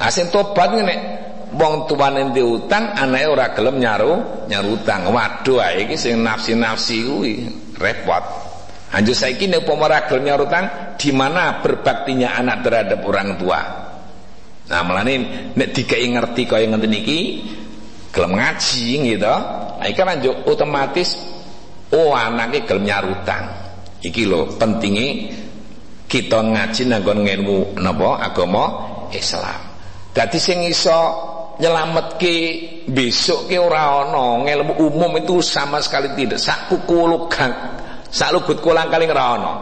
Nah 0.00 0.08
sing 0.08 0.32
tobat 0.32 0.72
ngene 0.72 0.94
wong 1.52 1.90
tuane 1.90 2.30
utang 2.40 2.94
anake 2.94 3.26
ora 3.26 3.46
gelem 3.52 3.76
nyaru 3.82 4.46
nyarutang. 4.48 5.10
Waduh 5.10 5.58
ae 5.60 5.84
iki 5.84 5.98
sing 5.98 6.22
nafsi-nafsi 6.22 6.96
kuwi 7.04 7.34
repot. 7.76 8.24
Anjur 8.90 9.14
saiki 9.14 9.46
nek 9.46 9.66
upama 9.66 9.90
ora 9.90 10.06
gelem 10.06 10.30
nyarutang 10.30 10.96
di 10.96 11.10
mana 11.10 11.60
berbaktinya 11.60 12.38
anak 12.38 12.64
terhadap 12.64 13.00
orang 13.04 13.36
tua. 13.36 13.60
Nah 14.70 14.80
melane 14.86 15.14
nek 15.58 15.68
dikai 15.74 16.06
ngerti 16.06 16.42
kaya 16.46 16.70
ngenten 16.70 16.94
iki 16.94 17.18
gelem 18.14 18.38
ngaji 18.38 18.86
gitu. 19.10 19.36
Nah 19.78 19.86
iki 19.86 19.98
kan 19.98 20.22
otomatis 20.46 21.18
oh 21.90 22.14
anaknya 22.14 22.62
gelem 22.66 22.84
nyarutang 22.86 23.44
iki 24.00 24.24
lho 24.24 24.56
pentingi 24.56 25.28
kita 26.10 26.42
ngaji 26.42 26.82
nanggon 26.90 27.22
ilmu 27.22 27.78
napa 27.78 28.18
agama 28.18 28.64
Islam 29.14 29.60
dadi 30.10 30.38
sing 30.38 30.66
iso 30.66 31.00
nyelametke 31.60 32.34
besok 32.88 33.52
ke 33.52 33.60
ora 33.60 34.06
ana 34.08 34.42
ilmu 34.48 34.80
umum 34.80 35.12
itu 35.20 35.44
sama 35.44 35.78
sekali 35.84 36.16
tidak 36.16 36.40
sak 36.40 36.72
kukulukan 36.72 37.52
sak 38.08 38.32
lugut 38.32 38.58
kulang 38.64 38.88
kali 38.88 39.04
ora 39.06 39.24
ana 39.36 39.52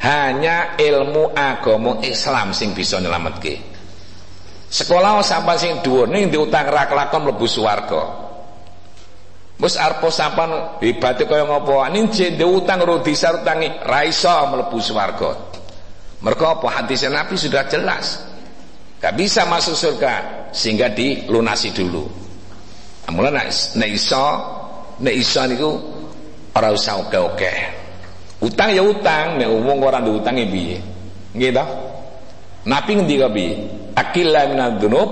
hanya 0.00 0.78
ilmu 0.78 1.34
agama 1.34 2.00
Islam 2.06 2.54
sing 2.54 2.72
bisa 2.72 3.02
nyelametke 3.02 3.58
sekolah 4.70 5.20
sampai 5.26 5.58
sing 5.58 5.72
dhuwur 5.82 6.06
ning 6.06 6.30
diutang 6.30 6.70
ra 6.70 6.86
kelakon 6.86 7.26
mlebu 7.26 7.46
swarga 7.50 8.30
Wis 9.60 9.76
arep 9.76 10.00
sampan 10.08 10.80
hebate 10.80 11.28
kaya 11.28 11.44
ngopo? 11.44 11.84
Ning 11.92 12.08
jende 12.08 12.48
utang 12.48 12.80
ro 12.80 13.04
disartangi 13.04 13.84
ra 13.84 14.08
iso 14.08 14.32
mlebu 14.48 14.80
swarga. 14.80 15.36
Mergo 16.24 16.44
apa? 16.48 16.80
Hadis 16.80 17.04
Nabi 17.04 17.36
sudah 17.36 17.68
jelas. 17.68 18.24
Gak 19.00 19.16
bisa 19.16 19.48
masuk 19.48 19.72
surga 19.72 20.46
sehingga 20.52 20.92
dilunasi 20.92 21.72
dulu. 21.72 22.04
Amulan 23.08 23.32
nek 23.32 23.48
nek 23.80 23.90
iso 23.90 24.24
nek 25.00 25.14
iso 25.16 25.40
niku 25.48 25.70
ora 26.52 26.68
usah 26.70 27.00
oke-oke. 27.00 27.52
Utang 28.40 28.72
ya 28.72 28.80
utang, 28.80 29.36
nek 29.36 29.48
wong 29.48 29.80
ora 29.84 30.00
diutangi 30.00 30.44
piye? 30.48 30.78
Nggih 31.36 31.50
ta? 31.52 31.64
Nabi 32.68 32.90
ngendika 32.96 33.28
piye? 33.32 33.56
Akila 33.96 34.48
minad 34.48 34.80
dunub 34.80 35.10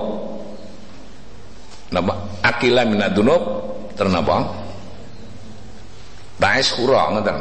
Napa? 1.89 2.13
Akila 2.45 2.85
minad 2.85 3.13
dunub 3.17 3.41
Terus 3.99 4.15
napa? 4.15 4.47
Ba'is 6.39 6.71
khura 6.71 7.11
ngoten. 7.11 7.35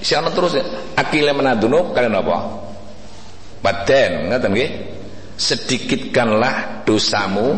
Siapa 0.00 0.32
terus 0.32 0.56
akile 0.96 1.36
menadunub 1.36 1.92
kalian 1.92 2.16
apa? 2.16 2.36
Badan 3.60 4.32
ngoten 4.32 4.50
nggih. 4.56 4.70
Sedikitkanlah 5.38 6.82
dosamu. 6.82 7.54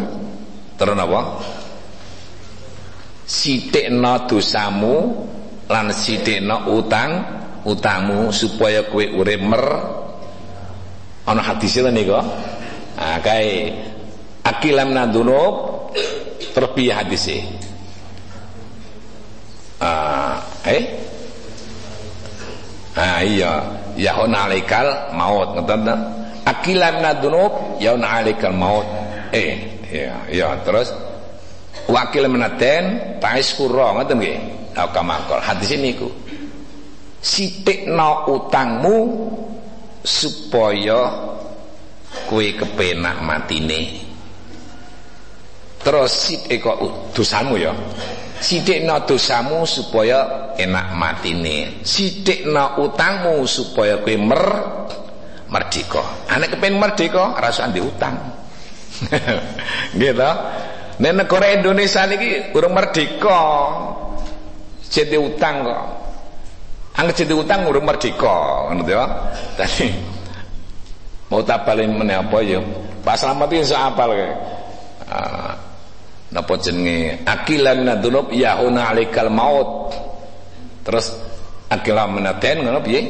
Terus 0.77 0.95
napa? 0.97 1.41
Sithikna 3.25 4.29
dosamu 4.29 5.25
lan 5.71 5.89
sithikna 5.95 6.69
utang 6.69 7.11
utangmu 7.65 8.29
supaya 8.31 8.85
kowe 8.89 9.05
urip 9.05 9.41
mer. 9.41 9.65
Ana 11.25 11.41
hadis 11.41 11.81
lho 11.81 11.89
niku. 11.89 12.21
Ah 13.01 13.17
kae. 13.25 13.73
Akilam 14.45 14.93
nadunub 14.97 15.81
terpiye 16.57 16.93
hadisnya 16.97 17.45
uh, 19.81 20.37
eh? 20.69 20.83
Ah 22.95 23.21
iya. 23.25 23.53
Yaun 23.97 24.33
alikal 24.33 25.13
maut 25.17 25.57
ngoten 25.57 25.89
ta 26.51 26.59
akila 26.59 26.99
minadunub 26.99 27.79
yaun 27.79 28.03
alikal 28.03 28.51
maut. 28.55 28.87
Eh 29.31 29.87
iya 29.87 30.27
iya 30.27 30.49
terus? 30.67 30.91
Wakil 31.87 32.27
menaten 32.27 33.19
tais 33.23 33.55
kura 33.55 33.95
ngoten 33.95 34.19
nggih? 34.19 34.39
Kamakol 34.75 35.43
hadis 35.43 35.77
niku 35.79 36.09
sitikno 37.21 38.27
utangmu 38.33 38.97
supaya 40.03 41.11
kue 42.27 42.57
kepenak 42.59 43.21
matine. 43.23 44.03
Terus 45.81 46.13
sitik 46.13 46.61
kok 46.65 47.13
dosamu 47.15 47.57
ya? 47.61 47.73
Sidikna 48.41 49.05
dosamu 49.05 49.69
supaya 49.69 50.53
enak 50.57 50.97
matine. 50.97 51.85
Sidikna 51.85 52.81
utangmu 52.81 53.45
supaya 53.45 54.01
kowe 54.01 54.17
mer 54.17 54.45
merdeka. 55.51 56.03
Anak 56.31 56.57
kepen 56.57 56.79
merdeka 56.79 57.35
rasa 57.37 57.69
di 57.69 57.83
utang. 57.83 58.17
gitu. 60.01 60.31
Nek 61.01 61.13
negara 61.17 61.47
Indonesia 61.53 62.07
niki 62.07 62.55
urung 62.55 62.73
merdeka. 62.73 63.41
Jadi 64.91 65.17
utang 65.19 65.67
kok. 65.67 65.83
Angger 66.99 67.15
jadi 67.25 67.35
utang 67.39 67.65
urung 67.71 67.87
merdeka, 67.87 68.67
ngono 68.71 68.83
ya. 68.87 69.05
Tadi 69.59 69.87
mau 71.31 71.43
tapalin 71.47 71.95
meneh 71.95 72.19
apa 72.19 72.39
ya? 72.43 72.59
Pak 73.01 73.17
Slamet 73.17 73.49
iki 73.55 73.63
iso 73.63 73.79
apal 73.79 74.11
kae. 74.13 74.31
Uh, 75.11 75.53
napa 76.31 76.55
jenenge 76.63 77.27
akilan 77.27 77.83
nadunub 77.83 78.31
yauna 78.31 78.95
alikal 78.95 79.27
maut 79.35 79.91
terus 80.87 81.11
akilan 81.67 82.15
menaten 82.15 82.63
ngono 82.63 82.79
piye 82.87 83.01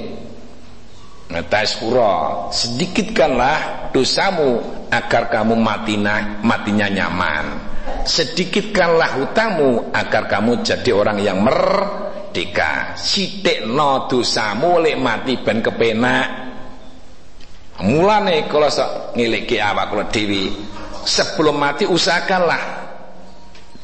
Natashkura 1.31 2.51
sedikitkanlah 2.51 3.91
dosamu 3.95 4.59
agar 4.91 5.31
kamu 5.31 5.55
matinya 5.55 6.43
matinya 6.43 6.91
nyaman. 6.91 7.71
Sedikitkanlah 8.03 9.23
hutangmu 9.23 9.95
agar 9.95 10.27
kamu 10.27 10.67
jadi 10.67 10.91
orang 10.91 11.23
yang 11.23 11.39
merdeka. 11.39 12.99
Sitikno 12.99 14.11
dosamu 14.11 14.83
lek 14.83 14.99
mati 14.99 15.39
ben 15.39 15.63
kepenak. 15.63 16.27
Mulane 17.87 18.51
kalau 18.51 18.67
sok 18.67 19.15
ngiliki 19.15 19.57
awak 19.63 19.87
kula 19.89 20.05
dewi 20.11 20.51
sebelum 21.07 21.57
mati 21.57 21.87
usahakanlah 21.87 22.63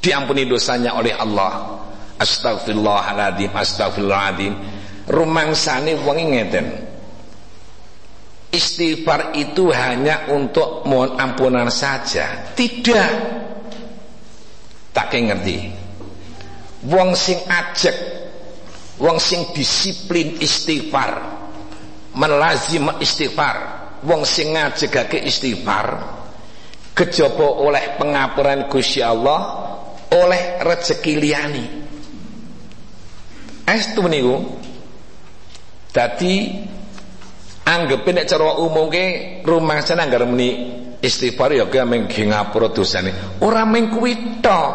diampuni 0.03 0.51
dosanya 0.51 0.99
oleh 0.99 1.15
Allah. 1.15 1.79
Astagfirullahaladzim 2.17 3.55
astagfirullahaladzim 3.55 4.53
rumangsane 5.07 5.95
wong 6.03 6.19
ngeten 6.35 6.86
istighfar 8.53 9.35
itu 9.39 9.71
hanya 9.75 10.31
untuk 10.31 10.87
mohon 10.87 11.19
ampunan 11.19 11.71
saja. 11.71 12.53
Tidak. 12.55 13.11
Tak 14.95 15.13
ngerti. 15.13 15.59
Wong 16.87 17.13
sing 17.19 17.43
ajek 17.45 17.97
wong 18.97 19.21
sing 19.21 19.53
disiplin 19.53 20.41
istighfar 20.41 21.21
melazim 22.17 22.89
istighfar 22.97 23.57
wong 24.09 24.25
sing 24.25 24.57
ngajegake 24.57 25.21
istighfar 25.21 26.17
kejaba 26.97 27.45
oleh 27.61 28.01
pengapuran 28.01 28.73
Gusti 28.73 29.05
Allah 29.05 29.69
oleh 30.17 30.65
rezeki 30.65 31.13
liyane. 31.21 31.65
Estu 33.69 34.07
niku? 34.09 34.37
Dadi 35.93 36.65
Anggap 37.67 38.07
nek 38.07 38.31
cara 38.31 38.55
rumah 39.43 39.83
sana 39.83 40.07
anggar 40.07 40.23
meni 40.23 40.71
istighfar 41.03 41.51
ya 41.51 41.67
ke 41.67 41.83
meng 41.83 42.07
ngapura 42.07 42.71
dosane. 42.71 43.43
Ora 43.43 43.67
meng 43.67 43.91
kuwi 43.91 44.39
tok. 44.39 44.73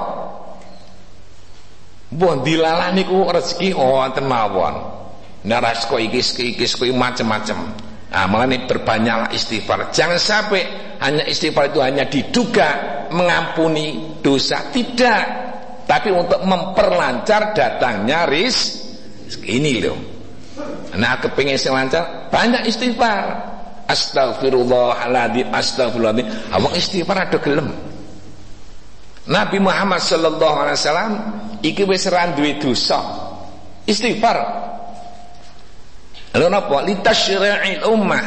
Mbok 2.12 2.44
dilalani 2.44 3.08
ku 3.08 3.24
rezeki 3.24 3.72
wonten 3.72 4.28
mawon. 4.28 4.76
Naras 5.48 5.88
kok 5.88 6.04
iki 6.04 6.20
iki 6.20 6.68
iki 6.68 6.92
macam-macam. 6.92 7.58
Nah, 8.12 8.28
makanya 8.28 8.68
berbanyaklah 8.68 9.32
istighfar. 9.32 9.88
Jangan 9.96 10.20
sampai 10.20 10.62
hanya 11.00 11.24
istighfar 11.24 11.72
itu 11.72 11.80
hanya 11.80 12.04
diduga 12.12 12.70
mengampuni 13.08 14.20
dosa. 14.20 14.68
Tidak. 14.68 15.24
Tapi 15.88 16.12
untuk 16.12 16.44
memperlancar 16.44 17.56
datangnya 17.56 18.28
ris 18.28 18.84
ini 19.48 19.80
loh. 19.80 20.20
Nah, 20.95 21.19
kepingin 21.24 21.55
sing 21.55 21.72
lancar 21.72 22.28
banyak 22.28 22.67
istighfar. 22.67 23.49
Astagfirullahaladzim, 23.88 25.51
astagfirullahaladzim. 25.51 26.28
Awang 26.51 26.74
istighfar 26.76 27.17
ada 27.28 27.38
gelem. 27.39 27.72
Nabi 29.28 29.61
Muhammad 29.61 30.01
sallallahu 30.01 30.57
alaihi 30.65 30.78
wasallam 30.82 31.13
iki 31.61 31.84
wis 31.88 32.09
ra 32.09 32.32
duwe 32.34 32.59
dosa. 32.59 32.99
Istighfar. 33.88 34.38
Lha 36.32 36.47
napa? 36.47 36.84
Litasyri'il 36.84 37.84
ummah. 37.88 38.26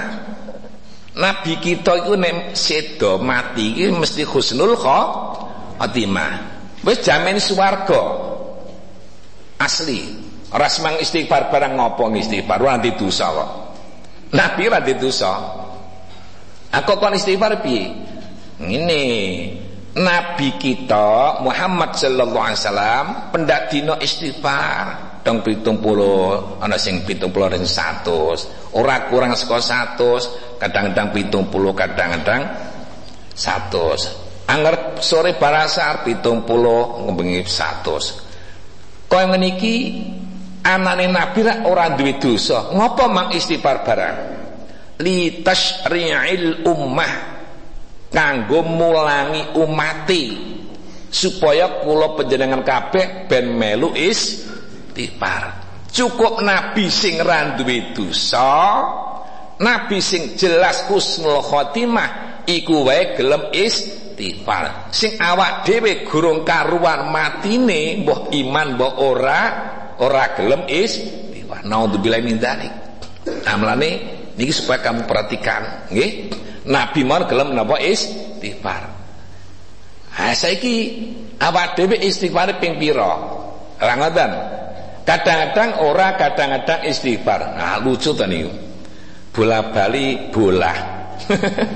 Nabi 1.14 1.62
kita 1.62 2.02
iku 2.02 2.18
nek 2.18 2.58
sedo 2.58 3.22
mati 3.22 3.76
iki 3.76 3.92
mesti 3.94 4.26
husnul 4.26 4.74
khatimah. 4.74 6.32
Wis 6.84 7.00
jamin 7.00 7.38
swarga. 7.38 8.02
Asli. 9.60 10.23
Ora 10.54 10.70
semang 10.70 11.02
istighfar 11.02 11.50
barang 11.50 11.74
ngopo 11.74 12.06
istighfar 12.14 12.62
nanti 12.62 12.94
dosa 12.94 13.26
kok. 13.26 13.50
Nabi 14.38 14.70
ora 14.70 14.78
dosa. 14.86 15.32
Aku 16.70 16.94
kon 17.02 17.18
istighfar 17.18 17.58
piye? 17.58 17.90
Ngene. 18.62 19.04
Nabi 19.94 20.58
kita 20.58 21.38
Muhammad 21.42 21.94
sallallahu 21.94 22.42
alaihi 22.50 22.58
wasallam 22.58 23.06
pendak 23.30 23.70
dina 23.70 23.94
istighfar 24.02 25.14
dong 25.22 25.40
70 25.40 25.70
ana 26.60 26.76
sing 26.76 27.06
70 27.06 27.30
ring 27.30 27.62
100 27.62 28.74
ora 28.74 29.08
kurang 29.08 29.32
saka 29.38 29.62
100 29.96 30.58
kadang-kadang 30.60 31.14
70 31.14 31.46
kadang-kadang 31.78 32.42
100 33.38 34.50
anger 34.50 34.74
sore 34.98 35.38
barasar 35.38 36.02
70 36.02 36.42
ngembengi 37.06 37.40
100 37.46 39.08
kaya 39.08 39.24
ngene 39.30 39.46
iki 39.54 39.76
anane 40.64 41.06
nabi 41.12 41.44
ra 41.44 41.68
ora 41.68 41.92
duwe 41.92 42.16
dosa 42.16 42.72
ngopo 42.72 43.04
mang 43.12 43.28
istighfar 43.36 43.84
barang? 43.84 44.18
Li 45.04 45.44
tasyri'il 45.44 46.64
ummah 46.64 47.12
kanggo 48.08 48.64
mulangi 48.64 49.58
umati 49.60 50.22
supaya 51.12 51.84
kula 51.84 52.16
panjenengan 52.16 52.64
kabeh 52.64 53.28
ben 53.28 53.52
melu 53.54 53.92
istighfar. 53.92 55.62
Cukup 55.94 56.42
nabi 56.42 56.88
sing 56.90 57.20
ra 57.20 57.54
duwe 57.54 57.92
dosa 57.92 58.82
nabi 59.60 60.00
sing 60.00 60.34
jelas 60.34 60.88
husnul 60.90 61.44
khotimah 61.44 62.42
iku 62.48 62.88
wae 62.88 63.14
gelem 63.14 63.52
istighfar. 63.52 64.88
Sing 64.90 65.20
awak 65.20 65.68
dhewe 65.68 66.08
gurung 66.08 66.42
karuan 66.42 67.12
matine 67.12 68.00
mbah 68.02 68.32
iman 68.32 68.68
mbah 68.74 68.92
ora 69.02 69.42
ora 70.00 70.34
gelem 70.34 70.66
istighfar 70.66 71.62
naudzubillah 71.66 72.20
min 72.24 72.40
dzalik 72.40 72.72
amlane 73.46 73.90
niki 74.34 74.52
supaya 74.54 74.82
kamu 74.82 75.06
perhatikan 75.06 75.90
nggih 75.92 76.42
Nabi 76.64 77.04
mau 77.04 77.20
gelem 77.28 77.52
napa 77.52 77.76
istighfar. 77.76 78.88
Ha 80.16 80.32
saiki 80.32 80.74
awak 81.36 81.76
dhewe 81.76 82.00
istighfar 82.00 82.56
ping 82.56 82.80
pira? 82.80 83.12
Ngoten. 83.76 84.32
Kadang-kadang 85.04 85.84
ora, 85.84 86.16
kadang-kadang 86.16 86.88
istighfar. 86.88 87.52
Nah, 87.60 87.76
lucu 87.84 88.16
to 88.16 88.24
niku. 88.24 88.48
Bola-bali 89.36 90.32
bola. 90.32 90.72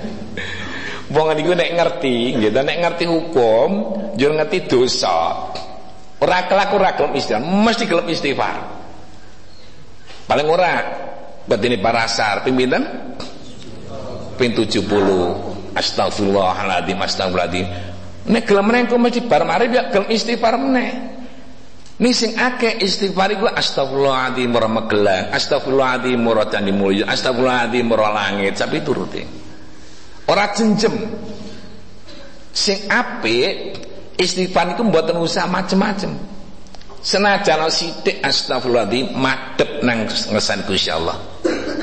Wong 1.12 1.28
niku 1.36 1.52
nek 1.52 1.72
ngerti, 1.76 2.40
nggih 2.40 2.52
nek 2.52 2.78
ngerti 2.80 3.04
hukum, 3.04 3.68
yo 4.16 4.32
ngerti 4.32 4.64
dosa. 4.64 5.52
Ora 6.18 6.50
kelaku 6.50 6.72
ora 6.82 6.90
gelem 6.98 7.14
istighfar, 7.14 7.42
mesti 7.46 7.84
gelem 7.86 8.06
istighfar. 8.10 8.56
Paling 10.26 10.46
ora 10.50 10.72
batine 11.46 11.78
parasar 11.78 12.42
ping 12.42 12.58
pinten? 12.58 12.82
ping 14.38 14.54
70 14.54 15.74
astagfirullahaladzim 15.74 16.94
astagfirullahaladzim 17.02 17.66
nek 18.30 18.42
gelem 18.46 18.64
meneh 18.70 18.86
mesti 18.86 19.20
bar 19.26 19.42
mari 19.42 19.66
ya 19.74 19.90
gelem 19.90 20.08
istighfar 20.14 20.54
meneh 20.56 21.18
Ning 21.98 22.14
sing 22.14 22.38
akeh 22.38 22.78
istighfar 22.78 23.34
iku 23.34 23.50
astagfirullahaladzim 23.50 24.54
ora 24.54 24.70
megelang, 24.70 25.34
astagfirullahaladzim 25.34 26.22
ora 26.30 26.46
candi 26.46 26.70
mulya, 26.70 27.10
astagfirullahaladzim 27.10 27.90
ora 27.90 28.08
langit, 28.14 28.54
tapi 28.54 28.78
turuti. 28.86 29.18
Ora 30.30 30.46
jenjem. 30.54 30.94
Sing 32.54 32.86
apik 32.86 33.50
istighfar 34.18 34.74
iku 34.74 34.82
mboten 34.82 35.16
usah 35.16 35.46
macem-macem. 35.46 36.10
Senajan 36.98 37.62
sithik 37.70 38.18
astagfirullahaladzim 38.26 39.14
madhep 39.14 39.86
nang 39.86 40.10
ngesan 40.10 40.66
Gusti 40.66 40.90
Allah. 40.90 41.14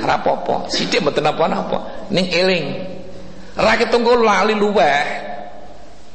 Apa-apa. 0.03 0.67
Sithik 0.69 1.01
mboten 1.01 1.23
apa-apa. 1.23 2.11
Ning 2.11 2.27
eling. 2.29 2.65
Ra 3.55 3.79
ketunggu 3.79 4.19
lali 4.19 4.53
luweh 4.53 5.23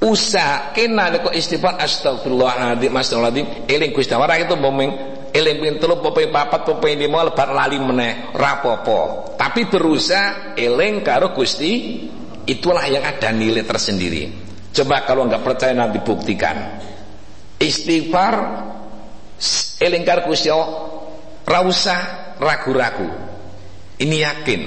usah 0.04 0.76
kena 0.76 1.08
kok 1.16 1.32
istighfar 1.32 1.80
astagfirullahaladzim 1.80 2.92
astagfirullahaladzim 2.92 3.46
eling 3.72 3.90
Gusti 3.96 4.12
Allah. 4.12 4.36
Itu 4.36 4.60
momeng 4.60 4.92
eling 5.32 5.56
ping 5.64 5.74
3 5.80 5.96
apa 5.96 6.08
ping 6.12 6.28
4 6.28 6.60
apa 6.60 6.72
ping 6.76 6.96
5 7.00 7.26
lebar 7.32 7.48
lali 7.56 7.78
meneh. 7.80 8.36
Ra 8.36 8.60
apa-apa. 8.60 9.32
Tapi 9.40 9.64
berusaha 9.64 10.54
eling 10.60 11.00
karo 11.00 11.32
Gusti 11.32 12.04
itulah 12.44 12.84
yang 12.84 13.08
ada 13.08 13.32
nilai 13.32 13.64
tersendiri 13.64 14.49
coba 14.70 15.02
kalau 15.02 15.26
nggak 15.26 15.42
percaya 15.42 15.74
nanti 15.74 15.98
buktikan 16.02 16.78
istighfar 17.58 18.34
eling 19.82 20.04
karo 20.06 20.30
Gusti 20.30 20.48
Allah 20.50 20.78
ragu-ragu 22.40 23.30
ini 24.00 24.24
yakin. 24.24 24.62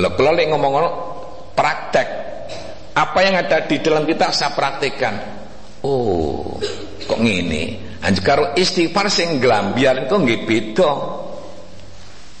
Loh, 0.00 0.12
kalau 0.16 0.32
ngomong 0.32 0.74
praktek, 1.52 2.08
apa 2.96 3.18
yang 3.20 3.36
ada 3.36 3.68
di 3.68 3.76
dalam 3.84 4.08
kita 4.08 4.32
saya 4.32 4.56
praktekkan. 4.56 5.14
Oh, 5.84 6.56
kok 7.04 7.20
ngene? 7.20 7.92
Anjir 8.00 8.24
karo 8.24 8.56
istighfar 8.56 9.12
sing 9.12 9.36
biar 9.76 10.08
itu 10.08 10.14
nggih 10.16 10.40
beda. 10.48 10.92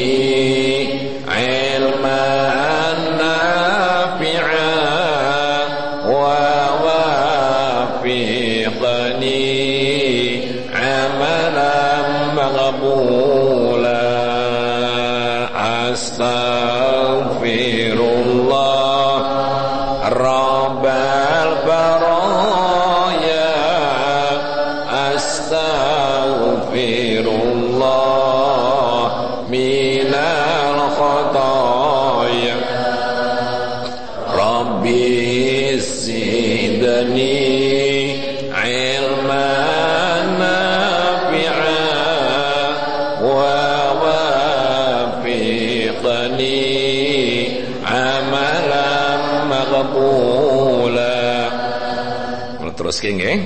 terus 52.97 53.13
nggih 53.13 53.39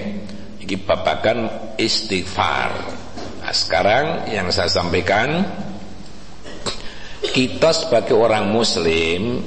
iki 0.63 0.79
babagan 0.79 1.51
istighfar. 1.75 2.71
Nah, 3.43 3.51
sekarang 3.51 4.31
yang 4.31 4.47
saya 4.47 4.71
sampaikan 4.71 5.43
kita 7.35 7.75
sebagai 7.75 8.15
orang 8.15 8.47
muslim 8.47 9.43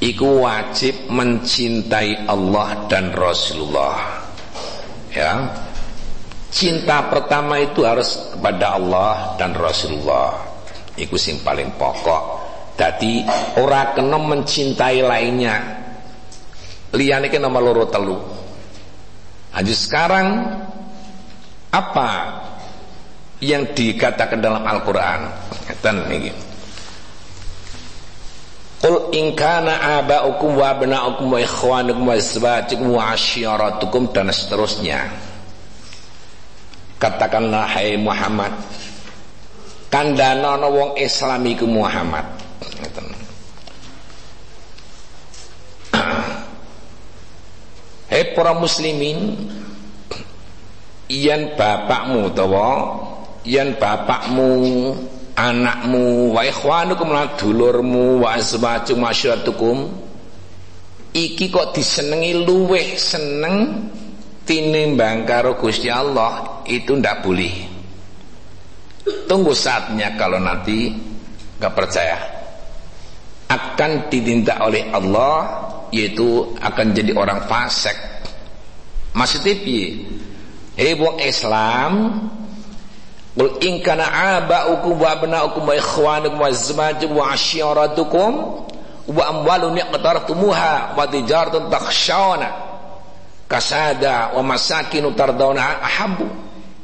iku 0.00 0.48
wajib 0.48 1.12
mencintai 1.12 2.24
Allah 2.24 2.88
dan 2.88 3.12
Rasulullah. 3.12 4.24
Ya. 5.12 5.52
Cinta 6.48 7.10
pertama 7.12 7.60
itu 7.60 7.84
harus 7.84 8.32
kepada 8.32 8.80
Allah 8.80 9.36
dan 9.36 9.52
Rasulullah. 9.52 10.40
Iku 10.96 11.20
sing 11.20 11.44
paling 11.44 11.76
pokok. 11.76 12.22
Jadi 12.80 13.26
orang 13.60 13.92
kena 13.92 14.16
mencintai 14.16 15.04
lainnya. 15.04 15.56
Liyane 16.94 17.28
ke 17.28 17.42
nomor 17.42 17.60
loro 17.60 17.84
telu 17.90 18.33
Haji 19.54 19.74
sekarang 19.74 20.26
apa 21.70 22.10
yang 23.38 23.70
dikatakan 23.70 24.42
dalam 24.42 24.66
Al-Qur'an? 24.66 25.30
Kata 25.70 25.94
ini. 26.10 26.34
Qul 28.84 29.16
in 29.16 29.32
kana 29.32 30.02
aba'ukum 30.02 30.60
wa 30.60 30.76
abna'ukum 30.76 31.32
wa 31.32 31.38
ikhwanukum 31.40 32.04
wa 32.04 32.14
azwajukum 32.18 32.88
wa 32.98 33.16
asyiratukum 33.16 34.12
dan 34.12 34.28
seterusnya. 34.28 35.08
Katakanlah 37.00 37.64
hai 37.64 37.96
Muhammad 37.96 38.52
kandhana 39.94 40.58
wong 40.66 40.98
islamiku 40.98 41.70
Muhammad. 41.70 42.26
Hei 48.10 48.23
para 48.34 48.52
muslimin 48.52 49.38
Iyan 51.08 51.54
bapakmu 51.56 52.34
tawa 52.34 52.68
Iyan 53.46 53.78
bapakmu 53.78 54.50
Anakmu 55.38 56.34
Wa 56.34 56.42
ikhwanukum 56.44 57.08
lan 57.14 57.34
dulurmu 57.38 58.26
Wa 58.26 58.36
azwajum 58.36 59.00
masyaratukum 59.00 59.88
Iki 61.14 61.46
kok 61.54 61.70
disenengi 61.78 62.34
luweh 62.42 62.98
seneng 62.98 63.88
Tinimbang 64.44 65.24
karo 65.24 65.56
Gusti 65.56 65.88
Allah 65.88 66.64
Itu 66.68 66.96
ndak 66.96 67.24
boleh. 67.24 67.54
Tunggu 69.28 69.52
saatnya 69.52 70.16
kalau 70.16 70.40
nanti 70.40 70.92
Gak 71.60 71.72
percaya. 71.76 72.18
Akan 73.46 74.10
ditindak 74.10 74.58
oleh 74.64 74.88
Allah 74.90 75.64
yaitu 75.94 76.58
akan 76.58 76.90
jadi 76.90 77.14
orang 77.14 77.46
fasik 77.46 77.94
maksudnya 79.14 79.54
piye? 79.62 80.04
Eh 80.74 80.98
wong 80.98 81.22
Islam 81.22 81.92
Qul 83.34 83.58
in 83.66 83.82
kana 83.82 84.06
aba'ukum 84.38 84.94
wa 84.94 85.10
abna'ukum 85.10 85.66
wa 85.66 85.74
ikhwanukum 85.74 86.38
wa 86.38 86.46
azwajukum 86.46 87.18
wa 87.18 87.34
asyratukum 87.34 88.32
wa 89.10 89.22
amwalun 89.26 89.74
iqtartumuha 89.74 90.94
wa 90.94 91.02
tijaratun 91.10 91.66
takhshawna 91.66 92.46
kasada 93.50 94.38
wa 94.38 94.42
masakinu 94.46 95.10
tardawna 95.18 95.82
ahabbu 95.82 96.30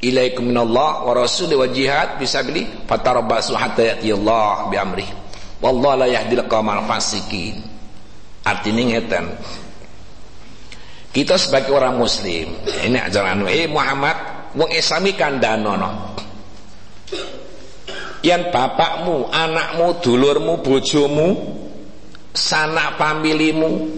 ilaikum 0.03 0.51
minallah 0.51 1.07
wa 1.07 1.15
rasuli 1.15 1.55
wa 1.55 1.71
jihad. 1.71 2.19
Fisabili 2.19 2.67
fatarabbasu 2.91 3.55
hatta 3.55 3.87
ya'ti 3.95 4.11
Allah 4.11 4.67
bi 4.67 4.75
amrih. 4.75 5.07
Wallahu 5.63 6.03
la 6.03 6.07
yahdil 6.11 6.51
qaumal 6.51 6.83
fasikin. 6.91 7.63
Artinya 8.43 8.83
ngeten. 8.91 9.25
Kita 11.11 11.35
sebagai 11.35 11.75
orang 11.75 11.99
muslim, 11.99 12.55
ini 12.87 12.99
ajaran 13.03 13.43
eh 13.51 13.67
Muhammad 13.67 14.15
wong 14.55 14.71
Islami 14.71 15.19
kandhanono. 15.19 16.15
Yang 18.23 18.53
bapakmu, 18.55 19.27
anakmu, 19.33 19.99
dulurmu, 20.05 20.63
bojomu, 20.63 21.29
sanak 22.31 22.95
familimu, 22.95 23.91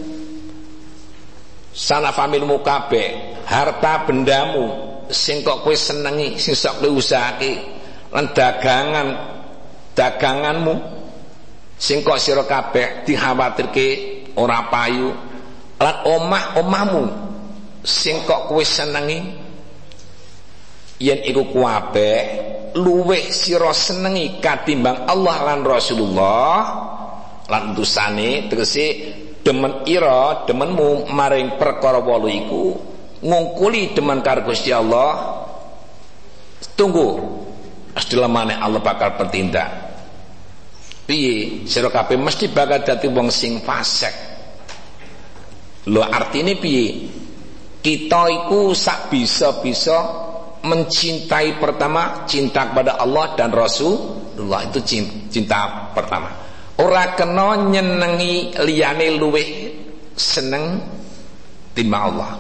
sanak 1.74 2.16
familimu 2.16 2.64
kabeh, 2.64 3.36
harta 3.44 4.09
bendamu 4.09 4.93
sing 5.12 5.44
kok 5.44 5.66
kowe 5.66 5.76
senengi, 5.76 6.40
sing 6.40 6.56
sok 6.56 6.80
kowe 6.80 6.97
usahake, 6.97 7.60
lan 8.09 8.32
dagangan 8.32 9.09
daganganmu 9.93 10.74
sing 11.76 12.01
kok 12.01 12.16
sira 12.16 12.44
kabeh 12.48 13.05
dikhawatirke 13.05 13.89
ora 14.40 14.68
payu 14.72 15.12
lan 15.83 16.07
omah-omahmu 16.07 17.05
sing 17.83 18.23
kok 18.23 18.47
kowe 18.47 18.63
senengi? 18.63 19.43
Yen 21.03 21.19
iku 21.27 21.51
kuwabe 21.51 22.11
luwih 22.79 23.27
sira 23.35 23.75
senengi 23.75 24.39
katimbang 24.39 25.11
Allah 25.11 25.37
lan 25.51 25.67
Rasulullah. 25.67 26.55
Lan 27.51 27.75
utusane 27.75 28.47
tegese 28.47 28.87
demen 29.43 29.83
ira 29.91 30.47
demenmu 30.47 31.11
maring 31.11 31.59
perkara 31.59 31.99
wolu 31.99 32.31
iku 32.31 32.65
ngungkuli 33.19 33.99
demen 33.99 34.23
karo 34.23 34.47
Gusti 34.47 34.71
Allah. 34.71 35.43
Tunggu 36.79 37.19
sedelamane 37.99 38.55
Allah 38.55 38.79
bakal 38.79 39.19
bertindak 39.19 39.69
piye? 41.11 41.67
Sira 41.67 41.91
kabeh 41.91 42.15
mesti 42.15 42.47
bakal 42.47 42.87
dadi 42.87 43.11
wong 43.11 43.29
sing 43.29 43.59
fasik 43.67 44.32
lho 45.89 46.03
artine 46.03 46.55
piye? 46.59 46.87
Kita 47.83 48.31
iku 48.31 48.71
sak 48.71 49.11
bisa-bisa 49.11 49.99
mencintai 50.63 51.59
pertama 51.59 52.23
cinta 52.31 52.71
kepada 52.71 52.95
Allah 53.03 53.35
dan 53.35 53.51
Rasulullah. 53.51 54.63
Itu 54.71 54.79
cinta 55.27 55.91
pertama. 55.91 56.31
Ora 56.79 57.19
kena 57.19 57.59
nyenengi 57.59 58.55
liyane 58.63 59.19
luwih 59.19 59.75
seneng 60.15 60.79
timbang 61.75 62.15
Allah. 62.15 62.39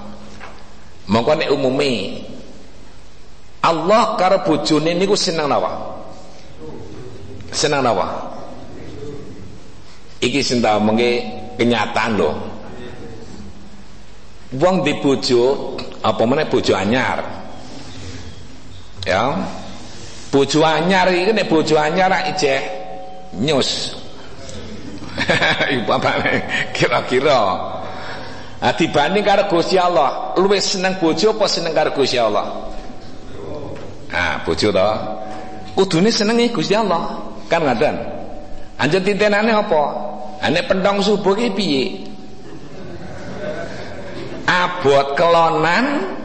Mongko 1.10 1.32
nek 1.34 1.50
umume 1.50 2.22
Allah 3.66 4.14
karo 4.14 4.46
bojone 4.46 4.94
niku 4.94 5.18
seneng 5.18 5.50
napa? 5.50 5.98
Seneng 7.50 7.82
napa? 7.82 8.30
Iki 10.22 10.38
sing 10.38 10.62
tak 10.62 10.78
kenyataan 11.58 12.14
lho 12.14 12.51
wong 14.56 14.84
di 14.84 14.92
bojo 15.00 15.76
apa 16.02 16.22
meneh 16.28 16.46
bojo 16.48 16.72
anyar 16.76 17.24
ya 19.06 19.36
bojo 20.28 20.60
anyar 20.64 21.08
iki 21.08 21.32
nek 21.32 21.48
bojo 21.48 21.74
anyar 21.78 22.12
ijeh 22.32 22.60
nyus 23.40 23.96
ibu 25.72 25.84
bapak 25.88 26.24
kira-kira 26.76 27.72
Nah, 28.62 28.70
dibanding 28.78 29.26
karo 29.26 29.50
Gusti 29.50 29.74
Allah, 29.74 30.38
luwih 30.38 30.62
seneng 30.62 30.94
bojo 31.02 31.34
apa 31.34 31.50
seneng 31.50 31.74
karo 31.74 31.90
Gusti 31.98 32.14
Allah? 32.14 32.70
Nah, 34.06 34.38
bojo 34.46 34.70
to. 34.70 34.88
Kudune 35.74 36.14
senengi 36.14 36.54
Gusti 36.54 36.70
Allah. 36.78 37.26
Kan 37.50 37.66
ngaten. 37.66 37.98
Anjen 38.78 39.02
titenane 39.02 39.50
apa? 39.50 39.82
Ane 40.38 40.62
pendong 40.62 41.02
subuh 41.02 41.34
ki 41.34 41.50
piye? 41.58 41.82
Abot 44.46 45.14
kelonan 45.14 46.16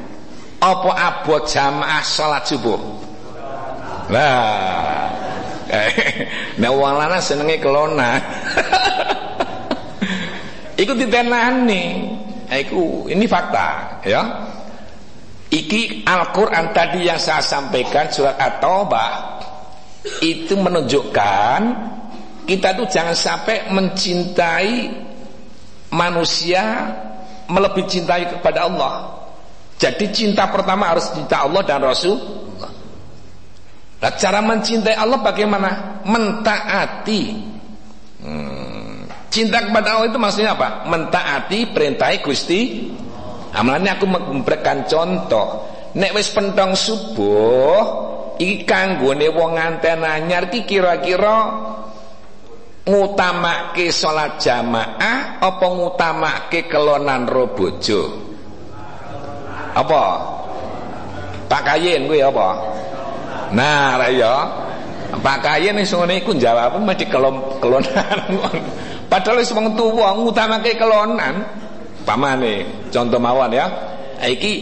apa 0.57 0.91
abot 0.97 1.45
jamaah 1.45 2.01
salat 2.01 2.43
subuh? 2.49 2.79
Lah. 4.09 5.11
Nah 6.63 6.71
wong 6.71 6.95
lanang 6.95 7.19
senenge 7.19 7.59
kelona 7.59 8.23
iku 10.81 10.95
ditenani. 10.95 12.15
Iku 12.47 13.11
ini 13.11 13.27
fakta 13.27 13.99
ya. 14.07 14.47
Iki 15.51 16.07
Al-Qur'an 16.07 16.71
tadi 16.71 17.07
yang 17.07 17.19
saya 17.19 17.43
sampaikan 17.43 18.07
surat 18.07 18.39
At-Taubah 18.39 19.11
itu 20.23 20.55
menunjukkan 20.55 21.59
kita 22.47 22.79
tuh 22.79 22.87
jangan 22.87 23.15
sampai 23.15 23.67
mencintai 23.71 24.71
manusia 25.91 26.63
melebihi 27.47 27.87
cintai 27.87 28.27
kepada 28.27 28.67
Allah. 28.67 29.17
Jadi 29.77 30.09
cinta 30.09 30.49
pertama 30.49 30.89
harus 30.89 31.09
cinta 31.13 31.45
Allah 31.45 31.61
dan 31.63 31.81
Rasul. 31.85 32.17
Nah, 33.97 34.13
cara 34.13 34.39
mencintai 34.45 34.93
Allah 34.93 35.19
bagaimana? 35.21 36.01
Mentaati. 36.05 37.23
Hmm. 38.21 39.05
Cinta 39.33 39.61
kepada 39.65 39.97
Allah 39.97 40.09
itu 40.09 40.19
maksudnya 40.21 40.53
apa? 40.53 40.85
Mentaati 40.89 41.73
perintah 41.73 42.09
Gusti. 42.21 42.89
Amalannya 43.53 43.91
aku 43.97 44.05
memberikan 44.05 44.85
contoh. 44.85 45.65
Nek 45.97 46.13
wis 46.13 46.29
pentong 46.29 46.77
subuh, 46.77 47.81
iki 48.37 48.69
kanggone 48.69 49.33
wong 49.33 49.57
nganten 49.57 50.05
anyar 50.05 50.45
kira-kira 50.53 51.37
ngutamake 52.87 53.91
salat 53.91 54.39
jamaah 54.39 55.43
apa 55.43 55.65
ngutamake 55.67 56.71
kelonan 56.71 57.27
robojo 57.27 58.27
apa? 59.77 60.03
Pak 61.47 61.61
Kayin 61.63 62.09
kuwi 62.09 62.19
apa? 62.25 62.47
Nah 63.53 63.95
ra 63.95 64.09
ya 64.11 64.33
Pak 65.21 65.37
Kayin 65.39 65.79
wis 65.79 65.93
ngene 65.93 66.19
iku 66.19 66.35
jawab 66.35 66.75
mesti 66.81 67.05
kelon 67.07 67.61
kelonan. 67.61 68.33
Padahal 69.11 69.39
wis 69.39 69.53
wong 69.53 69.77
tuwa 69.77 70.17
ngutamake 70.17 70.75
kelonan. 70.75 71.45
Pamane 72.03 72.87
contoh 72.91 73.19
mawon 73.19 73.53
ya. 73.53 73.67
Iki 74.17 74.53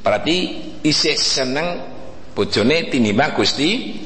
berarti 0.00 0.36
isih 0.86 1.16
seneng 1.18 1.82
bojone 2.32 2.88
tinimbang 2.88 3.36
Gusti 3.36 4.00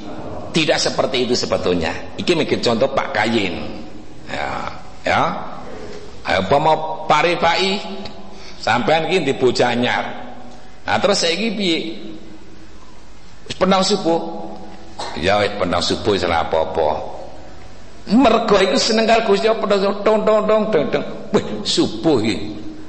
tidak 0.55 0.79
seperti 0.79 1.27
itu 1.27 1.35
sebetulnya. 1.35 2.15
Iki 2.15 2.33
mikir 2.39 2.63
contoh 2.63 2.87
Pak 2.95 3.11
Kayin. 3.11 3.55
Ya, 4.31 4.49
ya. 5.03 5.23
Ayo 6.25 6.41
mau 6.57 7.05
parifai 7.05 7.77
sampean 8.57 9.11
iki 9.13 9.29
di 9.29 9.35
bojanyar. 9.37 10.05
Nah 10.89 10.97
terus 11.03 11.21
saiki 11.21 11.53
piye? 11.53 11.79
Wis 13.45 13.57
penang 13.61 13.85
subuh. 13.85 14.21
Ya 15.21 15.43
wis 15.45 15.53
penang 15.61 15.85
subuh 15.85 16.17
salah 16.17 16.49
apa-apa. 16.49 17.13
Mergo 18.15 18.57
iku 18.57 18.77
seneng 18.81 19.05
karo 19.05 19.29
Gusti 19.29 19.49
apa 19.49 19.65
tong 19.69 20.01
tong 20.01 20.21
tong 20.25 20.45
tong 20.49 20.87
tong. 20.89 21.05
Wih, 21.37 21.45
subuh 21.67 22.25
iki. 22.25 22.37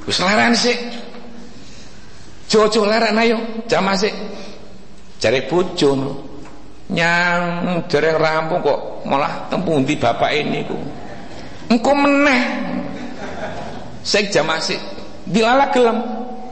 Wis 0.08 0.24
laran 0.24 0.56
sik. 0.56 0.80
Jojo 2.48 2.86
laran 2.88 3.20
ayo, 3.20 3.36
jamaah 3.68 4.00
sik. 4.00 4.14
Jare 5.20 5.44
bojo 5.50 6.24
nyang 6.92 7.82
dereng 7.90 8.18
rampung 8.22 8.62
kok 8.62 9.02
malah 9.10 9.50
tempung 9.50 9.82
di 9.82 9.98
bapak 9.98 10.30
ini 10.34 10.62
ku. 10.66 10.78
Engko 11.70 11.92
meneh. 11.98 12.42
Jam 14.06 14.54
asik 14.54 14.78
dilala 15.26 15.74
gelem. 15.74 15.98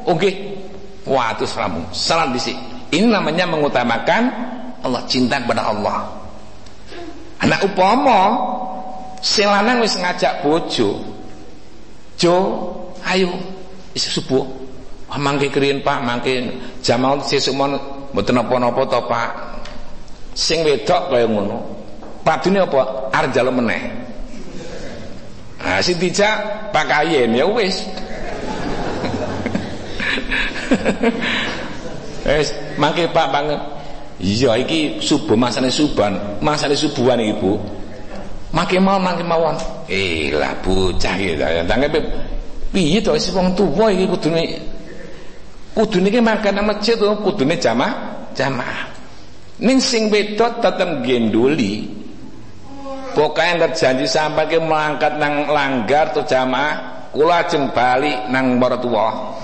Oke. 0.10 0.58
Wah 1.06 1.38
terus 1.38 1.54
rampung. 1.54 1.86
Salam 1.94 2.34
disi 2.34 2.56
ini 2.90 3.06
namanya 3.06 3.46
mengutamakan 3.46 4.24
Allah 4.82 5.02
cinta 5.06 5.38
kepada 5.38 5.70
Allah. 5.70 6.10
Anak 7.46 7.70
upama 7.70 8.20
sing 9.22 9.46
lanang 9.46 9.86
wis 9.86 9.94
ngajak 10.00 10.42
bojo. 10.42 10.98
Jo 12.18 12.36
ayo 13.06 13.38
isi 13.94 14.10
subuh. 14.10 14.46
Ah, 15.14 15.22
mangke 15.22 15.54
kriyen 15.54 15.86
Pak 15.86 16.02
mangke. 16.02 16.58
Jamal 16.82 17.22
sesuk 17.22 17.54
mon 17.54 17.78
mboten 18.18 18.34
napa-napa 18.34 18.82
to 18.90 19.02
Pak 19.06 19.53
sing 20.34 20.66
wedok 20.66 21.14
kaya 21.14 21.30
ngono 21.30 21.74
padune 22.24 22.64
apa? 22.64 23.12
Arep 23.14 23.30
njaluk 23.36 23.54
meneh. 23.62 23.84
Nah 25.64 25.80
sing 25.84 26.00
dijak 26.00 26.70
pakayen 26.72 27.36
ya 27.36 27.46
wis. 27.46 27.84
Wis 32.24 32.56
mangke 32.80 33.12
Pak 33.12 33.28
banget 33.36 33.60
iya 34.24 34.56
iki 34.56 35.04
subuh 35.04 35.36
masane 35.36 35.68
suban 35.68 36.40
masane 36.40 36.74
subuhan 36.80 37.20
iki 37.20 37.36
Bu. 37.38 37.60
Mangke 38.56 38.80
mau 38.80 38.96
mangke 38.96 39.28
mawon. 39.28 39.60
Eh 39.92 40.32
lah 40.32 40.56
bocah 40.64 41.20
iki 41.20 41.36
ya. 41.36 41.68
Tanggep 41.68 42.00
piye 42.72 43.04
to 43.04 43.12
wis 43.12 43.28
wong 43.36 43.52
tuwa 43.60 43.92
iki 43.92 44.08
kudune? 44.08 44.56
Kudune 45.76 46.08
ki 46.08 46.22
makan 46.24 46.54
nang 46.56 46.66
masjid 46.72 46.96
kudune 46.96 47.60
jamaah 47.60 47.92
jamaah 48.38 48.93
Ning 49.64 49.80
sing 49.80 50.12
wedok 50.12 50.60
tetep 50.60 51.08
genduli. 51.08 51.88
Pokoknya 53.16 53.72
janji 53.72 54.04
sampai 54.04 54.50
ke 54.50 54.60
mengangkat 54.60 55.22
nang 55.22 55.48
langgar 55.48 56.12
tuh 56.12 56.26
jamaah, 56.26 57.08
kula 57.14 57.46
ajeng 57.46 57.72
bali 57.72 58.12
nang 58.28 58.60
para 58.60 58.76
tuwa. 58.82 59.38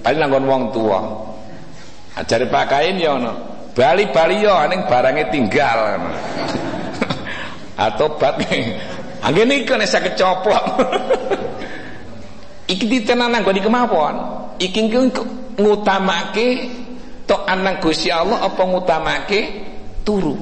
Bali 0.00 0.16
nang 0.16 0.30
wong 0.32 0.62
tuwa. 0.72 1.00
Ajare 2.16 2.48
pakain 2.48 2.96
ya 2.96 3.20
ono. 3.20 3.34
Bali-bali 3.76 4.42
ya 4.42 4.64
ning 4.66 4.86
barange 4.88 5.28
tinggal. 5.28 6.02
Atau 7.84 8.16
bat 8.16 8.38
Anggene 9.26 9.66
iki 9.66 9.74
nek 9.74 9.90
saged 9.90 10.14
coplok. 10.14 10.64
iki 12.72 12.86
ditenan 12.86 13.34
nang 13.34 13.42
gone 13.42 13.60
kemawon. 13.60 14.14
Iki 14.62 14.80
ngutamake 15.58 16.46
tok 17.28 17.44
anang 17.44 17.76
Gusti 17.78 18.08
Allah 18.08 18.40
apa 18.40 18.64
ngutamake? 18.64 19.40
Turu. 20.02 20.34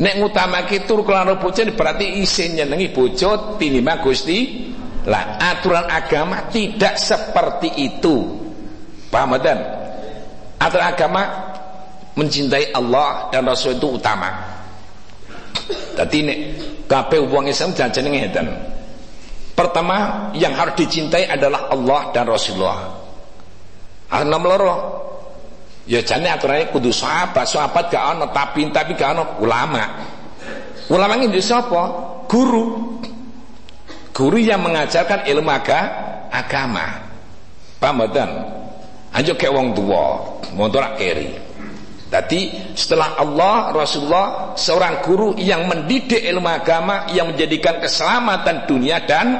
Nek 0.00 0.14
ngutamake 0.16 0.88
turu 0.88 1.04
kelana 1.04 1.36
bojo 1.36 1.60
berarti 1.76 2.24
isin 2.24 2.56
nyenengi 2.56 2.88
bojo 2.88 3.60
tinimbang 3.60 4.00
Gusti. 4.00 4.72
Lah 5.04 5.36
aturan 5.36 5.84
agama 5.88 6.48
tidak 6.48 6.96
seperti 6.96 7.68
itu. 7.76 8.40
Paham 9.12 9.36
dan? 9.40 9.60
Aturan 10.56 10.86
agama 10.88 11.22
mencintai 12.16 12.72
Allah 12.72 13.28
dan 13.28 13.44
Rasul 13.44 13.76
itu 13.76 13.96
utama. 13.96 14.28
Jadi 15.96 16.18
nek 16.24 16.38
kabeh 16.88 17.20
wong 17.20 17.52
Islam 17.52 17.76
jangan 17.76 18.08
ngeten. 18.08 18.48
Pertama 19.52 20.28
yang 20.32 20.56
harus 20.56 20.72
dicintai 20.80 21.28
adalah 21.28 21.68
Allah 21.68 22.08
dan 22.16 22.24
Rasulullah. 22.24 22.96
Nomor 24.24 24.48
loro 24.56 24.76
Ya 25.88 26.04
jane 26.04 26.28
aturannya 26.28 26.68
kudu 26.68 26.92
sahabat, 26.92 27.48
sahabat 27.48 27.88
gak 27.88 28.04
ono 28.16 28.26
tapi 28.30 28.68
tapi 28.68 28.92
gak 28.96 29.16
ono 29.16 29.24
ulama. 29.40 29.84
Ulama 30.90 31.14
ini 31.16 31.40
sapa? 31.40 31.82
Guru. 32.26 32.98
Guru 34.10 34.36
yang 34.36 34.60
mengajarkan 34.60 35.24
ilmu 35.24 35.48
aga, 35.48 35.80
agama. 36.28 36.98
Paham 37.80 38.04
mboten? 38.04 38.30
Aja 39.10 39.32
kayak 39.34 39.54
wong 39.54 39.68
tua, 39.74 40.20
tua 40.54 40.88
keri. 40.94 41.50
Tadi 42.10 42.74
setelah 42.74 43.14
Allah 43.22 43.70
Rasulullah 43.70 44.58
seorang 44.58 44.98
guru 45.06 45.38
yang 45.38 45.70
mendidik 45.70 46.18
ilmu 46.26 46.50
agama 46.50 47.06
yang 47.14 47.30
menjadikan 47.30 47.78
keselamatan 47.78 48.66
dunia 48.66 48.98
dan 49.06 49.30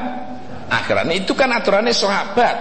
akhirat. 0.71 1.03
Nah, 1.03 1.17
itu 1.19 1.35
kan 1.35 1.51
aturannya 1.51 1.91
sahabat. 1.91 2.57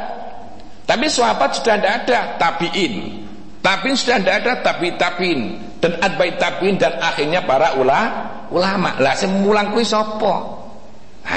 Tapi 0.90 1.06
sahabat 1.06 1.62
sudah 1.62 1.78
tidak 1.78 1.94
ada 2.10 2.20
tabiin. 2.42 3.29
Tapi 3.60 3.92
sudah 3.92 4.24
tidak 4.24 4.36
ada 4.44 4.54
tapi 4.64 4.96
tapin 4.96 5.60
dan 5.84 6.00
adbai 6.00 6.40
tapin 6.40 6.80
dan 6.80 6.96
akhirnya 6.96 7.44
para 7.44 7.76
ula, 7.76 8.02
ulama. 8.56 8.96
Lah 9.04 9.16
semulang 9.20 9.76
kuwi 9.76 9.84
sapa? 9.84 10.34
Ha. 11.28 11.36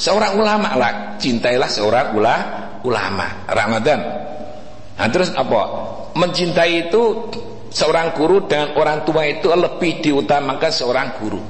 Seorang 0.00 0.32
ulama 0.40 0.72
lah, 0.74 0.92
cintailah 1.20 1.68
seorang 1.68 2.16
ula, 2.16 2.36
ulama. 2.82 3.44
Ramadan. 3.44 4.00
Nah, 4.96 5.08
terus 5.12 5.36
apa? 5.36 5.62
Mencintai 6.16 6.88
itu 6.88 7.28
seorang 7.68 8.16
guru 8.16 8.48
dengan 8.48 8.72
orang 8.76 9.04
tua 9.04 9.28
itu 9.28 9.52
lebih 9.52 10.00
diutamakan 10.00 10.72
seorang 10.72 11.08
guru. 11.20 11.40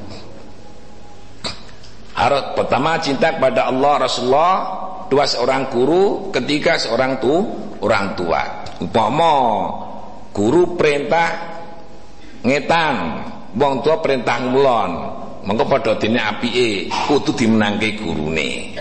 Harus 2.13 2.43
pertama 2.59 2.99
cinta 2.99 3.35
kepada 3.35 3.71
Allah 3.71 4.05
Rasulullah, 4.05 4.55
dua 5.07 5.25
seorang 5.25 5.71
guru, 5.71 6.29
ketiga 6.35 6.77
seorang 6.77 7.23
tu 7.23 7.33
orang 7.81 8.15
tua 8.15 8.62
umpama 8.83 9.33
guru 10.35 10.75
perintah 10.75 11.31
ngetan 12.43 12.95
wong 13.55 13.75
tua 13.87 14.03
perintah 14.03 14.43
ngulon 14.43 14.91
mengko 15.47 15.65
padha 15.71 15.95
dene 15.99 16.19
apike 16.19 16.91
kudu 17.07 17.35
dimenangke 17.35 17.95
gurune 17.99 18.73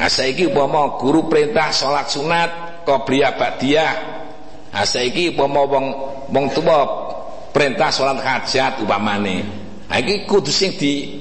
Nah 0.00 0.08
saiki 0.08 0.48
upama 0.48 0.96
guru 0.96 1.28
perintah 1.28 1.68
salat 1.76 2.08
sunat 2.08 2.50
qobliyah 2.88 3.36
ba'diyah. 3.36 3.92
Nah 4.72 4.84
saiki 4.88 5.36
upama 5.36 5.68
wong 5.68 5.86
wong 6.32 6.44
tuwa 6.56 6.78
perintah 7.52 7.92
salat 7.92 8.24
hajat 8.24 8.80
upamane. 8.80 9.44
Nah 9.92 10.00
iki 10.00 10.24
kudu 10.24 10.48
sing 10.48 10.72
di 10.80 11.20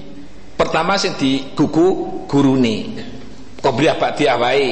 pertama 0.56 0.96
sing 0.96 1.20
digugu 1.20 2.24
gurune. 2.32 3.04
Qobliyah 3.60 4.00
ba'diyah 4.00 4.36
wae. 4.40 4.70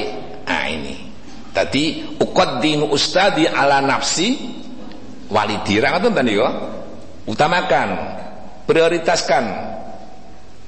Nah 0.48 0.66
ini. 0.72 1.07
Tadi 1.58 2.14
uqaddimu 2.22 2.94
ustadi 2.94 3.50
ala 3.50 3.82
nafsi 3.82 4.38
walidira 5.34 5.98
ngoten 5.98 6.14
tadi 6.14 6.38
yo. 6.38 6.50
Utamakan, 7.26 7.90
prioritaskan 8.70 9.44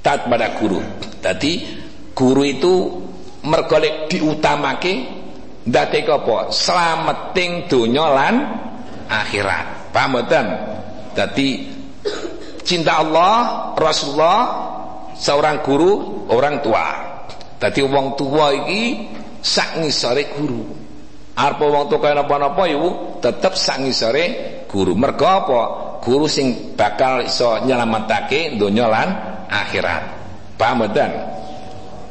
taat 0.02 0.26
pada 0.26 0.58
guru. 0.58 0.82
Tadi 1.22 1.62
guru 2.10 2.42
itu 2.42 2.74
mergolek 3.46 4.10
diutamake 4.10 5.20
ndate 5.64 6.04
apa 6.08 6.50
slameting 6.52 7.68
donya 7.68 8.06
lan 8.10 8.34
akhirat 9.08 9.92
paham 9.92 10.16
mboten 10.16 10.46
dadi 11.12 11.68
cinta 12.64 13.00
Allah 13.00 13.32
Rasulullah 13.76 14.40
seorang 15.16 15.60
guru 15.60 16.24
orang 16.32 16.64
tua 16.64 16.86
dadi 17.60 17.80
wong 17.84 18.16
tua 18.16 18.56
iki 18.56 18.84
sak 19.40 19.80
ngisore 19.80 20.36
guru. 20.36 20.62
Arep 21.40 21.60
wong 21.64 21.88
tua 21.88 21.98
kaya 22.04 22.20
napa-napa 22.20 22.68
iku 22.68 23.20
tetep 23.24 23.56
sak 23.56 23.80
ngisore 23.80 24.24
guru. 24.68 24.92
Mergo 24.92 25.26
apa? 25.26 25.60
Guru 26.00 26.24
sing 26.28 26.76
bakal 26.76 27.24
iso 27.24 27.60
nyelametake 27.64 28.56
donya 28.56 28.88
lan 28.88 29.08
akhirat. 29.48 30.02
Paham 30.56 30.84
mboten? 30.84 31.10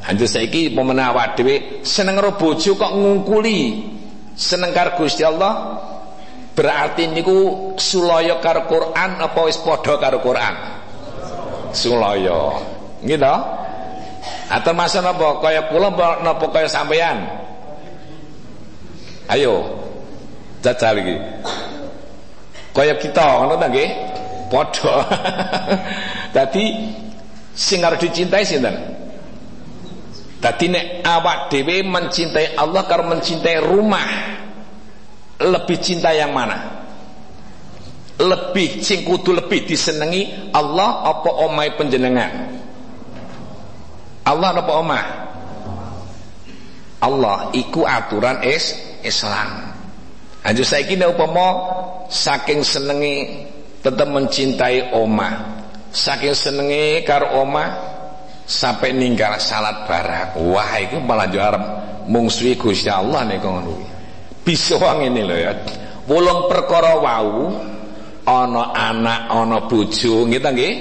Anjir 0.10 0.26
saiki 0.26 0.74
pemena 0.74 1.14
awak 1.14 1.38
dhewe 1.38 1.86
seneng 1.86 2.18
karo 2.18 2.34
bojo 2.38 2.74
kok 2.74 2.94
ngungkuli. 2.94 3.60
Seneng 4.34 4.72
karo 4.72 4.98
Gusti 4.98 5.22
Allah. 5.22 5.86
Berarti 6.56 7.08
niku 7.08 7.72
sulaya 7.80 8.42
karo 8.44 8.68
Quran 8.68 9.22
apa 9.22 9.40
wis 9.48 9.60
padha 9.62 9.96
karo 10.02 10.20
Quran? 10.20 10.56
Sulaya. 11.72 12.58
To 13.00 13.36
atau 14.50 14.74
masa 14.74 15.06
napa 15.06 15.38
kaya 15.40 15.70
kula 15.70 15.94
napa 16.26 16.50
kaya 16.50 16.66
sampean 16.66 17.30
ayo 19.30 19.80
jajal 20.64 20.96
iki. 21.00 21.16
Kaya 22.76 22.96
kita 23.00 23.44
ngono 23.44 23.56
ta 23.58 23.68
nggih? 23.68 23.90
Padha. 24.50 24.96
Dadi 26.36 26.64
sing 27.54 27.84
arep 27.84 28.00
dicintai 28.02 28.46
sinten? 28.46 28.76
Tadi 30.40 30.72
nek 30.72 31.04
awak 31.04 31.52
dewe 31.52 31.84
mencintai 31.84 32.56
Allah 32.56 32.88
karo 32.88 33.04
mencintai 33.12 33.58
rumah 33.60 34.08
lebih 35.44 35.78
cinta 35.84 36.16
yang 36.16 36.32
mana? 36.32 36.80
Lebih 38.20 38.84
sing 38.84 39.04
kudu 39.04 39.36
lebih 39.36 39.68
disenengi 39.68 40.52
Allah 40.56 41.08
apa 41.12 41.30
omai 41.44 41.76
penjenengan? 41.76 42.59
Allah 44.28 44.50
apa 44.56 44.74
omah? 44.76 45.06
Allah 47.00 47.38
iku 47.56 47.88
aturan 47.88 48.44
is 48.44 48.76
Islam. 49.06 49.72
Anjur 50.44 50.68
saiki 50.68 51.00
nek 51.00 51.16
upama 51.16 51.48
saking 52.12 52.64
senengi 52.64 53.48
tetap 53.80 54.08
mencintai 54.12 54.92
omah, 54.96 55.64
saking 55.92 56.36
senengi 56.36 57.04
karo 57.08 57.44
omah 57.44 57.70
sampai 58.50 58.92
ninggal 58.98 59.38
salat 59.38 59.86
barang 59.86 60.42
wah 60.50 60.74
itu 60.82 60.98
malah 61.06 61.30
juara 61.30 61.60
mungsui 62.10 62.58
Gusti 62.58 62.90
Allah 62.90 63.22
nih 63.30 63.38
ngono 63.38 64.00
bisa 64.42 64.82
ini 64.98 65.22
loh 65.22 65.38
ya. 65.38 65.54
Wolong 66.10 66.50
perkara 66.50 66.98
wau 66.98 67.54
ana 68.26 68.74
anak 68.74 69.30
ana 69.30 69.58
bojo 69.70 70.26
gitu 70.26 70.50
nggih? 70.50 70.74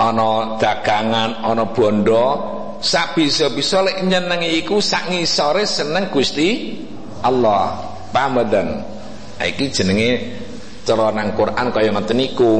Ana 0.00 0.56
dagangan 0.56 1.44
ana 1.44 1.64
bondo 1.68 2.55
sak 2.86 3.18
bisa-bisa 3.18 3.82
lek 3.82 4.06
nyenengi 4.06 4.62
iku 4.62 4.78
sak 4.78 5.10
ngisore 5.10 5.66
seneng 5.66 6.06
Gusti 6.14 6.78
Allah 7.26 7.82
paham 8.14 8.38
mboten 8.38 8.86
iki 9.42 9.74
jenenge 9.74 10.38
cara 10.86 11.10
nang 11.10 11.34
Quran 11.34 11.74
kaya 11.74 11.90
ngoten 11.90 12.14
niku 12.14 12.54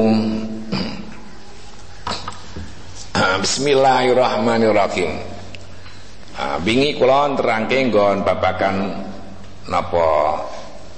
Bismillahirrahmanirrahim. 3.17 5.09
Ah, 6.37 6.61
bingi 6.61 6.93
kula 7.01 7.33
terangke 7.33 7.81
nggon 7.89 8.21
babakan 8.21 8.93
napa 9.65 10.09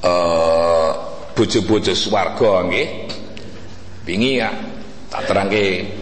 eh 0.03 0.89
bojo-bojo 1.31 1.95
swarga 1.95 2.67
nggih. 2.67 2.87
Bingi 4.03 4.35
ya 4.35 4.51
tak 5.07 5.31
terangke 5.31 5.95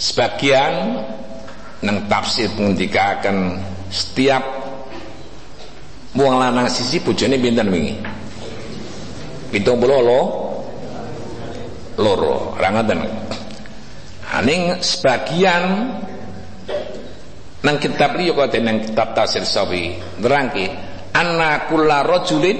sebagian 0.00 1.04
nang 1.84 2.08
tafsir 2.08 2.48
ngendikaken 2.56 3.60
setiap 3.92 4.44
wong 6.16 6.40
lanang 6.40 6.70
sisi 6.72 7.02
bojone 7.04 7.36
pinten 7.36 7.68
wingi? 7.68 7.94
70 9.52 9.62
lo 10.04 10.20
loro, 11.96 12.52
ra 12.60 12.68
ngoten. 12.72 13.00
Aning 14.36 14.84
sebagian 14.84 15.64
nang 17.64 17.76
kitab 17.80 18.14
liya 18.20 18.36
kok 18.36 18.52
nang 18.60 18.84
kitab 18.84 19.16
tafsir 19.16 19.42
sawi 19.42 19.96
nerangke 20.20 20.70
anna 21.16 21.66
kullu 21.66 21.88
rajulin 21.88 22.58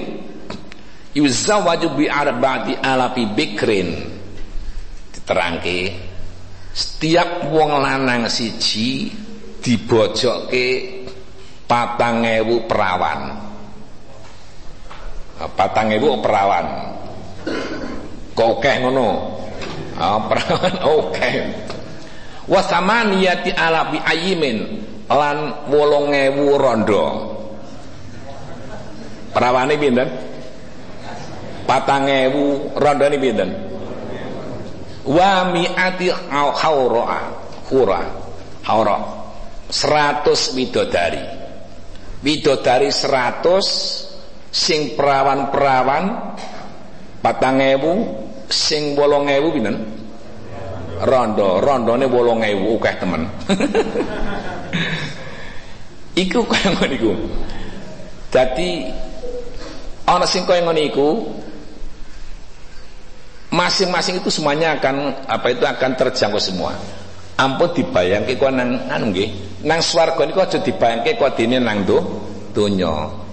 yuzawwaju 1.15 1.89
bi 1.95 2.07
arba'ati 2.11 2.81
alafi 2.81 3.23
bikrin 3.31 3.89
diterangke 5.15 6.06
setiap 6.77 7.49
wong 7.49 7.81
lanang 7.81 8.29
siji 8.29 9.09
dibojokke 9.65 10.69
patang 11.65 12.21
ewu 12.21 12.69
perawan 12.69 13.33
patang 15.57 15.97
ewu 15.97 16.21
perawan 16.21 16.93
kok 18.37 18.61
akeh 18.61 18.77
ngono 18.85 19.37
Oh, 19.97 20.21
perawan 20.29 20.77
oke. 20.85 21.31
Wasamaniyati 22.47 23.51
ala 23.57 23.89
bi 23.89 23.97
ayimin 23.97 24.85
lan 25.09 25.67
8000 25.73 26.37
rondo. 26.61 27.05
Perawane 29.33 29.75
pinten? 29.81 30.09
4000 31.65 32.77
rondone 32.77 33.17
pinten? 33.17 33.51
Wa 35.07 35.55
mi'ati 35.55 36.11
haura. 36.35 37.31
Hura. 37.71 38.01
Haura. 38.67 38.97
100 39.71 40.55
widodari. 40.55 41.23
Widodari 42.23 42.91
100 42.91 44.07
sing 44.57 44.97
perawan-perawan 44.97 46.33
4000 47.21 48.49
sing 48.49 48.97
8000 48.97 49.53
pinten 49.53 49.77
rondo 51.05 51.61
rondone 51.61 52.09
8000 52.09 52.81
akeh 52.81 52.95
temen 52.97 53.23
iku 56.25 56.41
kaya 56.49 56.73
ngono 56.73 56.95
iku 56.97 57.13
dadi 58.33 58.89
ana 60.09 60.25
sing 60.25 60.49
kaya 60.49 60.65
ngono 60.65 60.81
iku 60.81 61.09
masing-masing 63.57 64.21
itu 64.21 64.29
semuanya 64.29 64.77
akan 64.77 65.25
apa 65.25 65.57
itu 65.57 65.65
akan 65.65 65.91
terjangkau 65.97 66.37
semua 66.37 66.77
ampun 67.41 67.73
dibayangke 67.73 68.37
kok 68.37 68.53
nang 68.53 68.85
anu 68.93 69.09
nggih 69.09 69.29
nang 69.65 69.81
swarga 69.81 70.29
niku 70.29 70.45
aja 70.45 70.61
dibayangke 70.61 71.17
kok 71.17 71.33
dene 71.41 71.57
nang 71.57 71.89
do 71.89 72.05
donya 72.53 73.25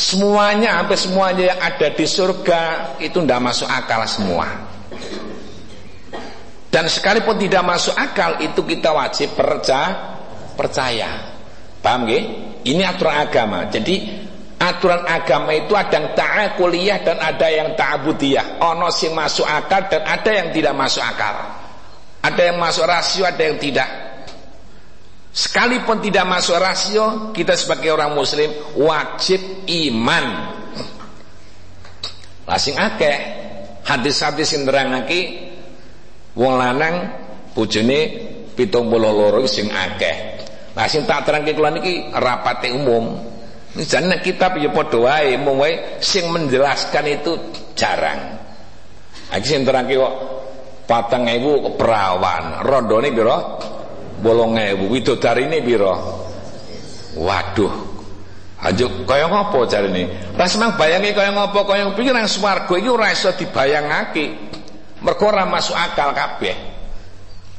Semuanya, 0.00 0.80
hampir 0.80 0.96
semuanya 0.96 1.52
yang 1.52 1.60
ada 1.60 1.92
di 1.92 2.08
surga 2.08 2.62
itu 3.04 3.20
tidak 3.20 3.52
masuk 3.52 3.68
akal 3.68 4.00
semua. 4.08 4.48
Dan 6.72 6.88
sekalipun 6.88 7.36
tidak 7.36 7.60
masuk 7.68 7.92
akal 7.92 8.40
itu 8.40 8.64
kita 8.64 8.96
wajib 8.96 9.36
percaya. 9.36 10.16
percaya. 10.56 11.36
Paham 11.84 12.08
gak? 12.08 12.24
Ini 12.64 12.82
aturan 12.88 13.16
agama. 13.28 13.68
Jadi 13.68 14.19
aturan 14.60 15.08
agama 15.08 15.56
itu 15.56 15.72
ada 15.72 15.96
yang 15.96 16.12
ta'akuliyah 16.12 16.98
dan 17.00 17.16
ada 17.16 17.48
yang 17.48 17.72
ta'abudiyah. 17.72 18.60
Ono 18.60 18.92
sing 18.92 19.16
masuk 19.16 19.48
akal 19.48 19.88
dan 19.88 20.04
ada 20.04 20.30
yang 20.30 20.52
tidak 20.52 20.76
masuk 20.76 21.00
akal. 21.00 21.34
Ada 22.20 22.52
yang 22.52 22.60
masuk 22.60 22.84
rasio, 22.84 23.24
ada 23.24 23.40
yang 23.40 23.56
tidak. 23.56 23.88
Sekalipun 25.32 26.04
tidak 26.04 26.28
masuk 26.28 26.60
rasio, 26.60 27.32
kita 27.32 27.56
sebagai 27.56 27.96
orang 27.96 28.12
muslim 28.12 28.52
wajib 28.76 29.40
iman. 29.64 30.26
Lasing 32.44 32.76
akeh 32.76 33.16
hadis-hadis 33.86 34.52
sing 34.52 34.66
nerangake 34.66 35.54
wong 36.34 36.58
lanang 36.58 37.14
bojone 37.54 38.00
72 38.58 39.46
sing 39.46 39.70
akeh. 39.70 40.16
Nah 40.74 40.86
sing 40.90 41.06
tak 41.06 41.24
terangke 41.30 41.54
kula 41.54 41.72
niki 41.72 42.10
rapate 42.10 42.74
umum. 42.74 43.22
Jane 43.70 44.18
kitab 44.18 44.58
ya 44.58 44.74
padha 44.74 44.98
wae, 44.98 45.98
sing 46.02 46.26
menjelaskan 46.26 47.04
itu 47.06 47.32
jarang. 47.78 48.34
Iki 49.30 49.46
sing 49.46 49.62
terangke 49.62 49.94
kok 49.94 50.14
4000 50.90 51.78
perawan, 51.78 52.66
rondone 52.66 53.14
pira? 53.14 53.38
8000. 54.26 54.90
Widodarine 54.90 55.62
pira? 55.62 55.94
Waduh. 57.14 57.90
Aja 58.60 58.84
kaya 59.08 59.24
ngopo 59.30 59.64
jarine? 59.64 60.34
Ras 60.36 60.58
mang 60.60 60.76
bayangi 60.76 61.16
kaya 61.16 61.32
ngopo 61.32 61.64
kaya 61.64 61.88
pikir 61.96 62.12
nang 62.12 62.28
swarga 62.28 62.74
iki 62.76 62.90
ora 62.90 63.08
iso 63.08 63.32
dibayangake. 63.32 64.50
Mergo 65.00 65.32
ora 65.32 65.48
masuk 65.48 65.72
akal 65.72 66.12
kabeh. 66.12 66.52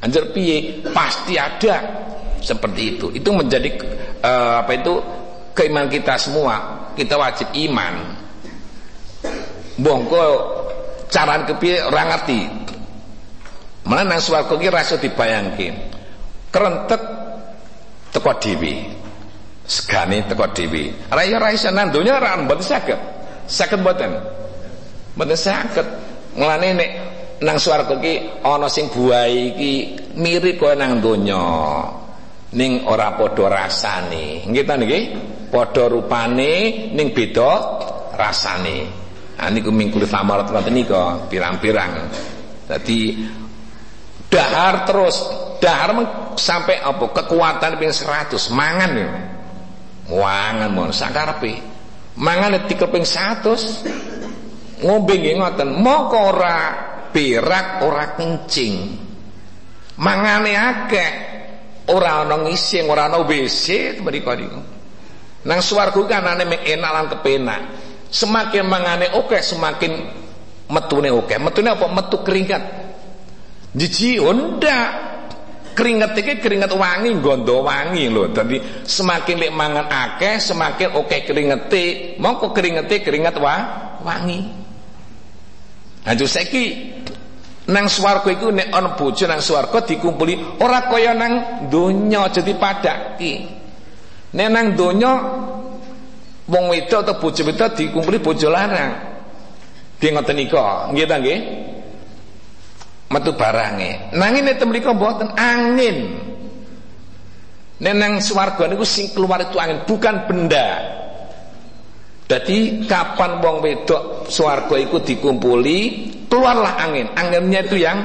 Anjir 0.04 0.30
piye? 0.30 0.84
Pasti 0.94 1.34
ada 1.34 1.82
seperti 2.38 2.82
itu. 2.94 3.06
Itu 3.10 3.34
menjadi 3.34 3.74
uh, 4.22 4.62
apa 4.62 4.72
itu 4.78 4.94
keimanan 5.56 5.88
kita 5.88 6.16
semua. 6.20 6.88
Kita 6.92 7.16
wajib 7.16 7.48
iman. 7.68 7.94
Bongko 9.80 10.24
cara 11.08 11.40
kepiye 11.48 11.84
ora 11.88 12.02
ngerti. 12.12 12.40
Mana 13.88 14.14
nang 14.14 14.20
swarga 14.22 14.54
iki 14.54 14.68
ra 14.70 14.80
iso 14.84 14.96
dibayangke. 15.00 15.68
Kerentek 16.52 17.02
teko 18.12 18.32
dhewe 18.36 18.74
segani 19.64 20.20
teko 20.28 20.46
dhewe 20.52 20.92
raya 21.08 21.40
raisa 21.40 21.72
nang 21.72 21.88
donya 21.88 22.20
ra 22.20 22.36
mboten 22.36 22.60
saged 22.60 23.00
saged 23.48 23.80
mboten 23.80 24.12
mboten 25.16 25.38
saged 25.38 25.88
nang 27.42 27.56
swarga 27.58 27.98
iki 27.98 28.44
ana 28.44 28.68
sing 28.68 28.92
buai 28.92 29.56
iki 29.56 29.72
mirip 30.14 30.60
kaya 30.60 30.78
nang 30.78 31.00
donya 31.02 31.42
ning 32.52 32.84
ora 32.84 33.16
padha 33.16 33.48
rasane 33.48 34.46
nggih 34.46 34.64
ta 34.68 34.76
niki 34.76 35.00
padha 35.52 35.84
rupane 35.92 36.88
ning 36.96 37.12
beda 37.12 37.52
rasane 38.16 38.88
ha 39.36 39.52
niku 39.52 39.68
mingkul 39.68 40.08
samarat 40.08 40.48
ngoten 40.48 40.72
nika 40.72 41.28
pirang-pirang 41.28 42.08
dadi 42.64 43.20
dahar 44.32 44.88
terus 44.88 45.16
dahar 45.60 45.92
sampai 46.40 46.80
apa 46.80 47.04
kekuatan 47.12 47.76
ping 47.76 47.92
100 47.92 48.32
mangan 48.56 48.92
ya 48.96 49.10
Wangan 50.10 50.74
mon 50.74 50.90
sakarepe. 50.90 51.62
Mangan 52.18 52.66
dikeping 52.66 53.06
100. 53.06 54.82
Ngombe 54.82 55.14
nggih 55.14 55.38
ngoten, 55.38 55.78
moko 55.78 56.34
ora 56.34 56.58
berak 57.14 57.86
ora 57.86 58.18
kencing. 58.18 58.98
Mangane 60.02 60.52
akeh. 60.58 61.12
Ora 61.94 62.22
ana 62.22 62.46
ngising, 62.46 62.86
ora 62.86 63.10
ana 63.10 63.26
WC 63.26 63.98
mriku 64.02 64.32
niku. 64.38 64.60
Nang 65.42 65.58
swarga 65.58 65.98
kanane 66.06 66.46
mek 66.46 66.62
enak 66.66 66.90
lan 66.90 67.06
kepenak. 67.10 67.60
Semakin 68.12 68.64
mangane 68.68 69.10
oke, 69.16 69.40
semakin 69.40 69.92
metune 70.70 71.08
oke. 71.10 71.34
Metune 71.40 71.72
apa? 71.72 71.86
Metu 71.88 72.20
keringat. 72.22 72.62
Jiji 73.72 74.20
ndak 74.20 75.12
keringet 75.72 76.12
iki 76.20 76.34
keringet 76.38 76.72
wangi 76.76 77.16
gondo 77.24 77.64
wangi 77.64 78.12
lho 78.12 78.28
dadi 78.28 78.60
semakin 78.84 79.36
lek 79.40 79.52
mangan 79.56 79.88
akeh 79.88 80.36
semakin 80.36 80.92
oke 81.00 81.24
keringete 81.24 82.16
mongko 82.20 82.52
keringete 82.52 83.00
keringet 83.00 83.36
wa 83.40 83.56
wangi 84.04 84.60
Aja 86.02 86.26
saiki 86.26 86.92
nang 87.70 87.86
swarga 87.86 88.26
iku 88.34 88.50
nek 88.50 88.74
ana 88.74 88.98
bojo 88.98 89.22
nang 89.30 89.38
swarga 89.38 89.86
dikumpuli 89.86 90.58
ora 90.58 90.90
kaya 90.90 91.14
nang 91.14 91.64
donya 91.70 92.26
aja 92.26 92.42
dipadaki 92.42 93.61
nek 94.32 94.48
nang 94.48 94.66
donya 94.72 95.12
wong 96.48 96.64
wedok 96.72 97.04
atau 97.04 97.16
bojo 97.20 97.42
wedok 97.44 97.76
dikumpuli 97.76 98.18
bojo 98.18 98.48
larang. 98.48 98.92
Dia 100.00 100.10
ngoten 100.16 100.34
nika 100.34 100.90
nggih 100.90 101.06
ta 101.06 101.16
nggih? 101.20 101.40
Metu 103.12 103.30
barange 103.36 104.12
nanging 104.16 104.42
nek 104.48 104.64
mriku 104.64 104.96
mboten 104.96 105.30
angin. 105.36 106.16
Nek 107.82 107.94
nang 107.98 108.12
swarga 108.24 108.66
niku 108.66 108.88
sing 108.88 109.12
keluar 109.12 109.44
itu 109.44 109.60
angin 109.60 109.84
bukan 109.84 110.26
benda. 110.26 110.68
Jadi 112.26 112.88
kapan 112.88 113.44
wong 113.44 113.60
wedok 113.60 114.24
swarga 114.32 114.80
iku 114.80 115.04
dikumpuli 115.04 115.78
keluarlah 116.32 116.80
angin. 116.80 117.12
Anginnya 117.12 117.60
itu 117.68 117.76
yang 117.76 117.98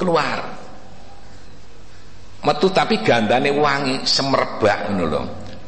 keluar. 0.00 0.56
Metu 2.40 2.70
tapi 2.72 3.02
gandane 3.04 3.50
wangi 3.52 4.06
semerbak 4.06 4.88
ngono 4.88 5.04
lho 5.04 5.22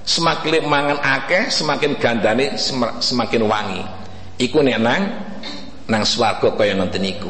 semakin 0.09 0.65
mangan 0.65 0.99
akeh 1.05 1.53
semakin 1.53 2.01
gandane 2.01 2.57
semakin 3.05 3.45
wangi 3.45 3.85
iku 4.41 4.65
nek 4.65 4.79
nang 4.81 5.03
nang 5.85 6.03
swarga 6.09 6.57
kaya 6.57 6.73
ngoten 6.73 7.05
niku 7.05 7.29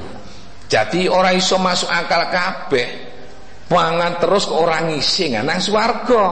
jadi 0.69 1.09
orang 1.09 1.41
iso 1.41 1.57
masuk 1.57 1.89
akal 1.89 2.29
kabeh. 2.29 3.09
Mangan 3.69 4.21
terus 4.21 4.49
orang 4.49 4.93
ngising 4.93 5.41
nang 5.41 5.61
swarga. 5.65 6.25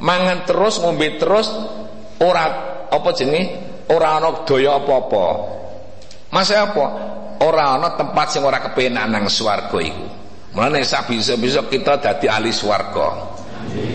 Mangan 0.00 0.46
terus 0.46 0.78
ngombe 0.78 1.18
terus 1.18 1.50
ora 2.22 2.46
apa 2.88 3.10
jenenge? 3.12 3.68
Ora 3.90 4.22
ana 4.22 4.46
daya 4.46 4.78
apa-apa. 4.78 5.26
Masa 6.30 6.70
apa? 6.70 6.86
Ora 7.42 7.74
ana 7.74 7.98
tempat 7.98 8.26
sing 8.30 8.46
ora 8.46 8.62
kepenak 8.62 9.10
nang 9.10 9.26
swarga 9.26 9.78
iku. 9.82 10.06
Mulane 10.54 10.86
sak 10.86 11.10
bisa-bisa 11.10 11.66
kita 11.66 11.98
dadi 11.98 12.30
ahli 12.30 12.54
swarga. 12.54 13.38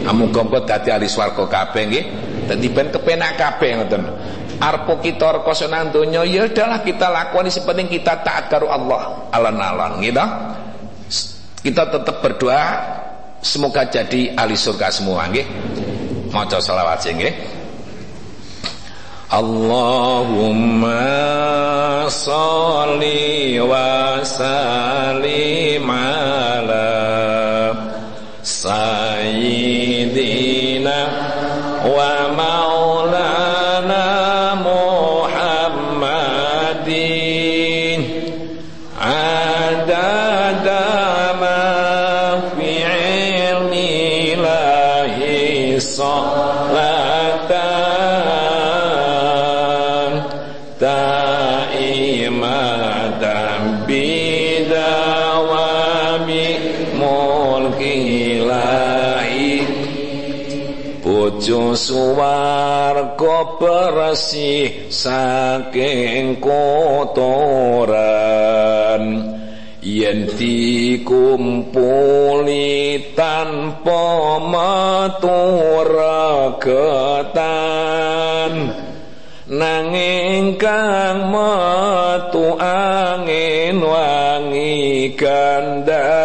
Muga-muga 0.06 0.64
dadi 0.64 0.94
ahli 0.94 1.08
swarga 1.10 1.44
kabeh 1.46 1.84
nggih. 1.90 2.04
Dadi 2.48 2.68
ben 2.72 2.94
kepenak 2.94 3.36
kabeh 3.36 3.70
ngoten. 3.82 4.04
Arpo 4.56 5.04
kita 5.04 5.42
rekoso 5.42 5.68
nang 5.68 5.92
donya 5.92 6.24
ya 6.24 6.48
udahlah 6.48 6.80
kita 6.80 7.12
lakoni 7.12 7.52
sepenting 7.52 7.92
kita 7.92 8.24
taat 8.24 8.48
karo 8.48 8.72
Allah. 8.72 9.28
Alon-alon 9.36 10.00
gitu 10.00 10.26
kita 11.66 11.90
tetap 11.90 12.22
berdoa 12.22 12.78
semoga 13.42 13.90
jadi 13.90 14.38
ahli 14.38 14.54
surga 14.54 14.94
semua 14.94 15.26
nggih. 15.34 15.50
Maca 16.30 16.62
selawat 16.62 17.02
sing 17.02 17.18
nggih. 17.18 17.34
Allahumma 19.34 21.02
salli 22.14 23.58
wa 23.58 24.22
sallim 24.22 25.90
ala 25.90 26.94
sayyidina 28.46 29.55
suwarga 61.76 63.60
bersih 63.60 64.88
saking 64.90 66.40
kotoran. 66.40 67.76
Yen 69.86 70.26
dikumpuli 70.34 71.14
tanpa 73.14 74.42
maturagetan 74.42 75.46
nanging 79.46 80.58
kang 80.58 81.30
metu 81.30 82.58
angin 82.58 83.78
wangi 83.78 85.14
gandane 85.14 86.25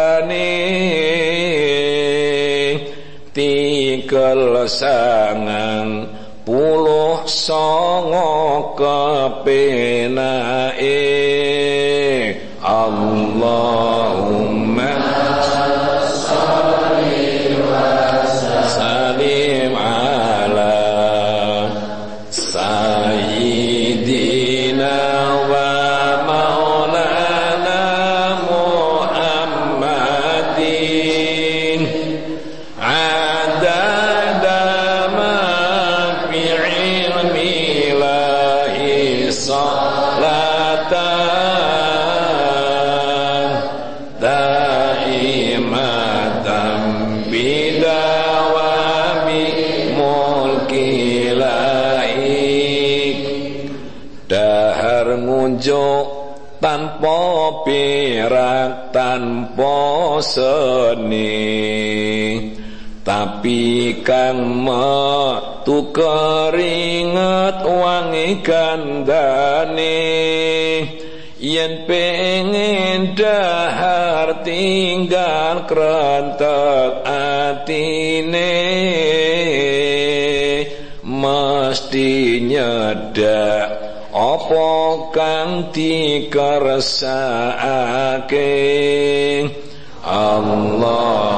sangang 4.65 6.07
puluh 6.47 7.21
songo 7.27 8.73
kepenake 8.77 10.70
seni 60.23 61.27
tapi 63.01 63.97
kang 64.05 64.61
metu 64.61 65.89
keringet 65.89 67.65
wangi 67.65 68.45
kandane 68.45 70.05
yen 71.41 71.89
pengen 71.89 73.17
dahar 73.17 74.45
tinggal 74.45 75.65
krentek 75.65 77.01
atine. 77.01 78.53
Mesti 81.01 82.45
nyedak 82.45 83.65
apa 84.13 84.69
kang 85.09 85.73
dikersakake 85.73 88.53
Allahumma 90.41 91.30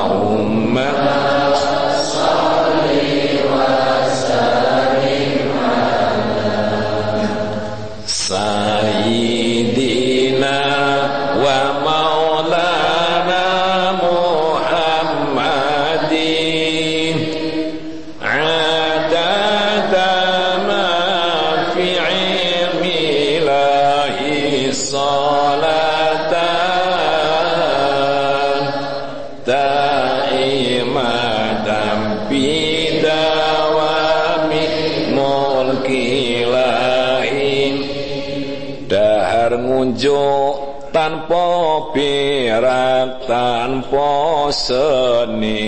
seni. 44.53 45.65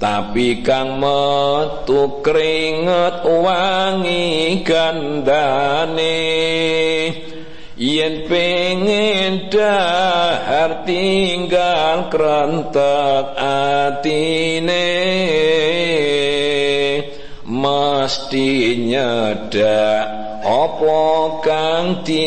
Tapi 0.00 0.64
kang 0.66 0.98
metu 0.98 2.24
keringet 2.24 3.22
wangi 3.24 4.64
gandane. 4.66 6.18
Yen 7.80 8.28
pengen 8.28 9.48
dahar 9.48 10.84
tinggal 10.84 12.12
krentek 12.12 13.26
atine. 13.40 14.92
Mesti 17.48 18.76
nyedak 18.84 20.04
apa 20.40 21.00
kang 21.40 22.04
dikersakake 22.04 22.19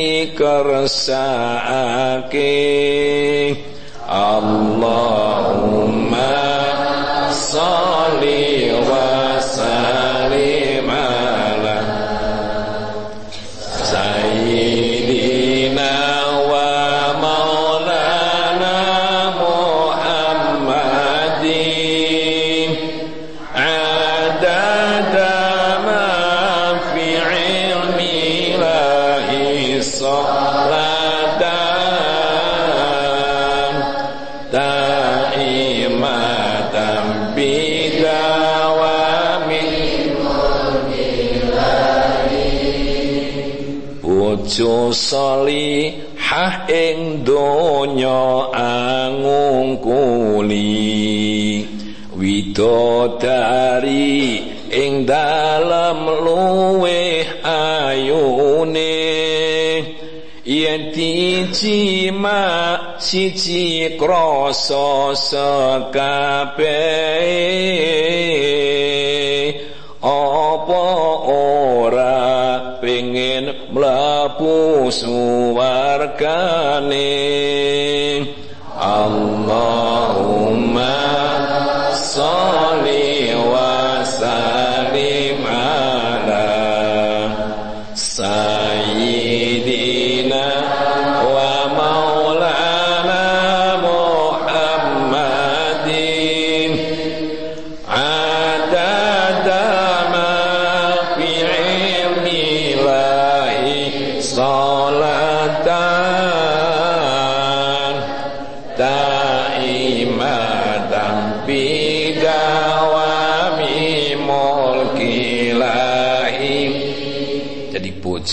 simak 61.64 63.00
siji 63.00 63.96
krasa 63.96 65.16
sekabeh 65.16 66.93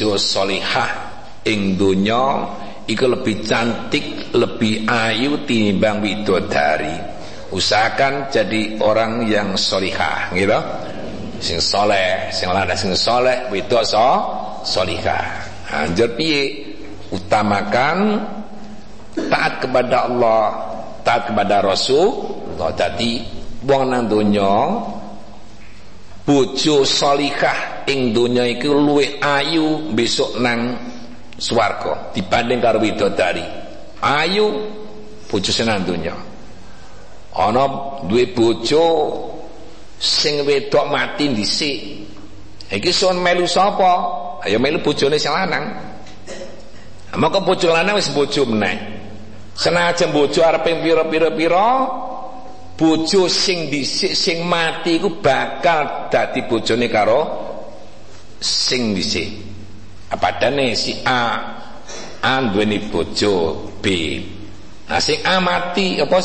bojo 0.00 0.16
solihah 0.16 1.12
ing 1.44 1.76
donya 1.76 2.48
iku 2.88 3.04
lebih 3.04 3.44
cantik 3.44 4.32
lebih 4.32 4.88
ayu 4.88 5.44
tinimbang 5.44 6.00
widodari. 6.00 6.96
Usahakan 7.52 8.32
jadi 8.32 8.80
orang 8.80 9.28
yang 9.28 9.60
solihah 9.60 10.32
gitu. 10.32 10.56
Sing 11.44 11.60
soleh 11.60 12.32
sing 12.32 12.48
lanang 12.48 12.80
sing 12.80 12.96
soleh 12.96 13.52
wedok 13.52 13.84
so 13.84 14.08
solihah 14.64 15.44
anjur 15.68 16.16
piye? 16.16 16.72
Utamakan 17.12 18.24
taat 19.28 19.60
kepada 19.60 20.08
Allah 20.08 20.44
taat 21.04 21.28
kepada 21.28 21.60
Rasul. 21.60 22.40
Allah 22.56 22.72
dadi 22.72 23.20
wong 23.68 23.92
nang 23.92 24.08
donya 24.08 24.80
bojo 26.24 26.88
solihah 26.88 27.79
ing 27.90 28.14
donya 28.14 28.46
iku 28.46 28.70
luwih 28.70 29.18
ayu 29.18 29.90
besok 29.90 30.38
nang 30.38 30.78
swarga 31.34 32.14
dibanding 32.14 32.62
karo 32.62 32.78
widodari. 32.78 33.42
Ayu 34.00 34.46
bojo 35.26 35.50
sing 35.50 35.66
nang 35.66 35.82
donya 35.82 36.14
ana 37.34 37.64
duwe 38.06 38.30
bojo 38.30 38.84
sing 39.98 40.46
wedok 40.46 40.86
mati 40.90 41.28
dhisik. 41.34 41.78
Iki 42.70 42.90
son 42.94 43.18
melu 43.18 43.50
sapa? 43.50 43.92
Ayo 44.46 44.62
melu 44.62 44.78
bojone 44.78 45.18
sing 45.18 45.34
lanang. 45.34 45.74
Maka 47.18 47.42
bojo 47.42 47.66
lanang 47.74 47.98
wis 47.98 48.14
bojo 48.14 48.46
meneh. 48.46 48.78
Senajan 49.58 50.14
bojo 50.14 50.40
arep 50.46 50.64
pira-pira-pira 50.80 51.90
bojo 52.78 53.28
sing 53.28 53.68
dhisik 53.68 54.16
sing 54.16 54.46
mati 54.46 54.96
iku 54.96 55.20
bakal 55.20 56.08
dadi 56.08 56.48
bojone 56.48 56.88
karo 56.88 57.49
sing 58.40 58.96
dhisik. 58.96 59.28
Padane 60.10 60.74
si 60.74 60.98
A 61.06 61.38
A 62.20 62.34
duweni 62.50 62.90
bojo 62.90 63.54
B. 63.78 63.86
Nah 64.90 64.98
sing 64.98 65.22
A 65.22 65.38
mati 65.38 66.00
apa 66.02 66.18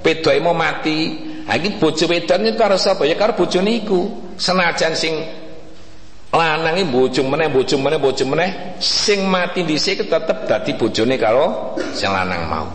pedoke 0.00 0.40
mau 0.40 0.56
mati? 0.56 1.28
Ha 1.44 1.58
iki 1.58 1.76
bojo 1.76 2.08
wedone 2.08 2.54
karo 2.56 2.78
sapa? 2.80 3.04
Ya 3.04 3.18
karo 3.18 3.36
bojone 3.36 3.84
iku 3.84 4.32
senajan 4.40 4.96
sing 4.96 5.12
lanang 6.32 6.80
iki 6.80 6.86
bojo 6.88 7.20
meneh 7.26 7.50
bojo 7.52 7.76
meneh 7.76 7.98
bojo 8.00 8.24
meneh 8.24 8.78
sing 8.80 9.26
mati 9.28 9.66
dhisik 9.66 10.06
tetep 10.08 10.46
dadi 10.48 10.72
bojone 10.78 11.14
karo 11.20 11.76
sing 11.92 12.08
lanang 12.08 12.46
mau. 12.48 12.66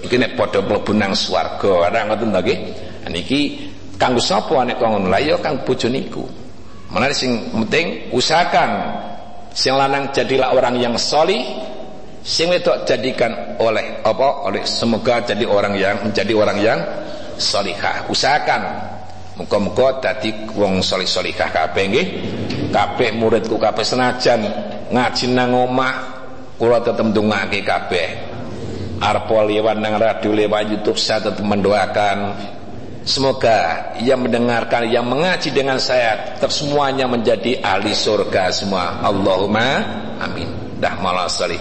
Iki 0.00 0.16
nek 0.16 0.38
padha 0.38 0.64
mlebu 0.64 0.96
nang 0.96 1.12
swarga 1.12 1.90
ora 1.90 2.00
ngoten 2.08 2.32
to 2.32 2.40
nggih? 2.40 2.58
Niki 3.12 3.40
kanggo 4.00 4.22
sapa 4.22 4.64
nek 4.64 4.80
kok 4.80 4.88
ngono? 4.88 5.12
Lha 5.12 5.18
ya 5.20 5.36
kang 5.44 5.60
bojone 5.66 5.98
iku 6.08 6.43
menawa 6.94 7.10
sing 7.10 7.50
penting 7.50 8.14
usahakan 8.14 9.02
Sing 9.54 9.70
lanang 9.70 10.10
jadilah 10.10 10.50
orang 10.50 10.78
yang 10.82 10.98
soli 10.98 11.38
Sing 12.24 12.48
wedok 12.48 12.88
jadikan 12.88 13.60
oleh 13.60 14.00
apa? 14.00 14.48
Oleh 14.48 14.64
semoga 14.64 15.20
jadi 15.20 15.44
orang 15.44 15.76
yang 15.76 16.08
menjadi 16.08 16.32
orang 16.32 16.56
yang 16.56 16.80
solihah. 17.36 18.08
Usahakan 18.08 18.64
muka-muka 19.36 20.00
dadi 20.00 20.32
wong 20.56 20.80
solih 20.80 21.04
solihah 21.04 21.52
kabeh 21.52 21.84
nggih. 21.84 22.06
Kabeh 22.72 23.12
muridku 23.12 23.60
kabeh 23.60 23.84
senajan 23.84 24.40
ngaji 24.88 25.36
nang 25.36 25.52
omah 25.52 25.94
kula 26.56 26.80
tetep 26.80 27.12
ndongake 27.12 27.60
kabeh. 27.60 28.08
Arep 29.04 29.28
lewat 29.28 29.76
nang 29.84 30.00
radio 30.00 30.32
lewat 30.32 30.72
YouTube 30.72 30.96
saya 30.96 31.28
tetap 31.28 31.44
mendoakan 31.44 32.16
Semoga 33.04 33.92
yang 34.00 34.24
mendengarkan, 34.24 34.88
yang 34.88 35.04
mengaji 35.04 35.52
dengan 35.52 35.76
saya 35.76 36.36
tetap 36.36 36.48
semuanya 36.48 37.04
menjadi 37.04 37.60
ahli 37.60 37.92
surga 37.92 38.48
semua. 38.48 39.04
Allahumma 39.04 39.84
amin. 40.24 40.48
Dah 40.80 40.96
malah 41.04 41.28
salih. 41.28 41.60